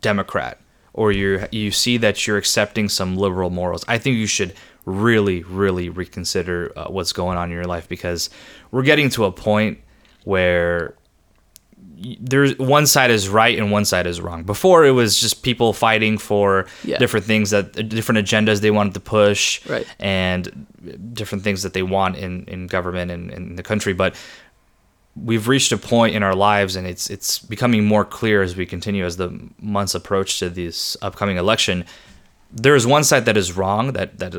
Democrat 0.00 0.58
or 0.92 1.12
you 1.12 1.46
you 1.52 1.70
see 1.70 1.96
that 1.98 2.26
you're 2.26 2.38
accepting 2.38 2.88
some 2.88 3.16
liberal 3.16 3.50
morals, 3.50 3.84
I 3.86 3.98
think 3.98 4.16
you 4.16 4.26
should 4.26 4.54
really 4.86 5.42
really 5.42 5.88
reconsider 5.88 6.72
uh, 6.76 6.84
what's 6.88 7.12
going 7.12 7.36
on 7.36 7.50
in 7.50 7.54
your 7.54 7.64
life 7.64 7.88
because 7.88 8.30
we're 8.70 8.84
getting 8.84 9.10
to 9.10 9.24
a 9.26 9.32
point 9.32 9.78
where 10.24 10.94
there's 12.20 12.56
one 12.58 12.86
side 12.86 13.10
is 13.10 13.28
right 13.28 13.58
and 13.58 13.72
one 13.72 13.84
side 13.84 14.06
is 14.06 14.20
wrong. 14.20 14.44
Before 14.44 14.84
it 14.84 14.90
was 14.90 15.18
just 15.18 15.42
people 15.42 15.72
fighting 15.72 16.18
for 16.18 16.66
Yeah. 16.84 16.98
different 16.98 17.24
things 17.26 17.50
that 17.50 17.72
different 17.88 18.26
agendas 18.26 18.60
they 18.60 18.70
wanted 18.70 18.94
to 18.94 19.00
push 19.00 19.64
Right. 19.66 19.86
and 19.98 20.66
different 21.14 21.42
things 21.42 21.62
that 21.62 21.72
they 21.72 21.82
want 21.82 22.16
in, 22.16 22.44
in 22.48 22.66
government 22.66 23.10
and 23.10 23.30
in 23.30 23.56
the 23.56 23.62
country. 23.62 23.94
But 23.94 24.14
we've 25.16 25.48
reached 25.48 25.72
a 25.72 25.78
point 25.78 26.14
in 26.14 26.22
our 26.22 26.34
lives 26.34 26.76
and 26.76 26.86
it's 26.86 27.08
it's 27.08 27.38
becoming 27.38 27.84
more 27.84 28.04
clear 28.04 28.42
as 28.42 28.56
we 28.56 28.66
continue 28.66 29.04
as 29.06 29.16
the 29.16 29.30
months 29.60 29.94
approach 29.94 30.38
to 30.40 30.50
this 30.50 30.96
upcoming 31.00 31.38
election. 31.38 31.84
There 32.52 32.74
is 32.76 32.86
one 32.86 33.04
side 33.04 33.24
that 33.24 33.36
is 33.38 33.56
wrong 33.56 33.92
that 33.94 34.18
that 34.18 34.34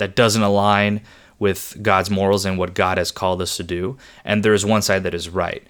that 0.00 0.16
doesn't 0.16 0.42
align 0.42 1.00
with 1.38 1.78
God's 1.80 2.10
morals 2.10 2.44
and 2.44 2.58
what 2.58 2.74
God 2.74 2.98
has 2.98 3.10
called 3.10 3.40
us 3.40 3.56
to 3.56 3.62
do, 3.62 3.96
and 4.24 4.44
there 4.44 4.54
is 4.54 4.66
one 4.66 4.82
side 4.82 5.04
that 5.04 5.14
is 5.14 5.28
right. 5.28 5.66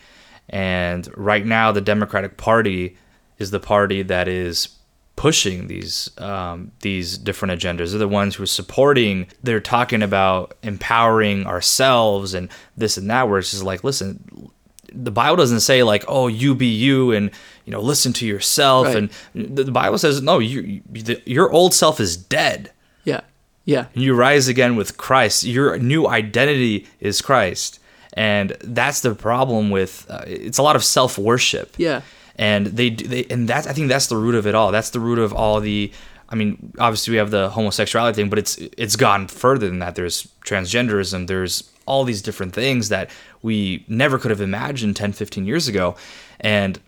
And 0.49 1.09
right 1.17 1.47
now, 1.47 1.71
the 1.71 1.81
Democratic 1.81 2.37
Party 2.37 2.97
is 3.39 3.51
the 3.53 3.61
party 3.61 4.03
that 4.03 4.27
is 4.27 4.69
pushing 5.17 5.67
these 5.69 6.11
um, 6.19 6.73
these 6.81 7.19
different 7.19 7.61
agendas. 7.61 7.91
They're 7.91 7.99
the 7.99 8.09
ones 8.09 8.35
who 8.35 8.43
are 8.43 8.47
supporting. 8.47 9.27
They're 9.43 9.61
talking 9.61 10.03
about 10.03 10.57
empowering 10.63 11.47
ourselves 11.47 12.35
and 12.35 12.49
this 12.77 12.97
and 12.97 13.09
that. 13.11 13.29
Where 13.29 13.39
it's 13.39 13.53
just 13.53 13.63
like, 13.63 13.85
listen, 13.85 14.51
the 14.93 15.11
Bible 15.13 15.37
doesn't 15.37 15.61
say 15.61 15.83
like, 15.83 16.05
oh, 16.09 16.27
you 16.27 16.55
be 16.55 16.67
you 16.67 17.13
and 17.13 17.31
you 17.65 17.71
know 17.71 17.81
listen 17.81 18.13
to 18.15 18.27
yourself. 18.27 18.87
Right. 18.87 18.97
And 19.35 19.57
the, 19.57 19.71
Bible 19.71 19.99
says 19.99 20.21
no, 20.21 20.39
you, 20.39 20.83
you 20.91 21.03
the, 21.03 21.23
your 21.27 21.51
old 21.53 21.75
self 21.75 22.01
is 22.01 22.17
dead. 22.17 22.73
yeah 23.05 23.21
yeah 23.65 23.87
And 23.95 24.03
You 24.03 24.15
rise 24.15 24.49
again 24.49 24.77
with 24.77 24.97
Christ. 24.97 25.45
Your 25.45 25.79
new 25.79 26.07
identity 26.09 26.87
is 27.01 27.21
Christ, 27.21 27.79
and 28.15 28.57
that's 28.65 29.01
the 29.01 29.15
problem 29.15 29.71
with 29.71 30.07
uh, 30.09 30.25
it's 30.27 30.59
a 30.59 30.63
lot 30.63 30.77
of 30.77 30.85
self 30.85 31.19
worship 31.19 31.75
yeah 31.79 32.01
and 32.37 32.67
they 32.67 32.91
do- 32.91 33.07
they 33.07 33.25
and 33.31 33.49
that's 33.49 33.67
I 33.67 33.73
think 33.73 33.89
that's 33.89 34.07
the 34.07 34.17
root 34.17 34.35
of 34.35 34.47
it 34.47 34.55
all. 34.55 34.73
That's 34.73 34.91
the 34.91 35.01
root 35.01 35.19
of 35.19 35.33
all 35.33 35.61
the. 35.61 35.93
I 36.33 36.37
mean, 36.37 36.73
obviously 36.79 37.11
we 37.13 37.19
have 37.19 37.31
the 37.33 37.51
homosexuality 37.51 38.15
thing, 38.15 38.31
but 38.31 38.39
it's 38.39 38.57
it's 38.79 38.97
gone 38.97 39.27
further 39.29 39.69
than 39.69 39.81
that. 39.81 39.95
There's 39.95 40.29
transgenderism. 40.47 41.27
There's 41.27 41.65
all 41.87 42.05
these 42.05 42.23
different 42.23 42.55
things 42.55 42.89
that 42.89 43.11
we 43.43 43.85
never 43.89 44.17
could 44.17 44.31
have 44.31 44.41
imagined 44.41 44.95
10, 44.97 45.13
15 45.13 45.45
years 45.45 45.67
ago, 45.67 45.97
and 46.39 46.79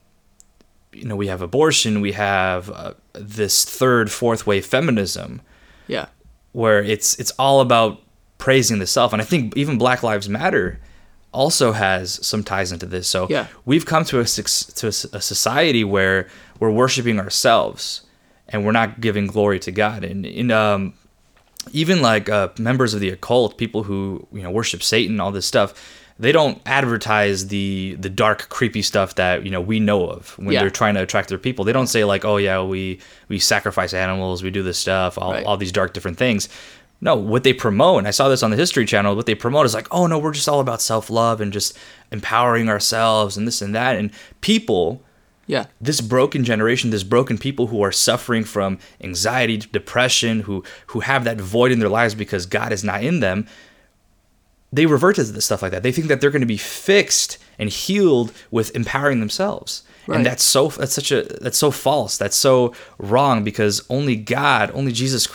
you 0.93 1.05
know 1.05 1.17
we 1.17 1.27
have 1.27 1.43
abortion. 1.43 2.01
We 2.01 2.13
have 2.13 2.71
uh, 2.71 2.95
this 3.15 3.65
third, 3.65 4.11
fourth 4.11 4.47
wave 4.47 4.65
feminism 4.65 5.41
yeah 5.89 6.07
where 6.53 6.83
it's 6.83 7.19
it's 7.19 7.31
all 7.39 7.61
about 7.61 8.01
praising 8.39 8.79
the 8.79 8.87
self. 8.87 9.13
And 9.13 9.21
i 9.23 9.25
think 9.25 9.57
even 9.57 9.79
black 9.79 10.03
lives 10.03 10.29
matter 10.29 10.79
also 11.33 11.73
has 11.73 12.25
some 12.27 12.45
ties 12.45 12.73
into 12.73 12.85
this. 12.87 13.09
So 13.09 13.27
Yeah. 13.31 13.47
we've 13.65 13.87
come 13.87 14.05
to 14.07 14.21
a 14.21 14.25
to 14.25 14.87
a 14.89 15.21
society 15.21 15.83
where 15.85 16.29
we're 16.61 16.71
worshiping 16.71 17.19
ourselves 17.19 18.03
and 18.49 18.65
we're 18.67 18.73
not 18.73 19.01
giving 19.01 19.27
glory 19.29 19.59
to 19.61 19.73
god. 19.73 20.05
And 20.05 20.27
in 20.27 20.51
um 20.51 20.95
even 21.73 22.03
like 22.03 22.29
uh, 22.29 22.49
members 22.59 22.93
of 22.93 23.01
the 23.01 23.09
occult 23.11 23.57
people 23.57 23.85
who 23.85 24.27
you 24.33 24.43
know 24.43 24.51
worship 24.51 24.83
satan 24.83 25.21
all 25.21 25.31
this 25.31 25.47
stuff 25.47 26.02
they 26.23 26.33
don't 26.33 26.61
advertise 26.67 27.49
the 27.49 27.97
the 28.01 28.09
dark 28.11 28.49
creepy 28.49 28.83
stuff 28.83 29.15
that 29.17 29.45
you 29.45 29.51
know 29.51 29.61
we 29.61 29.79
know 29.81 30.07
of 30.09 30.37
when 30.39 30.53
Yeah. 30.53 30.61
they're 30.61 30.71
trying 30.71 30.95
to 30.95 31.03
attract 31.03 31.29
their 31.29 31.39
people 31.39 31.65
they 31.65 31.73
don't 31.73 31.89
say 31.89 32.05
like 32.05 32.25
oh 32.25 32.37
yeah 32.39 32.63
we 32.63 32.99
we 33.29 33.39
sacrifice 33.39 33.93
animals 33.95 34.43
we 34.43 34.51
do 34.51 34.63
this 34.63 34.79
stuff 34.79 35.19
all, 35.19 35.33
Right. 35.33 35.45
all 35.45 35.57
these 35.57 35.73
dark 35.73 35.93
different 35.95 36.19
things 36.19 36.49
no 37.01 37.15
what 37.17 37.43
they 37.45 37.53
promote 37.53 37.99
and 37.99 38.09
i 38.09 38.11
saw 38.13 38.29
this 38.29 38.43
on 38.43 38.51
the 38.51 38.57
history 38.57 38.87
channel 38.87 39.15
what 39.17 39.27
they 39.27 39.35
promote 39.35 39.67
is 39.67 39.75
like 39.75 39.89
oh 39.91 40.07
no 40.07 40.19
we're 40.19 40.33
just 40.33 40.49
all 40.49 40.61
about 40.61 40.81
self-love 40.81 41.41
and 41.41 41.53
just 41.53 41.77
empowering 42.11 42.69
ourselves 42.69 43.37
and 43.37 43.47
this 43.47 43.61
and 43.63 43.75
that 43.75 43.97
and 43.97 44.11
people 44.41 45.03
yeah 45.49 45.65
this 45.81 46.01
broken 46.01 46.45
generation, 46.45 46.91
this 46.91 47.03
broken 47.03 47.37
people 47.37 47.67
who 47.67 47.83
are 47.83 47.91
suffering 47.91 48.45
from 48.45 48.79
anxiety, 49.01 49.57
depression, 49.59 50.41
who 50.43 50.63
who 50.87 51.01
have 51.01 51.25
that 51.25 51.41
void 51.41 51.73
in 51.73 51.81
their 51.81 51.89
lives 51.89 52.15
because 52.15 52.47
God 52.47 52.71
is 52.73 52.85
not 52.85 53.03
in 53.03 53.19
them, 53.19 53.47
they 54.73 54.87
revert 54.87 55.17
to 55.17 55.25
this 55.25 55.45
stuff 55.45 55.63
like 55.63 55.73
that. 55.73 55.83
They 55.83 55.93
think 55.93 56.09
that 56.09 56.21
they're 56.21 56.31
going 56.31 56.41
to 56.41 56.47
be 56.47 56.57
fixed 56.57 57.39
and 57.59 57.69
healed 57.69 58.33
with 58.51 58.75
empowering 58.75 59.21
themselves. 59.21 59.83
Right. 60.07 60.17
And 60.17 60.27
that's 60.27 60.43
so 60.43 60.69
that's 60.69 60.93
such 60.95 61.13
a 61.13 61.23
that's 61.41 61.59
so 61.59 61.71
false. 61.71 62.17
That's 62.17 62.35
so 62.37 62.75
wrong 62.99 63.45
because 63.45 63.85
only 63.89 64.17
God, 64.17 64.71
only 64.75 64.91
Jesus 64.93 65.29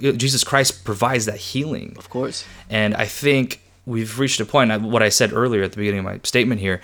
Jesus 0.00 0.44
Christ 0.44 0.84
provides 0.84 1.26
that 1.26 1.36
healing. 1.36 1.94
Of 1.98 2.08
course. 2.08 2.44
And 2.70 2.94
I 2.94 3.04
think 3.06 3.60
we've 3.84 4.18
reached 4.18 4.40
a 4.40 4.46
point. 4.46 4.80
What 4.82 5.02
I 5.02 5.10
said 5.10 5.32
earlier 5.32 5.62
at 5.62 5.72
the 5.72 5.76
beginning 5.76 5.98
of 6.00 6.04
my 6.06 6.20
statement 6.22 6.60
here. 6.60 6.80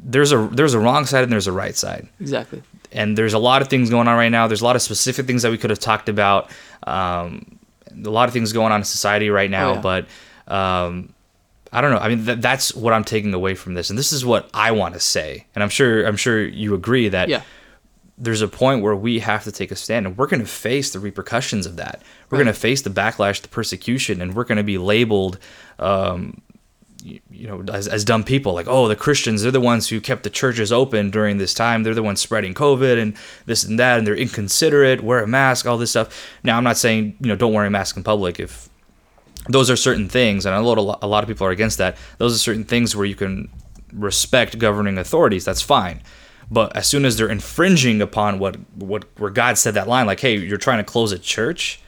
There's 0.00 0.32
a 0.32 0.48
there's 0.52 0.74
a 0.74 0.78
wrong 0.78 1.06
side 1.06 1.22
and 1.22 1.32
there's 1.32 1.46
a 1.46 1.52
right 1.52 1.74
side. 1.76 2.08
Exactly. 2.20 2.62
And 2.92 3.16
there's 3.16 3.32
a 3.34 3.38
lot 3.38 3.62
of 3.62 3.68
things 3.68 3.88
going 3.90 4.08
on 4.08 4.16
right 4.16 4.28
now. 4.28 4.46
There's 4.46 4.60
a 4.60 4.64
lot 4.64 4.76
of 4.76 4.82
specific 4.82 5.26
things 5.26 5.42
that 5.42 5.50
we 5.50 5.58
could 5.58 5.70
have 5.70 5.78
talked 5.78 6.08
about. 6.08 6.50
Um, 6.86 7.58
a 8.04 8.10
lot 8.10 8.28
of 8.28 8.32
things 8.32 8.52
going 8.52 8.72
on 8.72 8.80
in 8.80 8.84
society 8.84 9.30
right 9.30 9.50
now, 9.50 9.70
Oh, 9.70 9.74
yeah. 9.74 9.80
but 9.80 10.06
um, 10.48 11.14
I 11.72 11.80
don't 11.82 11.90
know. 11.90 11.98
I 11.98 12.08
mean, 12.08 12.24
th- 12.24 12.38
that's 12.40 12.74
what 12.74 12.92
I'm 12.94 13.04
taking 13.04 13.34
away 13.34 13.54
from 13.54 13.74
this, 13.74 13.90
and 13.90 13.98
this 13.98 14.12
is 14.12 14.24
what 14.24 14.48
I 14.54 14.70
want 14.72 14.94
to 14.94 15.00
say. 15.00 15.46
And 15.54 15.62
I'm 15.62 15.68
sure 15.68 16.06
I'm 16.06 16.16
sure 16.16 16.42
you 16.44 16.74
agree 16.74 17.08
that 17.10 17.28
Yeah. 17.28 17.42
there's 18.16 18.40
a 18.40 18.48
point 18.48 18.82
where 18.82 18.96
we 18.96 19.18
have 19.18 19.44
to 19.44 19.52
take 19.52 19.70
a 19.70 19.76
stand, 19.76 20.06
and 20.06 20.16
we're 20.16 20.26
going 20.28 20.40
to 20.40 20.46
face 20.46 20.90
the 20.92 20.98
repercussions 20.98 21.66
of 21.66 21.76
that. 21.76 22.00
We're 22.30 22.38
Right. 22.38 22.44
going 22.44 22.54
to 22.54 22.58
face 22.60 22.80
the 22.82 22.90
backlash, 22.90 23.42
the 23.42 23.48
persecution, 23.48 24.22
and 24.22 24.34
we're 24.34 24.44
going 24.44 24.56
to 24.56 24.64
be 24.64 24.78
labeled. 24.78 25.38
Um, 25.78 26.40
you, 27.04 27.20
you 27.30 27.46
know, 27.46 27.62
as, 27.72 27.86
as 27.86 28.02
dumb 28.02 28.24
people, 28.24 28.54
like, 28.54 28.66
oh, 28.68 28.88
the 28.88 28.96
Christians, 28.96 29.42
they're 29.42 29.52
the 29.52 29.60
ones 29.60 29.88
who 29.88 30.00
kept 30.00 30.24
the 30.24 30.30
churches 30.30 30.72
open 30.72 31.10
during 31.10 31.38
this 31.38 31.54
time. 31.54 31.84
They're 31.84 31.94
the 31.94 32.02
ones 32.02 32.20
spreading 32.20 32.54
COVID 32.54 33.00
and 33.00 33.14
this 33.46 33.62
and 33.62 33.78
that, 33.78 33.98
and 33.98 34.06
they're 34.06 34.16
inconsiderate, 34.16 35.02
wear 35.04 35.22
a 35.22 35.26
mask, 35.28 35.64
all 35.66 35.78
this 35.78 35.90
stuff. 35.90 36.08
Now, 36.42 36.56
I'm 36.56 36.64
not 36.64 36.76
saying, 36.76 37.14
you 37.20 37.28
know, 37.28 37.36
don't 37.36 37.52
wear 37.52 37.64
a 37.66 37.70
mask 37.70 37.96
in 37.96 38.02
public 38.02 38.40
if 38.40 38.68
those 39.48 39.70
are 39.70 39.76
certain 39.76 40.08
things, 40.08 40.46
and 40.46 40.54
a 40.54 40.60
lot, 40.60 40.98
a 41.02 41.06
lot 41.06 41.24
of 41.24 41.28
people 41.28 41.46
are 41.46 41.50
against 41.50 41.78
that. 41.78 41.96
Those 42.18 42.34
are 42.34 42.38
certain 42.38 42.64
things 42.64 42.94
where 42.94 43.06
you 43.06 43.14
can 43.14 43.48
respect 43.92 44.58
governing 44.58 44.98
authorities. 44.98 45.44
That's 45.44 45.62
fine. 45.62 46.02
But 46.50 46.76
as 46.76 46.86
soon 46.86 47.04
as 47.04 47.16
they're 47.16 47.28
infringing 47.28 48.00
upon 48.00 48.38
what 48.38 48.56
what 48.74 49.04
where 49.18 49.30
God 49.30 49.58
said 49.58 49.74
that 49.74 49.88
line, 49.88 50.06
like, 50.06 50.20
"Hey, 50.20 50.36
you're 50.36 50.56
trying 50.58 50.78
to 50.78 50.84
close 50.84 51.12
a 51.12 51.18
church," 51.18 51.80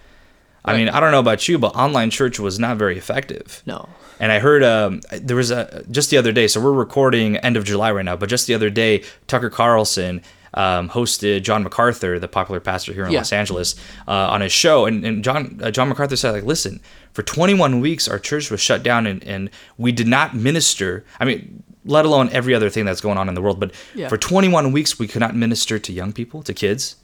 I 0.65 0.77
mean, 0.77 0.89
I 0.89 1.01
don't 1.01 1.13
know 1.13 1.21
about 1.21 1.49
you, 1.49 1.59
but 1.59 1.75
online 1.75 2.11
church 2.11 2.39
was 2.39 2.59
not 2.59 2.77
very 2.77 2.99
effective. 2.99 3.63
No. 3.67 3.89
And 4.19 4.31
I 4.31 4.39
heard 4.39 4.63
um, 4.63 5.01
there 5.13 5.37
was 5.37 5.51
a 5.51 5.83
just 5.91 6.11
the 6.11 6.19
other 6.19 6.33
day. 6.33 6.47
So 6.47 6.61
we're 6.61 6.73
recording 6.73 7.37
end 7.39 7.57
of 7.57 7.65
July 7.65 7.91
right 7.91 8.05
now, 8.05 8.17
but 8.17 8.29
just 8.29 8.47
the 8.47 8.55
other 8.55 8.69
day, 8.69 9.03
Tucker 9.27 9.49
Carlson 9.49 10.21
um, 10.53 10.91
hosted 10.91 11.43
John 11.43 11.63
MacArthur, 11.63 12.19
the 12.19 12.29
popular 12.29 12.61
pastor 12.61 12.93
here 12.93 13.07
in 13.07 13.13
Yeah. 13.13 13.21
Los 13.21 13.33
Angeles, 13.33 13.77
uh, 14.07 14.11
on 14.13 14.43
his 14.43 14.53
show. 14.53 14.85
And, 14.85 15.05
and 15.07 15.25
John 15.25 15.59
uh, 15.63 15.71
John 15.71 15.89
MacArthur 15.89 16.17
said, 16.17 16.33
like, 16.33 16.45
listen, 16.45 16.81
for 17.13 17.23
21 17.23 17.81
weeks, 17.81 18.09
our 18.09 18.19
church 18.19 18.51
was 18.51 18.61
shut 18.61 18.83
down, 18.83 19.07
and, 19.07 19.23
and 19.25 19.51
we 19.79 19.93
did 19.93 20.07
not 20.07 20.35
minister. 20.35 21.05
I 21.19 21.25
mean, 21.25 21.63
let 21.85 22.05
alone 22.05 22.29
every 22.31 22.55
other 22.55 22.71
thing 22.71 22.85
that's 22.85 23.01
going 23.01 23.19
on 23.19 23.29
in 23.29 23.35
the 23.35 23.43
world, 23.43 23.59
but 23.59 23.73
Yeah. 23.95 24.09
for 24.09 24.17
21 24.17 24.71
weeks, 24.73 24.99
we 24.99 25.09
could 25.09 25.21
not 25.21 25.35
minister 25.35 25.79
to 25.79 25.93
young 25.93 26.13
people, 26.13 26.43
to 26.43 26.55
kids 26.55 26.97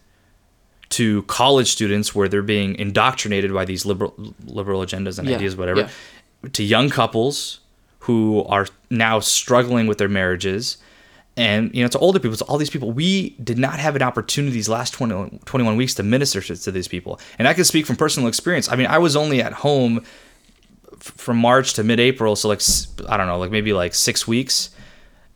to 0.89 1.23
college 1.23 1.67
students 1.73 2.15
where 2.15 2.29
they're 2.29 2.43
being 2.43 2.77
indoctrinated 2.77 3.53
by 3.53 3.65
these 3.65 3.85
liberal 3.85 4.15
liberal 4.47 4.81
agendas 4.83 5.19
and 5.19 5.29
Yeah, 5.29 5.35
ideas 5.37 5.57
whatever 5.57 5.81
yeah. 5.81 6.49
to 6.53 6.63
young 6.63 6.91
couples 6.91 7.59
who 8.01 8.45
are 8.45 8.69
now 8.89 9.19
struggling 9.19 9.89
with 9.89 9.99
their 9.99 10.09
marriages 10.09 10.79
and 11.37 11.75
you 11.75 11.83
know 11.83 11.89
to 11.89 11.99
older 11.99 12.19
people 12.19 12.37
to 12.37 12.45
all 12.45 12.57
these 12.59 12.71
people 12.71 12.91
we 12.93 13.31
did 13.43 13.59
not 13.59 13.79
have 13.79 13.95
an 13.97 14.03
opportunity 14.03 14.53
these 14.55 14.69
last 14.69 14.93
20, 14.95 15.41
21 15.45 15.77
weeks 15.77 15.95
to 15.95 16.03
minister 16.03 16.41
to, 16.41 16.57
to 16.57 16.71
these 16.71 16.89
people 16.89 17.21
and 17.39 17.47
i 17.47 17.53
can 17.55 17.65
speak 17.65 17.85
from 17.87 17.97
personal 17.97 18.29
experience 18.29 18.71
i 18.71 18.77
mean 18.77 18.87
i 18.87 18.99
was 18.99 19.17
only 19.17 19.43
at 19.43 19.53
home 19.53 19.99
f- 20.93 20.99
from 21.17 21.37
march 21.37 21.75
to 21.75 21.85
mid-april 21.85 22.37
so 22.37 22.49
like 22.49 22.61
i 23.09 23.17
don't 23.17 23.27
know 23.27 23.39
like 23.39 23.51
maybe 23.51 23.73
like 23.73 23.95
six 23.95 24.27
weeks 24.27 24.71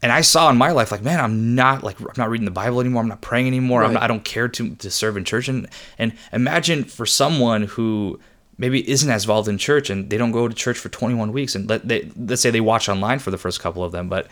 and 0.03 0.11
I 0.11 0.23
saw 0.23 0.49
in 0.49 0.57
my 0.57 0.71
life, 0.73 0.91
like, 0.93 1.03
man, 1.03 1.21
I'm 1.21 1.55
not 1.55 1.83
like 1.85 2.01
I'm 2.01 2.07
not 2.17 2.31
reading 2.31 2.47
the 2.47 2.51
Bible 2.51 2.81
anymore. 2.81 3.03
I'm 3.03 3.09
not 3.09 3.21
praying 3.21 3.47
anymore. 3.47 3.81
I'm 3.83 3.89
Right. 3.89 3.93
not, 3.97 4.03
I 4.05 4.07
don't 4.07 4.25
care 4.25 4.49
to 4.49 4.75
to 4.77 4.91
serve 4.91 5.19
in 5.19 5.25
church. 5.27 5.47
And 5.47 5.69
and 5.99 6.15
imagine 6.33 6.85
for 6.85 7.05
someone 7.05 7.65
who 7.65 8.19
maybe 8.57 8.81
isn't 8.91 9.11
as 9.11 9.25
involved 9.25 9.47
in 9.47 9.59
church 9.59 9.91
and 9.91 10.09
they 10.09 10.17
don't 10.17 10.33
go 10.33 10.49
to 10.49 10.55
church 10.55 10.79
for 10.79 10.89
21 10.89 11.33
weeks, 11.33 11.55
and 11.55 11.69
let 11.69 11.87
they 11.87 12.11
let's 12.17 12.41
say 12.41 12.49
they 12.51 12.63
watch 12.63 12.89
online 12.89 13.19
for 13.19 13.31
the 13.31 13.37
first 13.37 13.61
couple 13.61 13.85
of 13.85 13.93
them, 13.93 14.09
but 14.09 14.27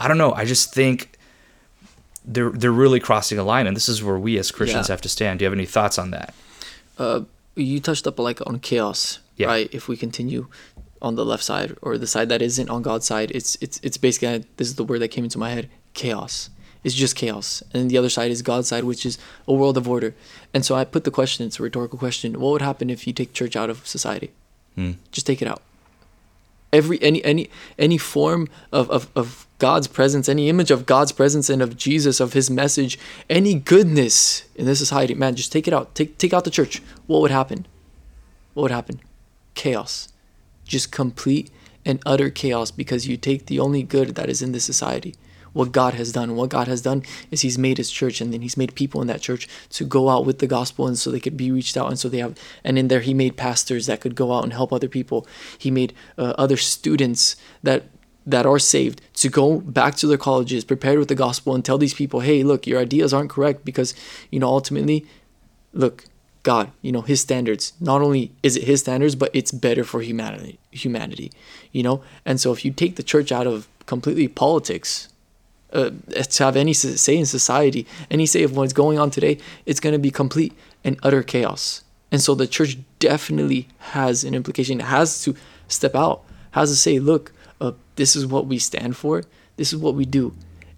I 0.00 0.08
don't 0.08 0.18
know. 0.18 0.32
I 0.32 0.44
just 0.44 0.72
think 0.74 1.18
they're 2.24 2.50
they're 2.50 2.70
really 2.72 3.00
crossing 3.00 3.38
a 3.38 3.44
line, 3.44 3.66
and 3.66 3.76
this 3.76 3.88
is 3.88 4.02
where 4.02 4.18
we 4.18 4.38
as 4.38 4.50
Christians 4.50 4.88
Yeah. 4.88 4.92
have 4.92 5.00
to 5.02 5.08
stand. 5.08 5.38
Do 5.38 5.44
you 5.44 5.46
have 5.50 5.58
any 5.58 5.66
thoughts 5.66 5.98
on 5.98 6.10
that? 6.12 6.34
Uh, 6.98 7.20
you 7.56 7.80
touched 7.80 8.06
up 8.06 8.18
like 8.18 8.40
on 8.46 8.58
chaos, 8.60 9.18
Yeah. 9.36 9.46
right? 9.48 9.68
If 9.72 9.88
we 9.88 9.96
continue 9.96 10.46
on 11.00 11.14
the 11.14 11.24
left 11.24 11.44
side 11.44 11.76
or 11.82 11.96
the 11.96 12.06
side 12.06 12.28
that 12.28 12.42
isn't 12.42 12.68
on 12.68 12.82
God's 12.82 13.06
side, 13.06 13.30
it's 13.32 13.56
it's 13.60 13.80
it's 13.82 13.96
basically 13.96 14.44
this 14.56 14.68
is 14.68 14.74
the 14.76 14.84
word 14.84 15.00
that 15.00 15.08
came 15.08 15.24
into 15.24 15.38
my 15.38 15.50
head: 15.50 15.68
chaos. 15.94 16.50
It's 16.84 16.94
just 16.94 17.16
chaos, 17.16 17.62
and 17.74 17.90
the 17.90 17.98
other 17.98 18.08
side 18.08 18.30
is 18.30 18.40
God's 18.42 18.68
side, 18.68 18.84
which 18.84 19.04
is 19.04 19.18
a 19.48 19.52
world 19.52 19.76
of 19.76 19.88
order. 19.88 20.14
And 20.54 20.64
so 20.64 20.76
I 20.76 20.84
put 20.84 21.02
the 21.04 21.10
question: 21.10 21.44
it's 21.46 21.58
a 21.58 21.62
rhetorical 21.62 21.98
question. 21.98 22.38
What 22.40 22.52
would 22.52 22.62
happen 22.62 22.88
if 22.90 23.04
you 23.06 23.12
take 23.12 23.32
church 23.32 23.56
out 23.56 23.68
of 23.70 23.84
society? 23.86 24.30
Hmm. 24.76 24.92
Just 25.10 25.26
take 25.26 25.42
it 25.42 25.48
out. 25.48 25.62
Every 26.72 27.02
any 27.02 27.24
any 27.24 27.50
any 27.78 27.98
form 27.98 28.48
of, 28.70 28.88
of, 28.90 29.08
of 29.16 29.46
God's 29.58 29.88
presence, 29.88 30.28
any 30.28 30.48
image 30.48 30.70
of 30.70 30.86
God's 30.86 31.12
presence 31.12 31.50
and 31.50 31.60
of 31.60 31.76
Jesus, 31.76 32.20
of 32.20 32.32
his 32.32 32.48
message, 32.48 32.98
any 33.28 33.54
goodness 33.54 34.44
in 34.54 34.66
this 34.66 34.78
society, 34.78 35.14
man, 35.14 35.34
just 35.34 35.52
take 35.52 35.66
it 35.66 35.74
out. 35.74 35.94
Take 35.94 36.16
take 36.18 36.32
out 36.32 36.44
the 36.44 36.50
church. 36.50 36.80
What 37.06 37.20
would 37.22 37.32
happen? 37.32 37.66
What 38.54 38.62
would 38.62 38.70
happen? 38.70 39.00
Chaos. 39.54 40.08
Just 40.64 40.92
complete 40.92 41.50
and 41.84 42.00
utter 42.06 42.30
chaos 42.30 42.70
because 42.70 43.08
you 43.08 43.16
take 43.16 43.46
the 43.46 43.58
only 43.58 43.82
good 43.82 44.14
that 44.14 44.28
is 44.28 44.42
in 44.42 44.52
this 44.52 44.64
society. 44.64 45.14
What 45.52 45.72
God 45.72 45.94
has 45.94 46.12
done. 46.12 46.36
What 46.36 46.50
God 46.50 46.68
has 46.68 46.82
done 46.82 47.02
is 47.30 47.40
He's 47.40 47.58
made 47.58 47.78
His 47.78 47.90
church 47.90 48.20
and 48.20 48.32
then 48.32 48.42
He's 48.42 48.56
made 48.56 48.76
people 48.76 49.00
in 49.00 49.08
that 49.08 49.22
church 49.22 49.48
to 49.70 49.84
go 49.84 50.08
out 50.08 50.24
with 50.24 50.38
the 50.38 50.46
gospel 50.46 50.86
and 50.86 50.96
so 50.96 51.10
they 51.10 51.18
could 51.18 51.36
be 51.36 51.50
reached 51.50 51.76
out 51.76 51.88
and 51.88 51.98
so 51.98 52.08
they 52.08 52.18
have, 52.18 52.38
and 52.62 52.78
in 52.78 52.88
there 52.88 53.00
He 53.00 53.14
made 53.14 53.36
pastors 53.36 53.86
that 53.86 54.00
could 54.00 54.14
go 54.14 54.32
out 54.32 54.44
and 54.44 54.52
help 54.52 54.72
other 54.72 54.88
people. 54.88 55.26
He 55.56 55.70
made 55.70 55.94
uh, 56.16 56.34
other 56.38 56.56
students 56.56 57.34
that 57.62 57.84
that 58.30 58.46
are 58.46 58.58
saved 58.58 59.00
to 59.14 59.28
go 59.28 59.60
back 59.60 59.94
to 59.96 60.06
their 60.06 60.18
colleges 60.18 60.64
prepared 60.64 60.98
with 60.98 61.08
the 61.08 61.14
gospel 61.14 61.54
and 61.54 61.64
tell 61.64 61.78
these 61.78 61.94
people 61.94 62.20
hey 62.20 62.42
look 62.42 62.66
your 62.66 62.80
ideas 62.80 63.12
aren't 63.14 63.30
correct 63.30 63.64
because 63.64 63.94
you 64.30 64.38
know 64.38 64.48
ultimately 64.48 65.06
look 65.72 66.04
god 66.42 66.70
you 66.82 66.92
know 66.92 67.02
his 67.02 67.20
standards 67.20 67.72
not 67.80 68.00
only 68.00 68.30
is 68.42 68.56
it 68.56 68.64
his 68.64 68.80
standards 68.80 69.14
but 69.14 69.30
it's 69.32 69.52
better 69.52 69.84
for 69.84 70.00
humanity 70.02 70.58
humanity 70.70 71.30
you 71.72 71.82
know? 71.82 72.02
And 72.24 72.40
so 72.40 72.52
if 72.52 72.64
you 72.64 72.72
take 72.72 72.96
the 72.96 73.02
church 73.02 73.32
out 73.32 73.46
of 73.46 73.68
completely 73.86 74.28
politics 74.28 75.08
uh, 75.72 75.90
to 76.30 76.44
have 76.44 76.56
any 76.56 76.72
say 76.72 77.16
in 77.16 77.26
society 77.26 77.86
any 78.10 78.26
say 78.26 78.42
of 78.42 78.56
what's 78.56 78.72
going 78.72 78.98
on 78.98 79.10
today 79.10 79.38
it's 79.66 79.80
going 79.80 79.92
to 79.92 79.98
be 79.98 80.10
complete 80.10 80.52
and 80.84 80.98
utter 81.02 81.22
chaos. 81.22 81.82
And 82.10 82.22
so 82.22 82.34
the 82.34 82.46
church 82.46 82.78
definitely 82.98 83.68
has 83.78 84.24
an 84.24 84.34
implication 84.34 84.80
it 84.80 84.84
has 84.84 85.22
to 85.24 85.34
step 85.68 85.94
out 85.94 86.22
has 86.52 86.70
to 86.70 86.76
say 86.76 86.98
look 86.98 87.32
uh, 87.60 87.72
this 87.96 88.14
is 88.16 88.26
what 88.26 88.46
we 88.46 88.58
stand 88.58 88.96
for 88.96 89.22
this 89.58 89.72
is 89.72 89.78
what 89.78 89.94
we 89.94 90.06
do. 90.06 90.34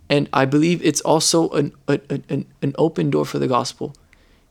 And 0.08 0.28
i 0.32 0.44
believe 0.44 0.82
it's 0.82 1.02
also 1.02 1.48
an, 1.50 1.72
an, 1.86 2.46
an, 2.62 2.74
open 2.76 3.10
door 3.10 3.24
for 3.24 3.38
the 3.38 3.46
gospel. 3.46 3.94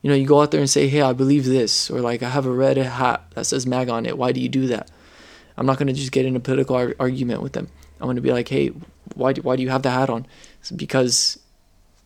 You 0.00 0.08
know 0.08 0.16
you 0.16 0.26
go 0.26 0.40
out 0.40 0.52
there 0.52 0.60
and 0.60 0.70
say 0.70 0.88
hey 0.88 1.02
i 1.02 1.12
believe 1.12 1.44
this 1.44 1.90
or 1.90 2.00
like 2.00 2.22
i 2.22 2.30
have 2.30 2.46
a 2.46 2.50
red 2.50 2.78
hat 2.78 3.22
that 3.34 3.44
says 3.44 3.66
mag 3.66 3.90
on 3.90 4.06
it. 4.06 4.16
Why 4.16 4.32
do 4.32 4.40
you 4.40 4.48
do 4.48 4.66
that? 4.68 4.90
I'm 5.58 5.66
not 5.66 5.76
going 5.76 5.88
to 5.88 5.92
just 5.92 6.12
get 6.12 6.24
in 6.24 6.36
a 6.36 6.40
political 6.40 6.76
ar- 6.76 6.94
argument 6.98 7.42
with 7.42 7.52
them. 7.52 7.68
I'm 8.00 8.06
going 8.06 8.16
to 8.16 8.22
be 8.22 8.32
like 8.32 8.48
hey 8.48 8.68
why 9.14 9.34
do, 9.34 9.42
why 9.42 9.56
do 9.56 9.62
you 9.62 9.68
have 9.68 9.82
the 9.82 9.90
hat 9.90 10.08
on? 10.08 10.26
It's 10.60 10.70
because 10.70 11.38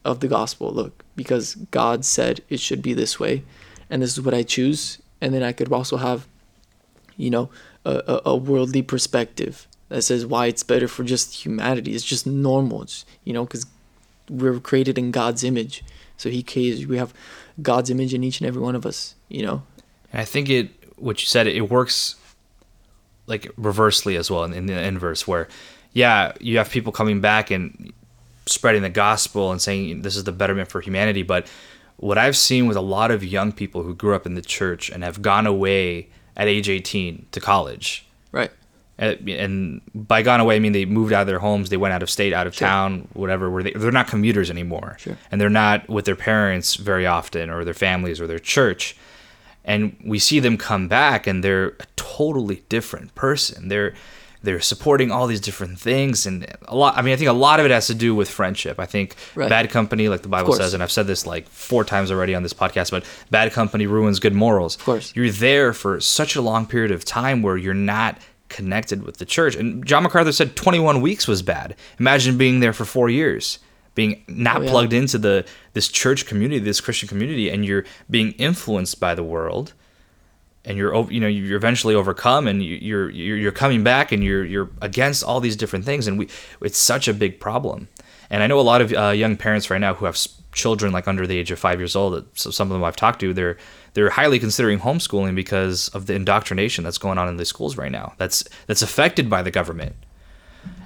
of 0.04 0.18
the 0.20 0.28
gospel. 0.28 0.72
Look 0.72 1.04
because 1.14 1.54
god 1.70 2.04
said 2.04 2.40
it 2.48 2.58
should 2.58 2.82
be 2.82 2.94
this 2.94 3.20
way 3.20 3.44
and 3.88 4.02
this 4.02 4.12
is 4.12 4.20
what 4.20 4.34
i 4.34 4.42
choose. 4.42 4.98
And 5.20 5.32
then 5.32 5.44
i 5.44 5.52
could 5.52 5.70
also 5.72 5.98
have 5.98 6.26
you 7.16 7.30
know 7.30 7.50
a, 7.84 8.22
a 8.24 8.34
worldly 8.34 8.82
perspective 8.82 9.68
that 9.88 10.02
says 10.02 10.26
why 10.26 10.46
it's 10.46 10.62
better 10.62 10.88
for 10.88 11.04
just 11.04 11.44
humanity. 11.44 11.94
It's 11.94 12.04
just 12.04 12.26
normal. 12.26 12.82
It's, 12.82 13.04
you 13.24 13.32
know 13.32 13.44
because 13.44 13.66
we're 14.30 14.58
created 14.60 14.98
in 14.98 15.10
god's 15.10 15.44
image. 15.44 15.84
So 16.16 16.30
he 16.30 16.42
created 16.42 16.88
we 16.88 16.98
have 16.98 17.12
god's 17.62 17.90
image 17.90 18.14
in 18.14 18.24
each 18.24 18.40
and 18.40 18.48
every 18.48 18.60
one 18.60 18.74
of 18.74 18.86
us 18.86 19.14
you 19.34 19.44
know? 19.44 19.62
And 20.12 20.20
I 20.20 20.24
think 20.24 20.48
it, 20.48 20.70
what 20.96 21.20
you 21.20 21.26
said, 21.26 21.46
it 21.46 21.70
works 21.70 22.16
like 23.26 23.50
reversely 23.56 24.16
as 24.16 24.30
well 24.30 24.44
in, 24.44 24.52
in 24.52 24.66
the 24.66 24.80
inverse, 24.80 25.26
where, 25.26 25.48
yeah, 25.92 26.32
you 26.40 26.58
have 26.58 26.70
people 26.70 26.92
coming 26.92 27.20
back 27.20 27.50
and 27.50 27.92
spreading 28.46 28.82
the 28.82 28.90
gospel 28.90 29.50
and 29.50 29.60
saying 29.60 30.02
this 30.02 30.16
is 30.16 30.24
the 30.24 30.32
betterment 30.32 30.68
for 30.68 30.80
humanity. 30.80 31.22
But 31.22 31.46
what 31.96 32.18
I've 32.18 32.36
seen 32.36 32.66
with 32.66 32.76
a 32.76 32.82
lot 32.82 33.10
of 33.10 33.24
young 33.24 33.52
people 33.52 33.82
who 33.82 33.94
grew 33.94 34.14
up 34.14 34.26
in 34.26 34.34
the 34.34 34.42
church 34.42 34.90
and 34.90 35.02
have 35.02 35.22
gone 35.22 35.46
away 35.46 36.10
at 36.36 36.48
age 36.48 36.68
18 36.68 37.26
to 37.32 37.40
college, 37.40 38.06
right 38.30 38.50
and 38.98 39.28
and 39.28 39.80
by 39.94 40.22
gone 40.22 40.40
away, 40.40 40.56
I 40.56 40.58
mean 40.60 40.72
they 40.72 40.84
moved 40.84 41.12
out 41.12 41.22
of 41.22 41.26
their 41.26 41.38
homes, 41.40 41.68
they 41.70 41.76
went 41.76 41.94
out 41.94 42.02
of 42.02 42.10
state, 42.10 42.32
out 42.32 42.46
of 42.46 42.54
Sure. 42.54 42.68
town, 42.68 43.08
whatever. 43.14 43.50
Where 43.50 43.62
they 43.62 43.72
they're 43.72 43.90
not 43.90 44.06
commuters 44.08 44.50
anymore, 44.50 44.96
Sure. 45.00 45.16
and 45.30 45.40
they're 45.40 45.50
not 45.50 45.88
with 45.88 46.04
their 46.04 46.16
parents 46.16 46.76
very 46.76 47.06
often, 47.06 47.50
or 47.50 47.64
their 47.64 47.74
families, 47.74 48.20
or 48.20 48.26
their 48.26 48.38
church. 48.38 48.96
And 49.64 49.96
we 50.04 50.18
see 50.18 50.40
them 50.40 50.56
come 50.58 50.88
back, 50.88 51.26
and 51.26 51.42
they're 51.42 51.68
a 51.80 51.86
totally 51.96 52.62
different 52.68 53.14
person. 53.14 53.68
They're 53.68 53.94
they're 54.42 54.60
supporting 54.60 55.10
all 55.10 55.26
these 55.26 55.40
different 55.40 55.78
things 55.80 56.26
and 56.26 56.44
a 56.68 56.76
lot 56.76 56.98
i 56.98 57.00
mean 57.00 57.14
i 57.14 57.16
think 57.16 57.30
a 57.30 57.32
lot 57.32 57.60
of 57.60 57.64
it 57.64 57.70
has 57.72 57.86
to 57.86 57.94
do 57.94 58.14
with 58.14 58.28
friendship 58.28 58.78
i 58.78 58.84
think 58.84 59.16
Right. 59.34 59.48
bad 59.48 59.70
company 59.70 60.10
like 60.10 60.20
the 60.20 60.28
bible 60.28 60.52
says 60.52 60.74
and 60.74 60.82
i've 60.82 60.92
said 60.92 61.06
this 61.06 61.26
like 61.26 61.48
four 61.48 61.82
times 61.82 62.10
already 62.10 62.34
on 62.34 62.42
this 62.42 62.52
podcast 62.52 62.90
but 62.90 63.06
bad 63.30 63.50
company 63.54 63.86
ruins 63.86 64.20
good 64.20 64.34
morals 64.34 64.76
of 64.76 64.84
course. 64.84 65.12
you're 65.16 65.30
there 65.30 65.72
for 65.72 65.98
such 65.98 66.36
a 66.36 66.42
long 66.42 66.66
period 66.66 66.90
of 66.90 67.06
time 67.06 67.40
where 67.40 67.56
you're 67.56 67.72
not 67.72 68.18
connected 68.58 69.02
with 69.06 69.16
the 69.18 69.24
church. 69.36 69.54
And 69.56 69.84
john 69.90 70.02
macarthur 70.04 70.32
said 70.32 70.54
21 70.56 71.00
weeks 71.00 71.26
was 71.28 71.42
bad. 71.42 71.74
Imagine 71.98 72.38
being 72.38 72.60
there 72.60 72.72
for 72.72 72.84
four 72.84 73.08
years 73.10 73.58
being 74.00 74.24
not 74.26 74.56
Oh, 74.56 74.62
yeah. 74.64 74.70
plugged 74.72 74.92
into 74.92 75.18
the 75.18 75.44
this 75.76 75.86
church 75.88 76.26
community 76.30 76.58
this 76.70 76.80
christian 76.80 77.08
community 77.08 77.46
and 77.52 77.64
you're 77.64 77.84
being 78.10 78.32
influenced 78.48 78.98
by 79.00 79.14
the 79.14 79.22
world. 79.34 79.72
And 80.66 80.78
you're 80.78 80.94
you 81.10 81.20
know 81.20 81.26
you're 81.28 81.56
eventually 81.58 81.94
overcome 81.94 82.48
and 82.48 82.62
you- 82.64 82.78
you're 82.88 83.10
you're 83.10 83.36
you're 83.36 83.52
coming 83.64 83.82
back 83.84 84.12
and 84.12 84.24
you're 84.24 84.44
you're 84.52 84.70
against 84.80 85.22
all 85.22 85.38
these 85.40 85.56
different 85.56 85.84
things. 85.84 86.06
And 86.08 86.18
we 86.18 86.28
it's 86.62 86.78
such 86.78 87.06
a 87.08 87.12
big 87.14 87.38
problem. 87.38 87.88
And 88.30 88.42
I 88.42 88.46
know 88.46 88.58
a 88.58 88.62
lot 88.72 88.80
of 88.80 88.88
uh, 88.92 89.10
young 89.10 89.36
parents 89.36 89.68
right 89.70 89.80
now 89.86 89.92
who 89.94 90.06
have 90.06 90.16
children 90.52 90.90
like 90.96 91.06
under 91.06 91.26
the 91.26 91.36
age 91.40 91.50
of 91.52 91.58
five 91.58 91.78
years 91.82 91.94
old. 91.94 92.12
So 92.34 92.50
some 92.50 92.68
of 92.70 92.72
them 92.74 92.82
I've 92.82 92.96
talked 92.96 93.20
to 93.20 93.34
they're 93.34 93.58
they're 93.94 94.10
highly 94.10 94.38
considering 94.38 94.78
homeschooling 94.80 95.34
because 95.34 95.88
of 95.88 96.06
the 96.06 96.14
indoctrination 96.14 96.84
that's 96.84 96.98
going 96.98 97.16
on 97.18 97.28
in 97.28 97.36
the 97.36 97.44
schools 97.44 97.76
right 97.76 97.90
now. 97.92 98.12
That's 98.18 98.44
that's 98.66 98.82
affected 98.82 99.30
by 99.30 99.42
the 99.42 99.50
government. 99.50 99.96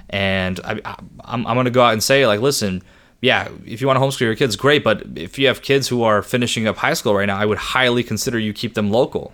And 0.09 0.59
I, 0.63 0.81
I, 0.85 0.95
I'm, 1.25 1.45
I'm 1.45 1.55
going 1.55 1.65
to 1.65 1.71
go 1.71 1.81
out 1.83 1.93
and 1.93 2.01
say 2.03 2.25
like 2.25 2.39
listen 2.41 2.81
yeah 3.21 3.49
if 3.65 3.79
you 3.81 3.87
want 3.87 3.97
to 3.97 4.01
homeschool 4.01 4.21
your 4.21 4.35
kids 4.35 4.55
great 4.55 4.83
but 4.83 5.03
if 5.15 5.37
you 5.37 5.47
have 5.47 5.61
kids 5.61 5.87
who 5.87 6.03
are 6.03 6.21
finishing 6.21 6.67
up 6.67 6.77
high 6.77 6.93
school 6.93 7.13
right 7.13 7.25
now 7.25 7.37
i 7.37 7.45
would 7.45 7.57
highly 7.57 8.01
consider 8.03 8.39
you 8.39 8.53
keep 8.53 8.73
them 8.75 8.89
local. 8.91 9.33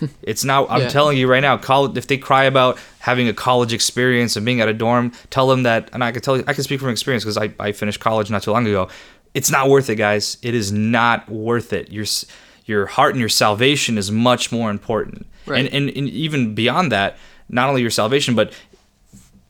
It's 0.22 0.42
now 0.42 0.66
i'm 0.68 0.82
Yeah. 0.82 0.88
telling 0.88 1.16
you 1.18 1.28
right 1.28 1.40
now 1.40 1.56
college 1.58 1.96
if 1.96 2.06
they 2.08 2.16
cry 2.18 2.44
about 2.44 2.78
having 2.98 3.28
a 3.28 3.32
college 3.34 3.72
experience 3.72 4.36
and 4.36 4.44
being 4.44 4.60
at 4.60 4.68
a 4.68 4.74
dorm 4.74 5.12
tell 5.30 5.46
them 5.48 5.62
that 5.64 5.90
and 5.92 6.02
i 6.02 6.10
can 6.12 6.22
tell 6.22 6.36
you 6.38 6.44
i 6.46 6.52
can 6.54 6.64
speak 6.64 6.80
from 6.80 6.88
experience 6.88 7.24
because 7.24 7.36
I, 7.38 7.52
I 7.60 7.72
finished 7.72 8.00
college 8.00 8.30
not 8.30 8.42
too 8.42 8.50
long 8.52 8.66
ago. 8.66 8.88
It's 9.34 9.50
not 9.50 9.68
worth 9.68 9.90
it 9.90 9.96
guys. 9.96 10.38
It 10.42 10.54
is 10.54 10.72
not 10.72 11.28
worth 11.28 11.74
it. 11.74 11.92
Your 11.92 12.04
s- 12.04 12.24
your 12.66 12.86
heart 12.86 13.12
and 13.14 13.20
your 13.20 13.28
salvation 13.28 13.96
is 13.98 14.10
much 14.10 14.52
more 14.52 14.70
important 14.70 15.26
Right. 15.46 15.64
and, 15.64 15.74
and, 15.74 15.96
and 15.96 16.08
even 16.08 16.54
beyond 16.54 16.90
that 16.92 17.16
not 17.48 17.68
only 17.68 17.80
your 17.80 17.90
salvation 17.90 18.34
but 18.34 18.52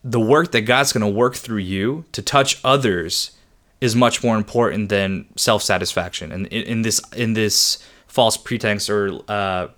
the 0.04 0.20
work 0.20 0.52
that 0.52 0.60
God's 0.62 0.92
going 0.92 1.00
to 1.02 1.18
work 1.18 1.34
through 1.34 1.58
you 1.58 2.04
to 2.12 2.22
touch 2.22 2.60
others 2.62 3.32
is 3.80 3.96
much 3.96 4.22
more 4.22 4.36
important 4.36 4.88
than 4.88 5.26
self-satisfaction 5.36 6.30
and 6.32 6.46
in, 6.48 6.62
in 6.64 6.82
this 6.82 7.00
in 7.14 7.32
this 7.32 7.78
false 8.06 8.36
pretense 8.36 8.88
or 8.88 9.20
uh, 9.28 9.68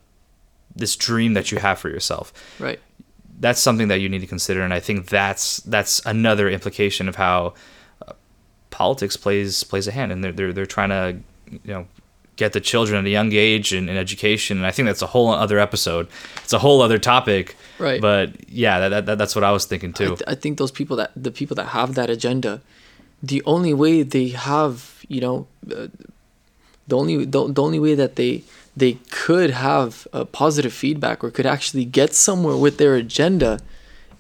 this 0.77 0.95
dream 0.97 1.35
that 1.35 1.51
you 1.51 1.59
have 1.59 1.79
for 1.79 1.89
yourself 1.89 2.33
Right. 2.59 2.79
that's 3.41 3.61
something 3.61 3.89
that 3.89 4.01
you 4.01 4.09
need 4.09 4.21
to 4.21 4.27
consider 4.27 4.63
and 4.63 4.73
i 4.75 4.81
think 4.81 5.09
that's 5.09 5.59
that's 5.59 6.05
another 6.07 6.49
implication 6.49 7.09
of 7.09 7.17
how 7.17 7.55
uh, 8.07 8.13
politics 8.71 9.17
plays 9.17 9.65
plays 9.65 9.89
a 9.89 9.93
hand 9.93 10.13
and 10.13 10.23
they're, 10.23 10.33
they're 10.33 10.53
they're 10.53 10.67
trying 10.67 10.91
to 10.91 11.19
you 11.65 11.73
know 11.73 11.87
get 12.39 12.51
the 12.59 12.61
children 12.73 12.97
at 13.01 13.05
a 13.05 13.11
young 13.19 13.31
age 13.49 13.69
in, 13.79 13.85
in 13.91 13.97
education 14.07 14.57
and 14.59 14.65
i 14.71 14.73
think 14.75 14.87
that's 14.91 15.03
a 15.09 15.11
whole 15.15 15.29
other 15.45 15.59
episode 15.69 16.05
it's 16.45 16.55
a 16.61 16.63
whole 16.67 16.81
other 16.87 16.99
topic 17.13 17.45
Right. 17.87 18.01
but 18.01 18.27
yeah 18.65 18.77
that, 18.89 19.07
that, 19.07 19.17
that's 19.21 19.35
what 19.37 19.45
i 19.51 19.53
was 19.59 19.65
thinking 19.71 19.91
I, 19.91 19.99
too 20.01 20.13
th- 20.19 20.29
I 20.35 20.35
think 20.43 20.53
those 20.63 20.73
people 20.81 20.97
that 21.01 21.11
the 21.27 21.31
people 21.41 21.55
that 21.61 21.69
have 21.79 21.91
that 22.01 22.09
agenda, 22.17 22.53
the 23.33 23.41
only 23.55 23.75
way 23.83 23.95
they 24.17 24.29
have, 24.51 24.75
you 25.15 25.21
know, 25.25 25.37
uh, 25.77 25.89
the 26.91 26.97
only 27.01 27.15
the, 27.35 27.41
the 27.59 27.63
only 27.69 27.81
way 27.87 27.95
that 28.03 28.13
they 28.21 28.33
they 28.83 28.93
could 29.25 29.51
have 29.51 29.91
a 30.13 30.25
positive 30.25 30.73
feedback 30.83 31.17
or 31.25 31.31
could 31.37 31.47
actually 31.55 31.85
get 32.01 32.11
somewhere 32.15 32.57
with 32.65 32.75
their 32.79 32.95
agenda 33.07 33.59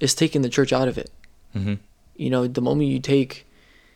is 0.00 0.12
taking 0.22 0.42
the 0.42 0.48
church 0.56 0.72
out 0.78 0.88
of 0.92 0.96
it. 0.98 1.10
Mhm. 1.56 1.78
You 2.24 2.30
know, 2.30 2.42
the 2.58 2.60
moment 2.68 2.88
you 2.94 3.00
take, 3.16 3.32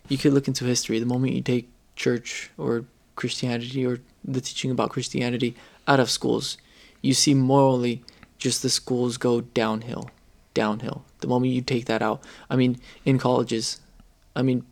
you 0.09 0.17
could 0.23 0.33
look 0.37 0.47
into 0.47 0.65
history. 0.65 0.97
The 1.01 1.13
moment 1.15 1.31
you 1.39 1.43
take 1.55 1.67
church 2.05 2.51
or 2.57 2.85
Christianity 3.21 3.85
or 3.91 3.99
the 4.25 4.41
teaching 4.41 4.71
about 4.71 4.91
Christianity 4.91 5.55
out 5.87 6.01
of 6.01 6.11
schools, 6.11 6.57
you 7.01 7.15
see 7.15 7.35
morally 7.35 8.03
just 8.39 8.63
the 8.63 8.71
schools 8.71 9.17
go 9.17 9.41
downhill, 9.41 10.11
downhill. 10.55 11.05
The 11.21 11.29
moment 11.29 11.53
you 11.53 11.63
take 11.63 11.87
that 11.87 12.03
out, 12.03 12.23
I 12.51 12.57
mean, 12.57 12.79
in 13.05 13.19
colleges, 13.19 13.81
I 14.35 14.43
mean, 14.43 14.65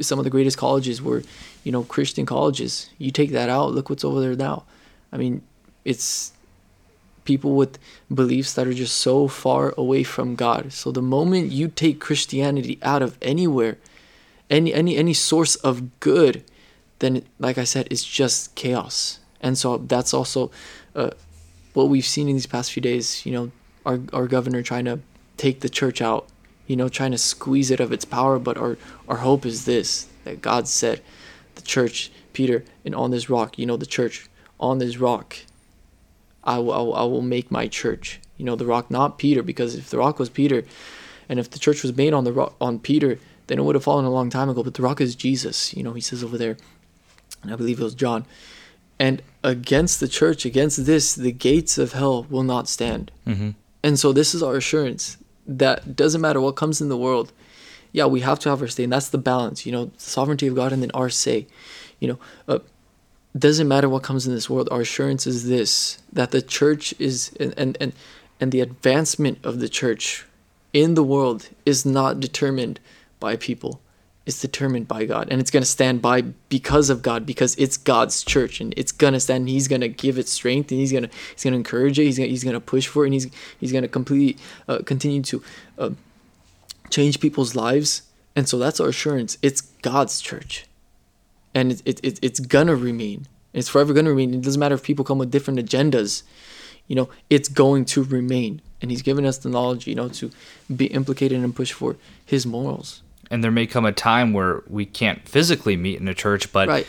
some 0.00 0.18
of 0.18 0.24
the 0.24 0.30
greatest 0.30 0.58
colleges 0.58 1.00
were, 1.00 1.22
you 1.64 1.72
know, 1.72 1.84
Christian 1.84 2.26
colleges. 2.26 2.90
You 2.98 3.10
take 3.10 3.30
that 3.32 3.48
out, 3.48 3.72
look 3.72 3.90
what's 3.90 4.04
over 4.04 4.20
there 4.20 4.36
now. 4.36 4.64
I 5.12 5.16
mean, 5.16 5.42
it's 5.84 6.32
people 7.24 7.56
with 7.56 7.78
beliefs 8.12 8.54
that 8.54 8.66
are 8.66 8.74
just 8.74 8.96
so 8.98 9.28
far 9.28 9.74
away 9.76 10.02
from 10.02 10.36
God. 10.36 10.72
So 10.72 10.92
the 10.92 11.02
moment 11.02 11.50
you 11.50 11.68
take 11.68 12.00
Christianity 12.00 12.78
out 12.82 13.02
of 13.02 13.18
anywhere, 13.20 13.78
any 14.48 14.72
any 14.72 14.96
any 14.96 15.12
source 15.12 15.56
of 15.56 15.98
good, 16.00 16.44
then 16.98 17.22
like 17.38 17.58
I 17.58 17.64
said, 17.64 17.88
it's 17.90 18.04
just 18.04 18.54
chaos. 18.54 19.20
And 19.40 19.56
so 19.58 19.78
that's 19.78 20.14
also 20.14 20.50
uh, 20.94 21.10
what 21.74 21.88
we've 21.88 22.04
seen 22.04 22.28
in 22.28 22.34
these 22.34 22.46
past 22.46 22.72
few 22.72 22.80
days. 22.80 23.24
You 23.26 23.32
know, 23.32 23.52
our 23.84 24.00
our 24.12 24.26
governor 24.26 24.62
trying 24.62 24.86
to 24.86 25.00
take 25.36 25.60
the 25.60 25.68
church 25.68 26.00
out. 26.00 26.28
You 26.66 26.74
know, 26.74 26.88
trying 26.88 27.12
to 27.12 27.18
squeeze 27.18 27.70
it 27.70 27.78
of 27.78 27.92
its 27.92 28.04
power. 28.04 28.38
But 28.38 28.56
our 28.56 28.76
our 29.08 29.18
hope 29.18 29.46
is 29.46 29.64
this: 29.64 30.08
that 30.24 30.42
God 30.42 30.68
said, 30.68 31.00
the 31.54 31.62
church, 31.62 32.10
Peter, 32.32 32.64
and 32.84 32.94
on 32.94 33.10
this 33.10 33.28
rock. 33.30 33.58
You 33.58 33.66
know, 33.66 33.76
the 33.76 33.86
church 33.86 34.28
on 34.58 34.78
this 34.78 34.98
rock. 34.98 35.36
I 36.44 36.58
will, 36.58 36.72
I 36.72 36.78
will, 36.78 36.94
I 36.94 37.02
will 37.02 37.22
make 37.22 37.50
my 37.50 37.66
church. 37.66 38.20
You 38.36 38.44
know, 38.44 38.56
the 38.56 38.66
rock, 38.66 38.90
not 38.90 39.18
Peter, 39.18 39.42
because 39.42 39.74
if 39.74 39.90
the 39.90 39.98
rock 39.98 40.18
was 40.18 40.28
Peter, 40.28 40.64
and 41.28 41.40
if 41.40 41.50
the 41.50 41.58
church 41.58 41.82
was 41.82 41.96
made 41.96 42.12
on 42.12 42.24
the 42.24 42.32
rock 42.32 42.54
on 42.60 42.78
Peter, 42.78 43.18
then 43.48 43.58
it 43.58 43.62
would 43.62 43.74
have 43.74 43.84
fallen 43.84 44.04
a 44.04 44.10
long 44.10 44.30
time 44.30 44.48
ago. 44.48 44.62
But 44.62 44.74
the 44.74 44.82
rock 44.82 45.00
is 45.00 45.14
Jesus. 45.14 45.74
You 45.74 45.82
know, 45.82 45.92
he 45.92 46.00
says 46.00 46.22
over 46.22 46.38
there, 46.38 46.56
and 47.46 47.54
I 47.54 47.56
believe 47.56 47.80
it 47.80 47.84
was 47.84 47.94
John. 47.94 48.26
And 48.98 49.22
against 49.42 50.00
the 50.00 50.08
church, 50.08 50.44
against 50.44 50.86
this, 50.86 51.14
the 51.14 51.32
gates 51.32 51.78
of 51.78 51.92
hell 51.92 52.26
will 52.30 52.42
not 52.42 52.68
stand. 52.68 53.10
Mhm. 53.26 53.54
And 53.82 53.98
so 53.98 54.12
this 54.12 54.34
is 54.34 54.42
our 54.42 54.56
assurance 54.56 55.16
that 55.46 55.94
doesn't 55.94 56.20
matter 56.20 56.40
what 56.40 56.56
comes 56.56 56.80
in 56.80 56.88
the 56.88 56.96
world. 56.96 57.32
Yeah, 57.92 58.06
we 58.06 58.20
have 58.20 58.38
to 58.40 58.48
have 58.50 58.60
our 58.60 58.68
say, 58.68 58.84
and 58.84 58.92
that's 58.92 59.08
the 59.08 59.18
balance. 59.18 59.64
You 59.64 59.72
know, 59.72 59.84
the 59.86 60.00
sovereignty 60.00 60.46
of 60.46 60.54
God 60.54 60.72
and 60.72 60.82
then 60.82 60.90
our 60.92 61.08
say. 61.08 61.46
You 62.00 62.08
know, 62.08 62.18
uh, 62.48 62.58
doesn't 63.38 63.68
matter 63.68 63.88
what 63.88 64.02
comes 64.02 64.26
in 64.26 64.34
this 64.34 64.50
world. 64.50 64.68
Our 64.70 64.80
assurance 64.80 65.26
is 65.26 65.46
this: 65.48 65.98
that 66.12 66.30
the 66.30 66.42
church 66.42 66.94
is, 66.98 67.32
and 67.38 67.54
and 67.56 67.76
and, 67.80 67.92
and 68.40 68.52
the 68.52 68.60
advancement 68.60 69.38
of 69.44 69.60
the 69.60 69.68
church 69.68 70.26
in 70.72 70.94
the 70.94 71.04
world 71.04 71.48
is 71.64 71.86
not 71.86 72.20
determined 72.20 72.80
by 73.20 73.36
people. 73.36 73.80
It's 74.26 74.40
determined 74.40 74.88
by 74.88 75.04
God, 75.04 75.28
and 75.30 75.40
it's 75.40 75.50
gonna 75.50 75.64
stand 75.64 76.02
by 76.02 76.22
because 76.48 76.90
of 76.90 77.00
God, 77.00 77.24
because 77.24 77.54
it's 77.56 77.76
God's 77.76 78.24
church, 78.24 78.60
and 78.60 78.74
it's 78.76 78.92
gonna 78.92 79.20
stand. 79.20 79.42
And 79.42 79.48
he's 79.48 79.68
gonna 79.68 79.88
give 79.88 80.18
it 80.18 80.28
strength, 80.28 80.70
and 80.72 80.80
he's 80.80 80.92
gonna 80.92 81.10
he's 81.32 81.44
gonna 81.44 81.56
encourage 81.56 81.98
it. 81.98 82.04
He's 82.04 82.18
gonna 82.18 82.28
he's 82.28 82.44
gonna 82.44 82.60
push 82.60 82.86
for 82.88 83.04
it, 83.04 83.08
and 83.08 83.14
he's 83.14 83.28
he's 83.60 83.72
gonna 83.72 83.88
completely 83.88 84.36
uh, 84.68 84.80
continue 84.84 85.22
to 85.22 85.42
uh, 85.78 85.90
change 86.90 87.20
people's 87.20 87.54
lives. 87.54 88.02
And 88.34 88.46
so 88.48 88.58
that's 88.58 88.80
our 88.80 88.88
assurance. 88.88 89.38
It's 89.40 89.62
God's 89.62 90.20
church 90.20 90.66
and 91.56 91.72
it, 91.72 91.82
it, 91.86 92.00
it, 92.02 92.18
it's 92.20 92.38
gonna 92.38 92.76
remain. 92.76 93.26
It's 93.54 93.68
forever 93.68 93.94
gonna 93.94 94.10
remain. 94.10 94.34
It 94.34 94.42
doesn't 94.42 94.60
matter 94.60 94.74
if 94.74 94.82
people 94.82 95.06
come 95.06 95.16
with 95.16 95.30
different 95.30 95.58
agendas, 95.58 96.22
you 96.86 96.94
know, 96.94 97.08
it's 97.30 97.48
going 97.48 97.86
to 97.86 98.02
remain. 98.04 98.60
And 98.82 98.90
he's 98.90 99.00
given 99.00 99.24
us 99.24 99.38
the 99.38 99.48
knowledge, 99.48 99.86
you 99.86 99.94
know, 99.94 100.10
to 100.10 100.30
be 100.74 100.86
implicated 100.86 101.42
and 101.42 101.56
push 101.56 101.72
for 101.72 101.96
his 102.26 102.46
morals. 102.46 103.00
And 103.30 103.42
there 103.42 103.50
may 103.50 103.66
come 103.66 103.84
a 103.84 103.92
time 103.92 104.32
where 104.32 104.62
we 104.68 104.86
can't 104.86 105.26
physically 105.28 105.76
meet 105.76 106.00
in 106.00 106.08
a 106.08 106.14
church, 106.14 106.52
but 106.52 106.68
Right. 106.68 106.86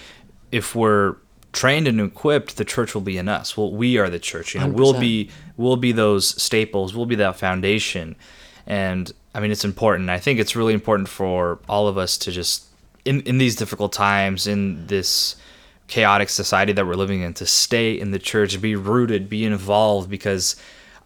if 0.52 0.76
we're 0.76 1.16
trained 1.54 1.88
and 1.88 2.00
equipped, 2.00 2.58
the 2.58 2.66
church 2.66 2.94
will 2.94 3.02
be 3.02 3.18
in 3.18 3.28
us. 3.28 3.58
Well, 3.58 3.72
we 3.72 3.98
are 3.98 4.10
the 4.10 4.20
church. 4.20 4.54
You 4.54 4.62
know, 4.62 4.68
we'll 4.68 5.00
be 5.00 5.30
we'll 5.56 5.78
be 5.78 5.92
those 5.92 6.40
staples. 6.42 6.94
We'll 6.94 7.06
be 7.08 7.16
that 7.16 7.38
foundation. 7.38 8.16
And 8.68 9.12
I 9.34 9.40
mean, 9.40 9.52
it's 9.52 9.66
important. 9.66 10.10
I 10.10 10.20
think 10.20 10.40
it's 10.40 10.56
really 10.56 10.74
important 10.74 11.10
for 11.10 11.60
all 11.68 11.88
of 11.88 11.98
us 11.98 12.18
to 12.20 12.32
just 12.32 12.66
in 13.06 13.22
in 13.22 13.38
these 13.38 13.56
difficult 13.56 13.94
times 13.94 14.46
in 14.48 14.86
this 14.88 15.36
chaotic 15.88 16.28
society 16.30 16.74
that 16.74 16.86
we're 16.86 16.96
living 16.96 17.22
in 17.22 17.34
to 17.34 17.46
stay 17.46 17.98
in 17.98 18.12
the 18.12 18.20
church, 18.20 18.60
be 18.62 18.76
rooted, 18.76 19.30
be 19.30 19.46
involved 19.46 20.10
because 20.10 20.56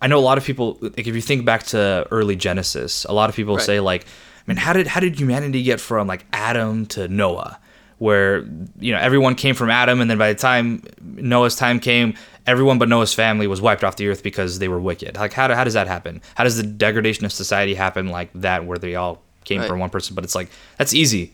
I 0.02 0.08
know 0.08 0.18
a 0.18 0.22
lot 0.22 0.38
of 0.38 0.44
people 0.44 0.78
like 0.82 0.98
if 1.08 1.16
you 1.16 1.22
think 1.22 1.46
back 1.46 1.64
to 1.68 2.08
early 2.12 2.36
Genesis, 2.36 3.06
a 3.06 3.14
lot 3.14 3.30
of 3.30 3.36
people 3.36 3.56
Right. 3.58 3.66
say 3.66 3.80
like, 3.80 4.04
I 4.06 4.44
mean, 4.48 4.58
how 4.58 4.74
did 4.74 4.88
how 4.88 5.00
did 5.00 5.20
humanity 5.20 5.62
get 5.64 5.80
from 5.80 6.08
like 6.08 6.26
Adam 6.34 6.86
to 6.88 7.08
Noah? 7.08 7.60
Where 8.00 8.40
you 8.80 8.92
know 8.92 8.98
everyone 8.98 9.36
came 9.36 9.54
from 9.54 9.70
Adam, 9.70 10.02
and 10.02 10.10
then 10.10 10.18
by 10.18 10.34
the 10.34 10.40
time 10.40 10.82
Noah's 11.04 11.56
time 11.56 11.80
came, 11.80 12.16
everyone 12.48 12.80
but 12.80 12.90
Noah's 12.90 13.14
family 13.14 13.46
was 13.46 13.62
wiped 13.62 13.84
off 13.84 13.96
the 13.98 14.08
earth 14.08 14.24
because 14.24 14.58
they 14.58 14.68
were 14.68 14.80
wicked. 14.80 15.16
Like 15.18 15.34
how, 15.34 15.48
do- 15.48 15.54
how 15.54 15.64
does 15.64 15.76
that 15.76 15.86
happen? 15.88 16.20
How 16.34 16.44
does 16.44 16.58
the 16.58 16.64
degradation 16.64 17.26
of 17.26 17.32
society 17.32 17.76
happen 17.76 18.08
like 18.08 18.32
that, 18.34 18.66
where 18.66 18.80
they 18.80 18.96
all 18.96 19.22
came 19.44 19.60
Right. 19.60 19.70
from 19.70 19.78
one 19.78 19.92
person? 19.92 20.16
But 20.16 20.24
it's 20.24 20.34
like 20.34 20.50
that's 20.80 20.96
easy. 20.96 21.34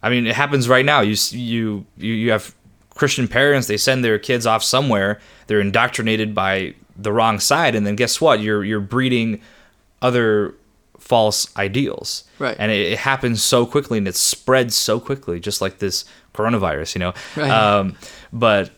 I 0.00 0.08
mean, 0.10 0.28
it 0.28 0.36
happens 0.36 0.68
right 0.68 0.84
now. 0.84 1.00
You 1.00 1.16
you 1.32 1.84
you 1.98 2.12
you 2.14 2.30
have 2.30 2.54
Christian 2.94 3.26
parents. 3.26 3.66
They 3.66 3.76
send 3.76 4.04
their 4.04 4.20
kids 4.20 4.46
off 4.46 4.62
somewhere. 4.62 5.18
They're 5.48 5.60
indoctrinated 5.60 6.36
by 6.36 6.74
the 6.98 7.12
wrong 7.12 7.40
side, 7.40 7.74
and 7.74 7.86
then 7.86 7.96
guess 7.96 8.20
what? 8.20 8.40
You're 8.40 8.64
you're 8.64 8.80
breeding 8.80 9.40
other 10.02 10.54
false 10.98 11.54
ideals. 11.56 12.24
Right. 12.38 12.56
And 12.58 12.72
it, 12.72 12.92
it 12.92 12.98
happens 12.98 13.42
so 13.42 13.64
quickly 13.64 13.98
and 13.98 14.08
it 14.08 14.16
spreads 14.16 14.74
so 14.74 14.98
quickly, 14.98 15.38
just 15.38 15.60
like 15.60 15.78
this 15.78 16.04
coronavirus, 16.34 16.96
you 16.96 16.98
know. 16.98 17.14
Right. 17.36 17.50
Um, 17.50 17.96
but 18.32 18.70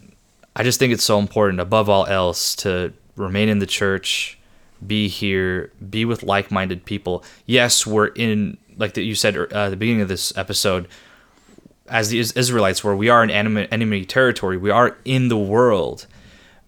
I 0.54 0.62
just 0.62 0.78
think 0.78 0.92
it's 0.92 1.04
so 1.04 1.18
important, 1.18 1.60
above 1.60 1.88
all 1.88 2.06
else, 2.06 2.54
to 2.56 2.92
remain 3.16 3.48
in 3.48 3.60
the 3.60 3.66
church, 3.66 4.38
be 4.86 5.08
here, 5.08 5.72
be 5.88 6.04
with 6.04 6.22
like-minded 6.22 6.84
people. 6.84 7.24
Yes, 7.46 7.86
we're 7.86 8.08
in, 8.08 8.58
like 8.76 8.94
that 8.94 9.02
you 9.02 9.14
said 9.14 9.36
uh, 9.36 9.46
at 9.52 9.68
the 9.70 9.76
beginning 9.76 10.02
of 10.02 10.08
this 10.08 10.36
episode, 10.36 10.86
as 11.88 12.10
the 12.10 12.18
Israelites, 12.18 12.84
where 12.84 12.94
we 12.94 13.08
are 13.08 13.24
in 13.24 13.30
enemy, 13.30 13.66
enemy 13.72 14.04
territory, 14.04 14.58
we 14.58 14.70
are 14.70 14.98
in 15.04 15.28
the 15.28 15.38
world, 15.38 16.06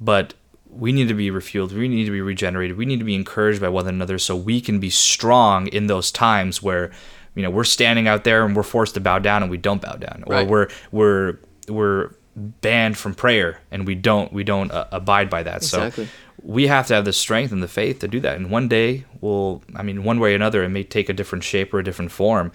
but 0.01 0.32
we 0.72 0.92
need 0.92 1.08
to 1.08 1.14
be 1.14 1.30
refueled. 1.30 1.72
We 1.72 1.88
need 1.88 2.04
to 2.04 2.10
be 2.10 2.20
regenerated. 2.20 2.76
We 2.76 2.86
need 2.86 2.98
to 2.98 3.04
be 3.04 3.14
encouraged 3.14 3.60
by 3.60 3.68
one 3.68 3.86
another 3.88 4.18
so 4.18 4.36
we 4.36 4.60
can 4.60 4.80
be 4.80 4.90
strong 4.90 5.66
in 5.68 5.86
those 5.86 6.10
times 6.10 6.62
where, 6.62 6.90
you 7.34 7.42
know, 7.42 7.50
we're 7.50 7.64
standing 7.64 8.08
out 8.08 8.24
there 8.24 8.44
and 8.44 8.54
we're 8.56 8.62
forced 8.62 8.94
to 8.94 9.00
bow 9.00 9.18
down 9.18 9.42
and 9.42 9.50
we 9.50 9.58
don't 9.58 9.82
bow 9.82 9.94
down, 9.94 10.24
or 10.26 10.44
we're 10.44 10.68
we're 10.92 11.38
we're 11.68 12.14
banned 12.36 12.96
from 12.96 13.14
prayer 13.14 13.60
and 13.70 13.86
we 13.86 13.94
don't 13.94 14.32
we 14.32 14.44
don't 14.44 14.70
uh, 14.70 14.86
abide 14.92 15.28
by 15.28 15.42
that. 15.42 15.56
Exactly. 15.56 16.06
So 16.06 16.12
we 16.42 16.68
have 16.68 16.86
to 16.86 16.94
have 16.94 17.04
the 17.04 17.12
strength 17.12 17.52
and 17.52 17.62
the 17.62 17.68
faith 17.68 17.98
to 18.00 18.08
do 18.08 18.20
that. 18.20 18.36
And 18.36 18.50
one 18.50 18.68
day, 18.68 19.04
we'll, 19.20 19.62
I 19.76 19.82
mean, 19.82 20.04
one 20.04 20.18
way 20.18 20.32
or 20.32 20.36
another, 20.36 20.62
it 20.64 20.70
may 20.70 20.84
take 20.84 21.08
a 21.08 21.12
different 21.12 21.44
shape 21.44 21.74
or 21.74 21.80
a 21.80 21.84
different 21.84 22.12
form, 22.12 22.52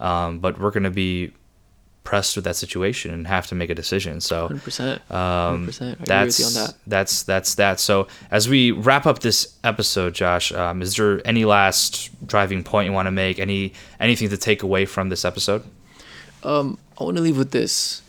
um, 0.00 0.40
but 0.40 0.58
we're 0.58 0.72
going 0.72 0.82
to 0.82 0.90
be 0.90 1.32
pressed 2.08 2.36
with 2.36 2.44
that 2.46 2.56
situation 2.56 3.12
and 3.12 3.26
have 3.26 3.46
to 3.46 3.54
make 3.54 3.68
a 3.68 3.74
decision. 3.74 4.18
So, 4.18 4.48
100%. 4.48 5.10
um, 5.10 5.66
100%. 5.66 5.82
I 5.82 5.92
agree 5.92 6.04
that's 6.06 6.38
with 6.38 6.54
you 6.54 6.60
on 6.60 6.66
that. 6.66 6.74
that's 6.86 7.22
that's 7.24 7.54
that. 7.56 7.80
So, 7.80 8.08
as 8.30 8.48
we 8.48 8.70
wrap 8.70 9.04
up 9.04 9.18
this 9.18 9.58
episode, 9.62 10.14
Josh, 10.14 10.50
um, 10.50 10.80
is 10.80 10.96
there 10.96 11.20
any 11.26 11.44
last 11.44 12.08
driving 12.26 12.64
point 12.64 12.86
you 12.86 12.94
want 12.94 13.08
to 13.08 13.10
make? 13.10 13.38
Any 13.38 13.74
anything 14.00 14.30
to 14.30 14.38
take 14.38 14.62
away 14.62 14.86
from 14.86 15.10
this 15.10 15.26
episode? 15.26 15.64
Um, 16.42 16.78
I 16.98 17.04
want 17.04 17.18
to 17.18 17.22
leave 17.22 17.36
with 17.36 17.50
this. 17.50 18.00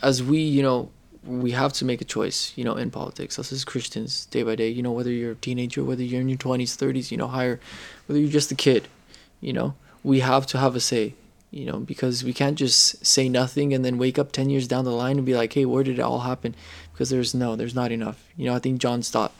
As 0.00 0.22
we, 0.22 0.38
you 0.38 0.62
know, 0.62 0.88
we 1.24 1.50
have 1.50 1.72
to 1.72 1.84
make 1.84 2.00
a 2.00 2.04
choice, 2.04 2.52
you 2.54 2.62
know, 2.62 2.76
in 2.76 2.92
politics, 2.92 3.36
us 3.36 3.50
as 3.50 3.64
Christians, 3.64 4.26
day 4.26 4.44
by 4.44 4.54
day, 4.54 4.68
you 4.68 4.82
know, 4.84 4.92
whether 4.92 5.10
you're 5.10 5.32
a 5.32 5.42
teenager, 5.48 5.82
whether 5.82 6.04
you're 6.04 6.20
in 6.20 6.28
your 6.28 6.38
20s, 6.38 6.76
30s, 6.76 7.10
you 7.10 7.16
know, 7.16 7.26
higher, 7.26 7.58
whether 8.06 8.20
you're 8.20 8.30
just 8.30 8.52
a 8.52 8.54
kid, 8.54 8.86
you 9.40 9.52
know, 9.52 9.74
we 10.04 10.20
have 10.20 10.46
to 10.46 10.58
have 10.58 10.76
a 10.76 10.80
say, 10.80 11.14
you 11.50 11.64
know, 11.64 11.78
because 11.78 12.24
we 12.24 12.32
can't 12.32 12.58
just 12.58 13.04
say 13.04 13.28
nothing 13.28 13.72
and 13.72 13.84
then 13.84 13.98
wake 13.98 14.18
up 14.18 14.32
10 14.32 14.50
years 14.50 14.68
down 14.68 14.84
the 14.84 14.90
line 14.90 15.16
and 15.16 15.26
be 15.26 15.34
like, 15.34 15.52
hey, 15.52 15.64
where 15.64 15.84
did 15.84 15.98
it 15.98 16.02
all 16.02 16.20
happen? 16.20 16.54
Because 16.92 17.10
there's 17.10 17.34
no, 17.34 17.56
there's 17.56 17.74
not 17.74 17.92
enough. 17.92 18.28
You 18.36 18.46
know, 18.46 18.54
I 18.54 18.58
think 18.58 18.80
John 18.80 19.02
Stott 19.02 19.32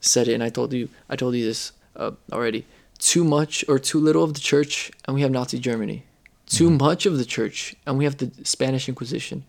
said 0.00 0.28
it, 0.28 0.34
and 0.34 0.42
I 0.42 0.48
told 0.48 0.72
you, 0.72 0.88
I 1.08 1.16
told 1.16 1.34
you 1.34 1.44
this 1.44 1.72
uh, 1.96 2.12
already. 2.32 2.66
Too 2.98 3.24
much 3.24 3.64
or 3.68 3.78
too 3.78 3.98
little 3.98 4.24
of 4.24 4.34
the 4.34 4.40
church, 4.40 4.90
and 5.06 5.14
we 5.14 5.22
have 5.22 5.30
Nazi 5.30 5.58
Germany. 5.58 6.04
Too 6.46 6.70
much 6.70 7.06
of 7.06 7.16
the 7.16 7.24
church, 7.24 7.74
and 7.86 7.96
we 7.96 8.04
have 8.04 8.18
the 8.18 8.30
Spanish 8.44 8.88
Inquisition. 8.88 9.44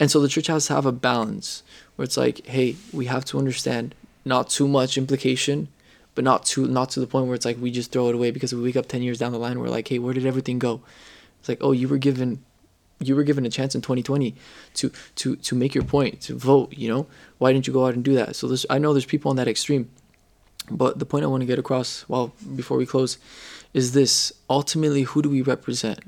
And 0.00 0.10
so 0.10 0.20
the 0.20 0.28
church 0.28 0.46
has 0.46 0.66
to 0.66 0.74
have 0.74 0.86
a 0.86 0.92
balance 0.92 1.62
where 1.94 2.04
it's 2.04 2.16
like, 2.16 2.44
hey, 2.46 2.76
we 2.92 3.06
have 3.06 3.24
to 3.26 3.38
understand 3.38 3.94
not 4.24 4.48
too 4.48 4.66
much 4.66 4.96
implication, 4.96 5.68
but 6.14 6.24
not 6.24 6.44
too 6.44 6.66
not 6.66 6.90
to 6.90 7.00
the 7.00 7.06
point 7.06 7.26
where 7.26 7.34
it's 7.34 7.44
like 7.44 7.60
we 7.60 7.70
just 7.70 7.92
throw 7.92 8.08
it 8.08 8.14
away 8.14 8.30
because 8.30 8.54
we 8.54 8.62
wake 8.62 8.76
up 8.76 8.88
ten 8.88 9.02
years 9.02 9.18
down 9.18 9.32
the 9.32 9.38
line, 9.38 9.60
we're 9.60 9.68
like, 9.68 9.88
hey, 9.88 9.98
where 9.98 10.14
did 10.14 10.26
everything 10.26 10.58
go? 10.58 10.80
It's 11.42 11.48
like, 11.48 11.58
oh, 11.60 11.72
you 11.72 11.88
were 11.88 11.98
given 11.98 12.44
you 13.00 13.16
were 13.16 13.24
given 13.24 13.44
a 13.44 13.50
chance 13.50 13.74
in 13.74 13.80
2020 13.80 14.36
to 14.74 14.92
to 15.16 15.34
to 15.34 15.54
make 15.56 15.74
your 15.74 15.82
point, 15.82 16.20
to 16.22 16.38
vote, 16.38 16.72
you 16.72 16.88
know? 16.88 17.08
Why 17.38 17.52
didn't 17.52 17.66
you 17.66 17.72
go 17.72 17.84
out 17.84 17.94
and 17.94 18.04
do 18.04 18.14
that? 18.14 18.36
So 18.36 18.46
there's 18.46 18.64
I 18.70 18.78
know 18.78 18.92
there's 18.92 19.04
people 19.04 19.30
on 19.30 19.36
that 19.36 19.48
extreme. 19.48 19.90
But 20.70 21.00
the 21.00 21.04
point 21.04 21.24
I 21.24 21.26
want 21.26 21.40
to 21.40 21.46
get 21.46 21.58
across, 21.58 22.08
well, 22.08 22.32
before 22.54 22.76
we 22.76 22.86
close, 22.86 23.18
is 23.74 23.92
this: 23.92 24.32
ultimately, 24.48 25.02
who 25.02 25.20
do 25.20 25.28
we 25.28 25.42
represent? 25.42 25.98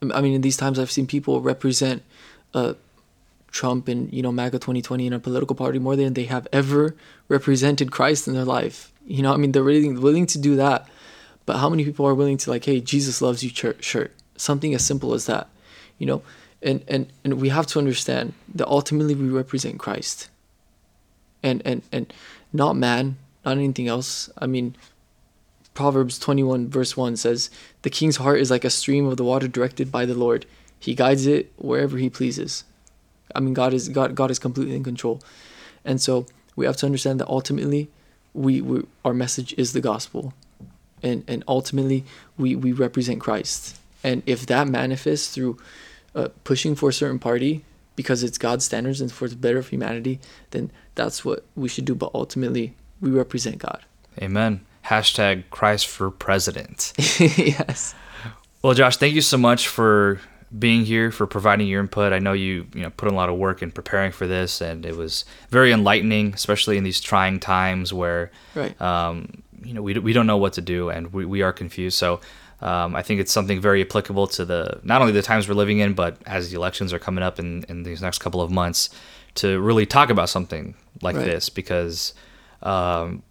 I 0.00 0.22
mean, 0.22 0.32
in 0.32 0.40
these 0.40 0.56
times, 0.56 0.78
I've 0.78 0.90
seen 0.90 1.06
people 1.06 1.42
represent 1.42 2.02
uh, 2.54 2.72
Trump 3.50 3.86
and 3.86 4.10
you 4.10 4.22
know 4.22 4.32
MAGA 4.32 4.58
2020 4.58 5.06
in 5.06 5.12
a 5.12 5.18
political 5.18 5.54
party 5.54 5.78
more 5.78 5.96
than 5.96 6.14
they 6.14 6.24
have 6.24 6.48
ever 6.50 6.96
represented 7.28 7.90
Christ 7.90 8.26
in 8.26 8.32
their 8.32 8.46
life. 8.46 8.90
You 9.06 9.22
know, 9.22 9.34
I 9.34 9.36
mean, 9.36 9.52
they're 9.52 9.62
really 9.62 9.92
willing 9.92 10.26
to 10.26 10.38
do 10.38 10.56
that, 10.56 10.88
but 11.44 11.58
how 11.58 11.68
many 11.68 11.84
people 11.84 12.06
are 12.06 12.14
willing 12.14 12.38
to 12.38 12.50
like, 12.50 12.64
hey, 12.64 12.80
Jesus 12.80 13.20
loves 13.20 13.44
you, 13.44 13.50
shirt, 13.50 14.14
something 14.38 14.74
as 14.74 14.84
simple 14.84 15.12
as 15.12 15.26
that, 15.26 15.48
you 15.98 16.06
know, 16.06 16.22
and 16.62 16.82
and 16.88 17.06
and 17.24 17.34
we 17.34 17.50
have 17.50 17.66
to 17.68 17.78
understand 17.78 18.32
that 18.54 18.66
ultimately 18.66 19.14
we 19.14 19.28
represent 19.28 19.78
Christ, 19.78 20.28
and 21.42 21.62
and 21.64 21.82
and 21.92 22.12
not 22.52 22.76
man, 22.76 23.16
not 23.44 23.58
anything 23.58 23.88
else. 23.88 24.30
I 24.38 24.46
mean, 24.46 24.76
Proverbs 25.74 26.18
21 26.18 26.68
verse 26.68 26.96
1 26.96 27.16
says, 27.16 27.50
"The 27.82 27.90
king's 27.90 28.16
heart 28.16 28.40
is 28.40 28.50
like 28.50 28.64
a 28.64 28.70
stream 28.70 29.06
of 29.06 29.16
the 29.16 29.24
water 29.24 29.48
directed 29.48 29.92
by 29.92 30.06
the 30.06 30.14
Lord. 30.14 30.46
He 30.80 30.94
guides 30.94 31.26
it 31.26 31.52
wherever 31.56 31.98
he 31.98 32.10
pleases." 32.10 32.64
I 33.34 33.40
mean, 33.40 33.54
God 33.54 33.74
is 33.74 33.88
God 33.88 34.14
God 34.14 34.30
is 34.30 34.38
completely 34.38 34.74
in 34.74 34.84
control. 34.84 35.20
And 35.84 36.00
so, 36.00 36.26
we 36.56 36.66
have 36.66 36.76
to 36.78 36.86
understand 36.86 37.20
that 37.20 37.28
ultimately 37.28 37.88
we, 38.34 38.60
we 38.60 38.82
our 39.04 39.14
message 39.14 39.54
is 39.56 39.72
the 39.72 39.80
gospel. 39.80 40.34
And 41.02 41.22
and 41.28 41.44
ultimately 41.46 42.04
we 42.36 42.56
we 42.56 42.72
represent 42.72 43.20
Christ. 43.20 43.77
And 44.04 44.22
if 44.26 44.46
that 44.46 44.68
manifests 44.68 45.34
through 45.34 45.58
uh, 46.14 46.28
pushing 46.44 46.74
for 46.74 46.88
a 46.90 46.92
certain 46.92 47.18
party 47.18 47.64
because 47.96 48.22
it's 48.22 48.38
God's 48.38 48.64
standards 48.64 49.00
and 49.00 49.10
for 49.10 49.28
the 49.28 49.36
better 49.36 49.58
of 49.58 49.68
humanity, 49.68 50.20
then 50.50 50.70
that's 50.94 51.24
what 51.24 51.44
we 51.56 51.68
should 51.68 51.84
do. 51.84 51.94
But 51.94 52.10
ultimately, 52.14 52.74
we 53.00 53.10
represent 53.10 53.58
God. 53.58 53.84
Amen. 54.22 54.64
Hashtag 54.86 55.44
Christ 55.50 55.86
for 55.88 56.10
President. 56.10 56.92
yes. 57.18 57.94
Well, 58.62 58.74
Josh, 58.74 58.96
thank 58.96 59.14
you 59.14 59.20
so 59.20 59.36
much 59.36 59.68
for 59.68 60.20
being 60.58 60.84
here, 60.84 61.10
for 61.10 61.26
providing 61.26 61.66
your 61.66 61.80
input. 61.80 62.12
I 62.12 62.20
know 62.20 62.32
you, 62.32 62.66
you 62.74 62.82
know, 62.82 62.90
put 62.90 63.08
a 63.08 63.14
lot 63.14 63.28
of 63.28 63.36
work 63.36 63.62
in 63.62 63.70
preparing 63.70 64.12
for 64.12 64.26
this, 64.26 64.60
and 64.62 64.86
it 64.86 64.96
was 64.96 65.24
very 65.50 65.72
enlightening, 65.72 66.32
especially 66.34 66.78
in 66.78 66.84
these 66.84 67.00
trying 67.00 67.38
times 67.38 67.92
where, 67.92 68.30
Right. 68.54 68.80
um, 68.80 69.42
you 69.62 69.74
know, 69.74 69.82
we, 69.82 69.98
we 69.98 70.12
don't 70.12 70.26
know 70.26 70.38
what 70.38 70.54
to 70.54 70.60
do 70.62 70.88
and 70.88 71.12
we, 71.12 71.24
we 71.26 71.42
are 71.42 71.52
confused. 71.52 71.98
So 71.98 72.20
um, 72.60 72.96
I 72.96 73.02
think 73.02 73.20
it's 73.20 73.32
something 73.32 73.60
very 73.60 73.82
applicable 73.82 74.26
to 74.28 74.44
the 74.44 74.80
not 74.82 75.00
only 75.00 75.12
the 75.12 75.22
times 75.22 75.48
we're 75.48 75.54
living 75.54 75.78
in, 75.78 75.94
but 75.94 76.16
as 76.26 76.50
the 76.50 76.56
elections 76.56 76.92
are 76.92 76.98
coming 76.98 77.22
up 77.22 77.38
in, 77.38 77.64
in 77.68 77.84
these 77.84 78.02
next 78.02 78.18
couple 78.18 78.40
of 78.40 78.50
months, 78.50 78.90
to 79.36 79.60
really 79.60 79.86
talk 79.86 80.10
about 80.10 80.28
something 80.28 80.74
like 81.02 81.14
Right. 81.16 81.24
this 81.26 81.48
because 81.48 82.14
um, 82.62 83.22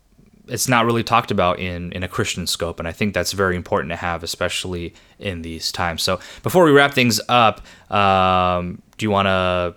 it's 0.48 0.70
not 0.70 0.86
really 0.86 1.04
talked 1.04 1.32
about 1.32 1.60
in 1.60 1.92
in 1.92 2.04
a 2.04 2.08
Christian 2.08 2.48
scope, 2.48 2.80
and 2.80 2.88
I 2.88 2.94
think 2.94 3.14
that's 3.14 3.34
very 3.34 3.56
important 3.58 3.92
to 3.92 3.98
have, 3.98 4.24
especially 4.24 4.94
in 5.20 5.42
these 5.42 5.72
times. 5.72 6.04
So 6.04 6.20
before 6.44 6.64
we 6.64 6.72
wrap 6.72 6.94
things 6.94 7.20
up, 7.28 7.62
um, 7.92 8.82
do 8.98 9.06
you 9.06 9.12
want 9.12 9.26
to 9.26 9.76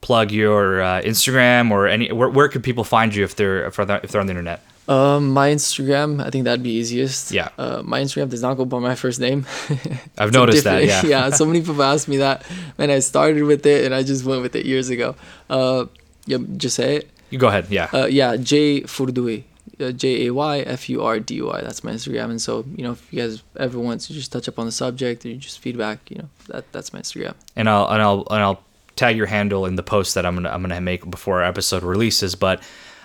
plug 0.00 0.32
your 0.32 0.82
uh, 0.82 1.02
Instagram 1.02 1.70
or 1.70 1.86
any? 1.86 2.10
Where, 2.10 2.28
where 2.28 2.48
could 2.48 2.64
people 2.64 2.82
find 2.82 3.14
you 3.14 3.22
if 3.22 3.36
they're 3.36 3.66
if 3.66 3.76
they're, 3.76 4.00
if 4.02 4.10
they're 4.10 4.20
on 4.20 4.26
the 4.26 4.32
internet? 4.32 4.60
Um, 4.88 5.32
my 5.32 5.50
Instagram, 5.50 6.24
I 6.24 6.30
think 6.30 6.44
that'd 6.44 6.62
be 6.62 6.70
easiest. 6.70 7.32
Yeah. 7.32 7.48
Uh, 7.58 7.82
my 7.84 8.00
Instagram 8.00 8.30
does 8.30 8.42
not 8.42 8.54
go 8.54 8.64
by 8.64 8.78
my 8.78 8.94
first 8.94 9.20
name. 9.20 9.46
I've 10.18 10.32
noticed 10.32 10.64
that. 10.64 10.84
Yeah. 10.84 11.04
yeah. 11.06 11.30
So 11.30 11.44
many 11.44 11.60
people 11.60 11.82
ask 11.82 12.06
me 12.06 12.18
that, 12.18 12.44
and 12.78 12.92
I 12.92 13.00
started 13.00 13.42
with 13.42 13.66
it, 13.66 13.84
and 13.84 13.94
I 13.94 14.02
just 14.02 14.24
went 14.24 14.42
with 14.42 14.54
it 14.54 14.64
years 14.64 14.88
ago. 14.88 15.16
Uh, 15.50 15.86
yeah, 16.26 16.38
just 16.56 16.76
say 16.76 16.96
it. 16.96 17.10
You 17.30 17.38
go 17.38 17.48
ahead. 17.48 17.66
Yeah. 17.68 17.88
Uh, 17.92 18.06
yeah, 18.06 18.36
Jay 18.36 18.82
Furdui, 18.82 19.42
uh, 19.80 19.90
J 19.90 20.26
A 20.26 20.32
Y 20.32 20.60
F 20.60 20.88
U 20.88 21.02
R 21.02 21.18
D 21.18 21.34
U 21.36 21.50
I. 21.50 21.62
That's 21.62 21.82
my 21.82 21.92
Instagram, 21.92 22.30
and 22.30 22.40
so 22.40 22.64
you 22.76 22.84
know, 22.84 22.92
if 22.92 23.12
you 23.12 23.22
guys 23.22 23.42
ever 23.58 23.78
want 23.78 24.02
to 24.02 24.12
just 24.12 24.30
touch 24.30 24.48
up 24.48 24.58
on 24.58 24.66
the 24.66 24.72
subject 24.72 25.26
or 25.26 25.34
just 25.34 25.58
feedback, 25.58 26.08
you 26.10 26.18
know, 26.18 26.28
that 26.48 26.70
that's 26.72 26.92
my 26.92 27.00
Instagram. 27.00 27.34
and 27.56 27.68
I'll 27.68 27.88
and 27.88 28.00
I'll 28.00 28.26
and 28.30 28.42
I'll 28.42 28.62
tag 28.94 29.16
your 29.16 29.26
handle 29.26 29.66
in 29.66 29.76
the 29.76 29.82
post 29.82 30.14
that 30.14 30.24
I'm 30.24 30.34
gonna 30.34 30.50
I'm 30.50 30.62
gonna 30.62 30.80
make 30.80 31.08
before 31.10 31.42
our 31.42 31.48
episode 31.48 31.82
releases. 31.82 32.34
But 32.34 32.62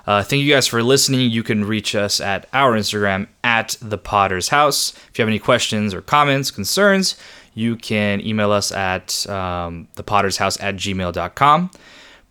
uh, 0.07 0.23
thank 0.23 0.41
you 0.41 0.53
guys 0.53 0.67
for 0.67 0.81
listening. 0.81 1.29
You 1.29 1.43
can 1.43 1.65
reach 1.65 1.95
us 1.95 2.19
at 2.19 2.47
our 2.53 2.73
Instagram 2.73 3.27
at 3.43 3.77
the 3.81 3.97
Podders 3.97 4.49
House. 4.49 4.93
If 5.09 5.19
you 5.19 5.23
have 5.23 5.29
any 5.29 5.39
questions 5.39 5.93
or 5.93 6.01
comments, 6.01 6.51
concerns, 6.51 7.15
you 7.53 7.75
can 7.75 8.25
email 8.25 8.51
us 8.51 8.71
at 8.71 9.27
um, 9.29 9.87
House 9.97 10.59
at 10.59 10.75
gmail.com. 10.75 11.71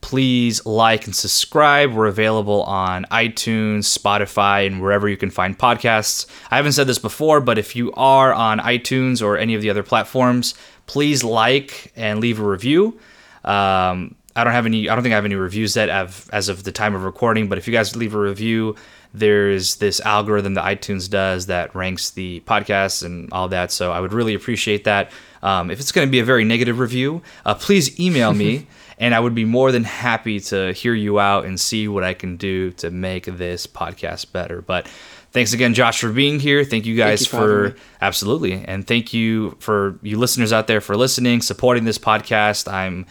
Please 0.01 0.64
like 0.64 1.05
and 1.05 1.14
subscribe. 1.14 1.93
We're 1.93 2.07
available 2.07 2.62
on 2.62 3.05
iTunes, 3.11 3.99
Spotify, 3.99 4.66
and 4.66 4.81
wherever 4.81 5.09
you 5.09 5.18
can 5.18 5.31
find 5.31 5.59
podcasts. 5.59 6.27
I 6.51 6.57
haven't 6.57 6.73
said 6.73 6.87
this 6.87 6.99
before, 6.99 7.41
but 7.41 7.59
if 7.59 7.77
you 7.77 7.93
are 7.93 8.33
on 8.33 8.61
iTunes 8.61 9.23
or 9.23 9.37
any 9.37 9.55
of 9.55 9.61
the 9.61 9.68
other 9.68 9.83
platforms, 9.83 10.55
please 10.87 11.23
like 11.23 11.93
and 11.97 12.18
leave 12.18 12.41
a 12.41 12.45
review. 12.45 12.99
Um, 13.45 14.16
I 14.37 14.45
don't 14.45 14.53
have 14.53 14.66
any. 14.66 14.89
I 14.89 14.95
don't 14.95 15.03
think 15.03 15.12
I 15.12 15.16
have 15.16 15.24
any 15.24 15.35
reviews 15.35 15.76
yet 15.76 15.89
as, 15.89 16.28
as 16.33 16.49
of 16.49 16.64
the 16.64 16.72
time 16.72 16.95
of 16.95 17.05
recording. 17.05 17.49
But 17.49 17.59
if 17.59 17.66
you 17.66 17.72
guys 17.72 17.97
leave 17.97 18.14
a 18.14 18.18
review, 18.18 18.76
there's 19.12 19.76
this 19.76 20.01
algorithm 20.01 20.55
that 20.55 20.64
iTunes 20.64 21.11
does 21.11 21.47
that 21.47 21.74
ranks 21.74 22.11
the 22.11 22.41
podcasts 22.41 23.05
and 23.05 23.33
all 23.33 23.49
that. 23.49 23.72
So 23.72 23.93
I 23.93 24.01
would 24.01 24.12
really 24.12 24.35
appreciate 24.35 24.85
that. 24.85 25.11
Um, 25.43 25.70
if 25.70 25.81
it's 25.81 25.91
going 25.91 26.07
to 26.07 26.11
be 26.11 26.20
a 26.20 26.24
very 26.24 26.45
negative 26.45 26.78
review, 26.78 27.22
uh, 27.45 27.55
please 27.55 27.99
email 27.99 28.33
me, 28.33 28.66
and 28.99 29.14
I 29.14 29.20
would 29.20 29.35
be 29.35 29.45
more 29.45 29.72
than 29.72 29.85
happy 29.85 30.39
to 30.41 30.72
hear 30.74 30.95
you 30.95 31.18
out 31.18 31.45
and 31.45 31.59
see 31.59 31.89
what 31.89 32.05
I 32.05 32.14
can 32.14 32.37
do 32.37 32.70
to 32.72 32.91
make 32.91 33.24
this 33.24 33.66
podcast 33.66 34.33
better. 34.33 34.61
But 34.61 34.87
thanks 35.33 35.53
again, 35.53 35.74
Josh, 35.74 36.01
for 36.01 36.12
being 36.12 36.41
here. 36.41 36.62
Thank 36.62 36.87
you 36.87 36.95
guys 36.95 37.22
you 37.22 37.26
for 37.26 37.70
for, 37.70 37.76
absolutely, 38.03 38.53
and 38.53 38.87
thank 38.87 39.12
you 39.14 39.57
for 39.61 39.99
you 40.03 40.18
listeners 40.18 40.53
out 40.53 40.66
there 40.66 40.81
for 40.83 40.97
listening, 40.97 41.41
supporting 41.41 41.85
this 41.85 41.99
podcast. 41.99 42.70
I'm 42.70 43.07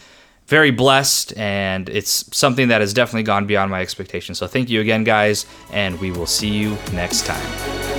very 0.50 0.72
blessed, 0.72 1.32
and 1.38 1.88
it's 1.88 2.24
something 2.36 2.68
that 2.68 2.80
has 2.80 2.92
definitely 2.92 3.22
gone 3.22 3.46
beyond 3.46 3.70
my 3.70 3.80
expectations. 3.80 4.36
So 4.36 4.48
thank 4.48 4.68
you 4.68 4.80
again, 4.80 5.04
guys, 5.04 5.46
and 5.72 5.98
we 6.00 6.10
will 6.10 6.26
see 6.26 6.48
you 6.48 6.76
next 6.92 7.24
time. 7.24 7.89